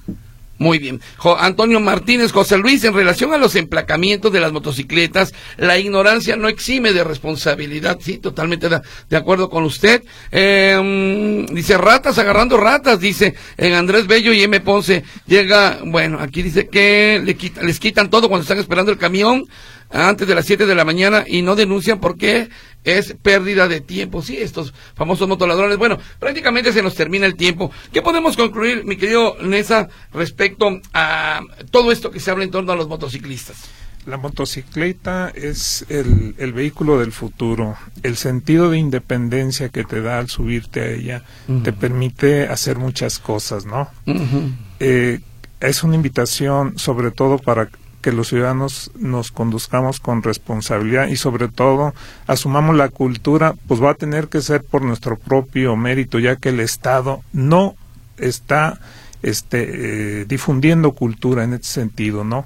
Muy 0.62 0.78
bien. 0.78 1.00
Antonio 1.38 1.80
Martínez, 1.80 2.30
José 2.30 2.56
Luis, 2.56 2.84
en 2.84 2.94
relación 2.94 3.32
a 3.32 3.36
los 3.36 3.56
emplacamientos 3.56 4.32
de 4.32 4.38
las 4.38 4.52
motocicletas, 4.52 5.34
la 5.56 5.76
ignorancia 5.76 6.36
no 6.36 6.46
exime 6.46 6.92
de 6.92 7.02
responsabilidad. 7.02 7.98
Sí, 8.00 8.18
totalmente 8.18 8.68
de, 8.68 9.16
acuerdo 9.16 9.50
con 9.50 9.64
usted. 9.64 10.04
Em, 10.30 11.46
dice, 11.46 11.76
ratas 11.78 12.16
agarrando 12.18 12.58
ratas, 12.58 13.00
dice 13.00 13.34
en 13.56 13.72
Andrés 13.72 14.06
Bello 14.06 14.32
y 14.32 14.44
M. 14.44 14.60
Ponce. 14.60 15.02
Llega, 15.26 15.80
bueno, 15.84 16.18
aquí 16.20 16.42
dice 16.42 16.68
que 16.68 17.20
le 17.24 17.36
les 17.66 17.80
quitan 17.80 18.08
todo 18.08 18.28
cuando 18.28 18.42
están 18.42 18.58
esperando 18.58 18.92
el 18.92 18.98
camión 18.98 19.44
antes 19.92 20.26
de 20.26 20.34
las 20.34 20.46
7 20.46 20.66
de 20.66 20.74
la 20.74 20.84
mañana 20.84 21.24
y 21.26 21.42
no 21.42 21.54
denuncian 21.54 22.00
porque 22.00 22.48
es 22.84 23.14
pérdida 23.22 23.68
de 23.68 23.80
tiempo. 23.80 24.22
Sí, 24.22 24.36
estos 24.36 24.72
famosos 24.94 25.28
motoladrones. 25.28 25.76
Bueno, 25.78 25.98
prácticamente 26.18 26.72
se 26.72 26.82
nos 26.82 26.94
termina 26.94 27.26
el 27.26 27.36
tiempo. 27.36 27.70
¿Qué 27.92 28.02
podemos 28.02 28.36
concluir, 28.36 28.84
mi 28.84 28.96
querido 28.96 29.36
Nesa, 29.42 29.88
respecto 30.12 30.80
a 30.92 31.40
todo 31.70 31.92
esto 31.92 32.10
que 32.10 32.20
se 32.20 32.30
habla 32.30 32.44
en 32.44 32.50
torno 32.50 32.72
a 32.72 32.76
los 32.76 32.88
motociclistas? 32.88 33.68
La 34.04 34.16
motocicleta 34.16 35.30
es 35.32 35.86
el, 35.88 36.34
el, 36.38 36.52
vehículo 36.52 36.98
del 36.98 37.12
futuro. 37.12 37.76
El 38.02 38.16
sentido 38.16 38.68
de 38.68 38.78
independencia 38.78 39.68
que 39.68 39.84
te 39.84 40.00
da 40.00 40.18
al 40.18 40.28
subirte 40.28 40.80
a 40.80 40.90
ella 40.90 41.24
te 41.62 41.72
permite 41.72 42.48
hacer 42.48 42.78
muchas 42.78 43.20
cosas, 43.20 43.64
¿no? 43.64 43.88
eh, 44.80 45.20
es 45.60 45.84
una 45.84 45.94
invitación 45.94 46.78
sobre 46.80 47.12
todo 47.12 47.38
para 47.38 47.68
que 48.02 48.12
los 48.12 48.28
ciudadanos 48.28 48.90
nos 48.98 49.32
conduzcamos 49.32 50.00
con 50.00 50.22
responsabilidad 50.22 51.08
y 51.08 51.16
sobre 51.16 51.48
todo 51.48 51.94
asumamos 52.26 52.76
la 52.76 52.90
cultura, 52.90 53.54
pues 53.66 53.82
va 53.82 53.92
a 53.92 53.94
tener 53.94 54.28
que 54.28 54.42
ser 54.42 54.62
por 54.64 54.82
nuestro 54.82 55.16
propio 55.16 55.76
mérito, 55.76 56.18
ya 56.18 56.36
que 56.36 56.50
el 56.50 56.60
Estado 56.60 57.22
no 57.32 57.76
está 58.18 58.78
este, 59.22 60.20
eh, 60.20 60.24
difundiendo 60.26 60.92
cultura 60.92 61.44
en 61.44 61.54
ese 61.54 61.72
sentido, 61.72 62.24
¿no? 62.24 62.44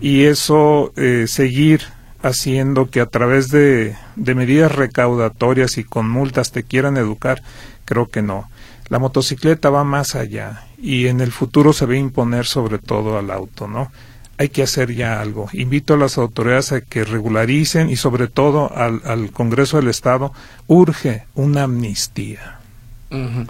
Y 0.00 0.22
eso, 0.22 0.92
eh, 0.96 1.26
seguir 1.28 1.82
haciendo 2.22 2.88
que 2.88 3.00
a 3.00 3.06
través 3.06 3.50
de, 3.50 3.96
de 4.16 4.34
medidas 4.34 4.72
recaudatorias 4.72 5.76
y 5.76 5.84
con 5.84 6.08
multas 6.08 6.52
te 6.52 6.62
quieran 6.62 6.96
educar, 6.96 7.42
creo 7.84 8.06
que 8.06 8.22
no. 8.22 8.48
La 8.88 8.98
motocicleta 8.98 9.70
va 9.70 9.82
más 9.84 10.14
allá 10.14 10.66
y 10.78 11.06
en 11.06 11.20
el 11.20 11.32
futuro 11.32 11.72
se 11.72 11.86
va 11.86 11.94
a 11.94 11.96
imponer 11.96 12.46
sobre 12.46 12.78
todo 12.78 13.18
al 13.18 13.30
auto, 13.30 13.66
¿no? 13.66 13.90
Hay 14.38 14.48
que 14.48 14.62
hacer 14.62 14.94
ya 14.94 15.20
algo. 15.20 15.48
Invito 15.52 15.94
a 15.94 15.96
las 15.96 16.18
autoridades 16.18 16.72
a 16.72 16.80
que 16.80 17.04
regularicen 17.04 17.90
y 17.90 17.96
sobre 17.96 18.28
todo 18.28 18.72
al, 18.74 19.30
Congreso 19.32 19.78
del 19.78 19.88
Estado 19.88 20.32
urge 20.66 21.24
una 21.34 21.64
amnistía 21.64 22.60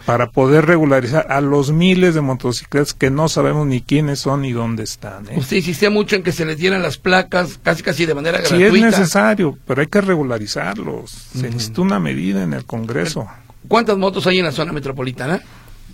para 0.04 0.30
poder 0.30 0.66
regularizar 0.66 1.32
a 1.32 1.40
los 1.40 1.72
miles 1.72 2.14
de 2.14 2.20
motocicletas 2.20 2.92
que 2.92 3.10
no 3.10 3.30
sabemos 3.30 3.66
ni 3.66 3.80
quiénes 3.80 4.18
son 4.18 4.42
ni 4.42 4.52
dónde 4.52 4.82
están. 4.82 5.26
¿eh? 5.28 5.36
Usted 5.36 5.56
insistía 5.56 5.88
mucho 5.88 6.16
en 6.16 6.22
que 6.22 6.32
se 6.32 6.44
les 6.44 6.58
dieran 6.58 6.82
las 6.82 6.98
placas 6.98 7.58
casi 7.62 7.82
casi 7.82 8.04
de 8.04 8.14
manera 8.14 8.38
gratuita. 8.38 8.70
Sí 8.70 8.76
es 8.76 8.82
necesario, 8.82 9.56
pero 9.66 9.80
hay 9.80 9.86
que 9.86 10.02
regularizarlos. 10.02 11.10
Se 11.10 11.48
necesita 11.48 11.80
una 11.80 11.98
medida 11.98 12.42
en 12.42 12.52
el 12.52 12.66
Congreso. 12.66 13.26
¿Cuántas 13.66 13.96
motos 13.96 14.26
hay 14.26 14.38
en 14.38 14.44
la 14.44 14.52
zona 14.52 14.72
metropolitana? 14.72 15.40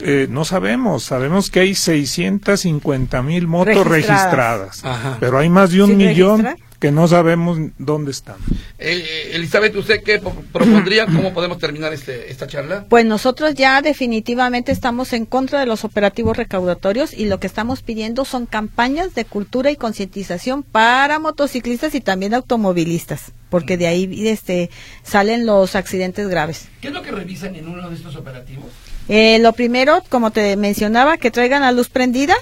Eh, 0.02 0.26
no 0.28 0.44
sabemos, 0.44 1.04
sabemos 1.04 1.50
que 1.50 1.60
hay 1.60 1.74
650 1.74 3.22
mil 3.22 3.46
motos 3.46 3.86
registradas, 3.86 4.82
pero 5.18 5.38
hay 5.38 5.48
más 5.48 5.70
de 5.70 5.82
un 5.82 5.96
millón 5.96 6.46
que 6.80 6.90
no 6.90 7.06
sabemos 7.06 7.58
dónde 7.78 8.10
están. 8.10 8.36
Eh, 8.78 9.04
eh, 9.04 9.30
Elizabeth, 9.34 9.76
¿usted 9.76 10.02
qué 10.02 10.18
propondría? 10.18 11.04
¿Cómo 11.04 11.34
podemos 11.34 11.58
terminar 11.58 11.92
este, 11.92 12.30
esta 12.30 12.46
charla? 12.46 12.86
Pues 12.88 13.04
nosotros 13.04 13.54
ya 13.54 13.82
definitivamente 13.82 14.72
estamos 14.72 15.12
en 15.12 15.26
contra 15.26 15.60
de 15.60 15.66
los 15.66 15.84
operativos 15.84 16.38
recaudatorios 16.38 17.12
y 17.12 17.26
lo 17.26 17.38
que 17.38 17.46
estamos 17.46 17.82
pidiendo 17.82 18.24
son 18.24 18.46
campañas 18.46 19.14
de 19.14 19.26
cultura 19.26 19.70
y 19.70 19.76
concientización 19.76 20.62
para 20.62 21.18
motociclistas 21.18 21.94
y 21.94 22.00
también 22.00 22.32
automovilistas, 22.32 23.32
porque 23.50 23.76
de 23.76 23.86
ahí 23.86 24.28
este, 24.28 24.70
salen 25.02 25.44
los 25.44 25.76
accidentes 25.76 26.28
graves. 26.28 26.68
¿Qué 26.80 26.88
es 26.88 26.94
lo 26.94 27.02
que 27.02 27.10
revisan 27.10 27.56
en 27.56 27.68
uno 27.68 27.90
de 27.90 27.94
estos 27.94 28.16
operativos? 28.16 28.70
Eh, 29.12 29.40
lo 29.40 29.52
primero, 29.54 30.04
como 30.08 30.30
te 30.30 30.56
mencionaba, 30.56 31.16
que 31.16 31.32
traigan 31.32 31.62
la 31.62 31.72
luz 31.72 31.88
prendida, 31.88 32.36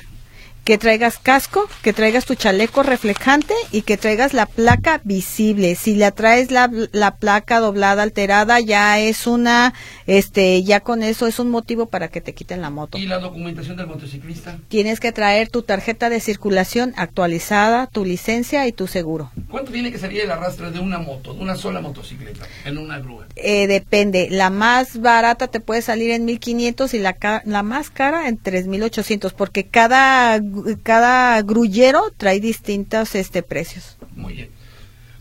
que 0.68 0.76
traigas 0.76 1.16
casco, 1.16 1.66
que 1.80 1.94
traigas 1.94 2.26
tu 2.26 2.34
chaleco 2.34 2.82
reflejante 2.82 3.54
y 3.72 3.80
que 3.80 3.96
traigas 3.96 4.34
la 4.34 4.44
placa 4.44 5.00
visible. 5.02 5.74
Si 5.76 5.94
la 5.94 6.10
traes 6.10 6.50
la, 6.50 6.70
la, 6.92 7.16
placa 7.16 7.58
doblada, 7.58 8.02
alterada, 8.02 8.60
ya 8.60 9.00
es 9.00 9.26
una, 9.26 9.72
este, 10.06 10.62
ya 10.64 10.80
con 10.80 11.02
eso 11.02 11.26
es 11.26 11.38
un 11.38 11.48
motivo 11.48 11.86
para 11.86 12.08
que 12.08 12.20
te 12.20 12.34
quiten 12.34 12.60
la 12.60 12.68
moto. 12.68 12.98
¿Y 12.98 13.06
la 13.06 13.18
documentación 13.18 13.78
del 13.78 13.86
motociclista? 13.86 14.58
Tienes 14.68 15.00
que 15.00 15.10
traer 15.10 15.48
tu 15.48 15.62
tarjeta 15.62 16.10
de 16.10 16.20
circulación 16.20 16.92
actualizada, 16.98 17.86
tu 17.86 18.04
licencia 18.04 18.66
y 18.66 18.72
tu 18.72 18.88
seguro. 18.88 19.30
¿Cuánto 19.50 19.72
tiene 19.72 19.90
que 19.90 19.96
salir 19.96 20.20
el 20.20 20.30
arrastre 20.30 20.70
de 20.70 20.80
una 20.80 20.98
moto, 20.98 21.32
de 21.32 21.40
una 21.40 21.56
sola 21.56 21.80
motocicleta, 21.80 22.44
en 22.66 22.76
una 22.76 22.98
grúa? 22.98 23.26
Eh, 23.36 23.68
depende. 23.68 24.28
La 24.30 24.50
más 24.50 25.00
barata 25.00 25.46
te 25.48 25.60
puede 25.60 25.80
salir 25.80 26.10
en 26.10 26.26
1500 26.26 26.92
y 26.92 26.98
la, 26.98 27.16
la 27.46 27.62
más 27.62 27.88
cara 27.88 28.28
en 28.28 28.36
3800 28.36 29.32
porque 29.32 29.64
cada 29.64 30.38
cada 30.82 31.40
grullero 31.42 32.02
trae 32.16 32.40
distintos 32.40 33.14
este 33.14 33.42
precios. 33.42 33.96
Muy 34.14 34.34
bien. 34.34 34.57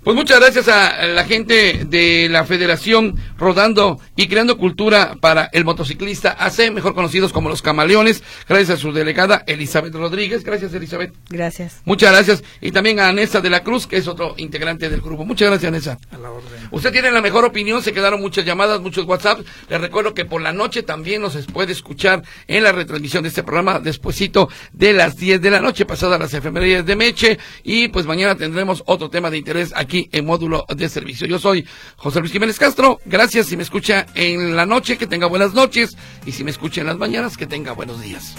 Pues 0.08 0.16
muchas 0.16 0.39
gracias 0.39 0.70
a 0.70 1.05
la 1.05 1.26
gente 1.26 1.84
de 1.86 2.30
la 2.30 2.45
Federación 2.45 3.18
Rodando 3.38 3.99
y 4.16 4.30
Creando 4.30 4.58
Cultura 4.58 5.18
para 5.20 5.49
el 5.51 5.66
Motociclista 5.66 6.32
AC, 6.39 6.72
mejor 6.72 6.95
conocidos 6.95 7.34
como 7.34 7.49
los 7.49 7.62
Camaleones. 7.62 8.24
Gracias 8.47 8.70
a 8.70 8.82
su 8.82 8.93
delegada 8.93 9.43
Elizabeth 9.45 9.93
Rodríguez. 9.93 10.45
Gracias, 10.45 10.74
Elizabeth. 10.74 11.14
Gracias. 11.28 11.82
Muchas 11.84 12.14
gracias. 12.14 12.41
Y 12.62 12.72
también 12.72 13.01
a 13.01 13.10
Anessa 13.10 13.41
de 13.41 13.49
la 13.49 13.66
Cruz, 13.66 13.86
que 13.86 13.97
es 13.97 14.08
otro 14.08 14.36
integrante 14.38 14.89
del 14.89 15.01
grupo. 15.01 15.26
Muchas 15.26 15.49
gracias, 15.49 15.68
Anessa. 15.68 15.97
A 16.12 16.18
la 16.18 16.32
orden. 16.32 16.70
Usted 16.72 16.93
tiene 16.93 17.12
la 17.12 17.22
mejor 17.22 17.43
opinión. 17.43 17.84
Se 17.84 17.91
quedaron 17.91 18.22
muchas 18.22 18.45
llamadas, 18.45 18.80
muchos 18.80 19.05
WhatsApp. 19.05 19.41
Les 19.68 19.82
recuerdo 19.82 20.14
que 20.14 20.24
por 20.24 20.41
la 20.41 20.53
noche 20.53 20.84
también 20.84 21.22
nos 21.22 21.36
puede 21.47 21.74
escuchar 21.74 22.24
en 22.47 22.64
la 22.64 22.72
retransmisión 22.72 23.24
de 23.24 23.30
este 23.30 23.43
programa 23.43 23.82
despuesito 23.82 24.47
de 24.72 24.93
las 24.93 25.18
10 25.18 25.41
de 25.41 25.51
la 25.51 25.60
noche, 25.60 25.86
pasadas 25.86 26.18
las 26.18 26.34
efemerías 26.34 26.86
de 26.86 26.95
Meche. 26.95 27.39
Y 27.66 27.89
pues 27.89 28.05
mañana 28.05 28.36
tendremos 28.38 28.84
otro 28.86 29.10
tema 29.10 29.30
de 29.30 29.39
interés 29.39 29.74
en 30.11 30.25
módulo 30.25 30.65
de 30.75 30.89
servicio. 30.89 31.27
Yo 31.27 31.39
soy 31.39 31.65
José 31.95 32.19
Luis 32.19 32.31
Jiménez 32.31 32.59
Castro. 32.59 32.99
Gracias 33.05 33.47
si 33.47 33.57
me 33.57 33.63
escucha 33.63 34.05
en 34.15 34.55
la 34.55 34.65
noche, 34.65 34.97
que 34.97 35.07
tenga 35.07 35.27
buenas 35.27 35.53
noches. 35.53 35.97
Y 36.25 36.31
si 36.31 36.43
me 36.43 36.51
escucha 36.51 36.81
en 36.81 36.87
las 36.87 36.97
mañanas, 36.97 37.37
que 37.37 37.47
tenga 37.47 37.71
buenos 37.73 38.01
días. 38.01 38.35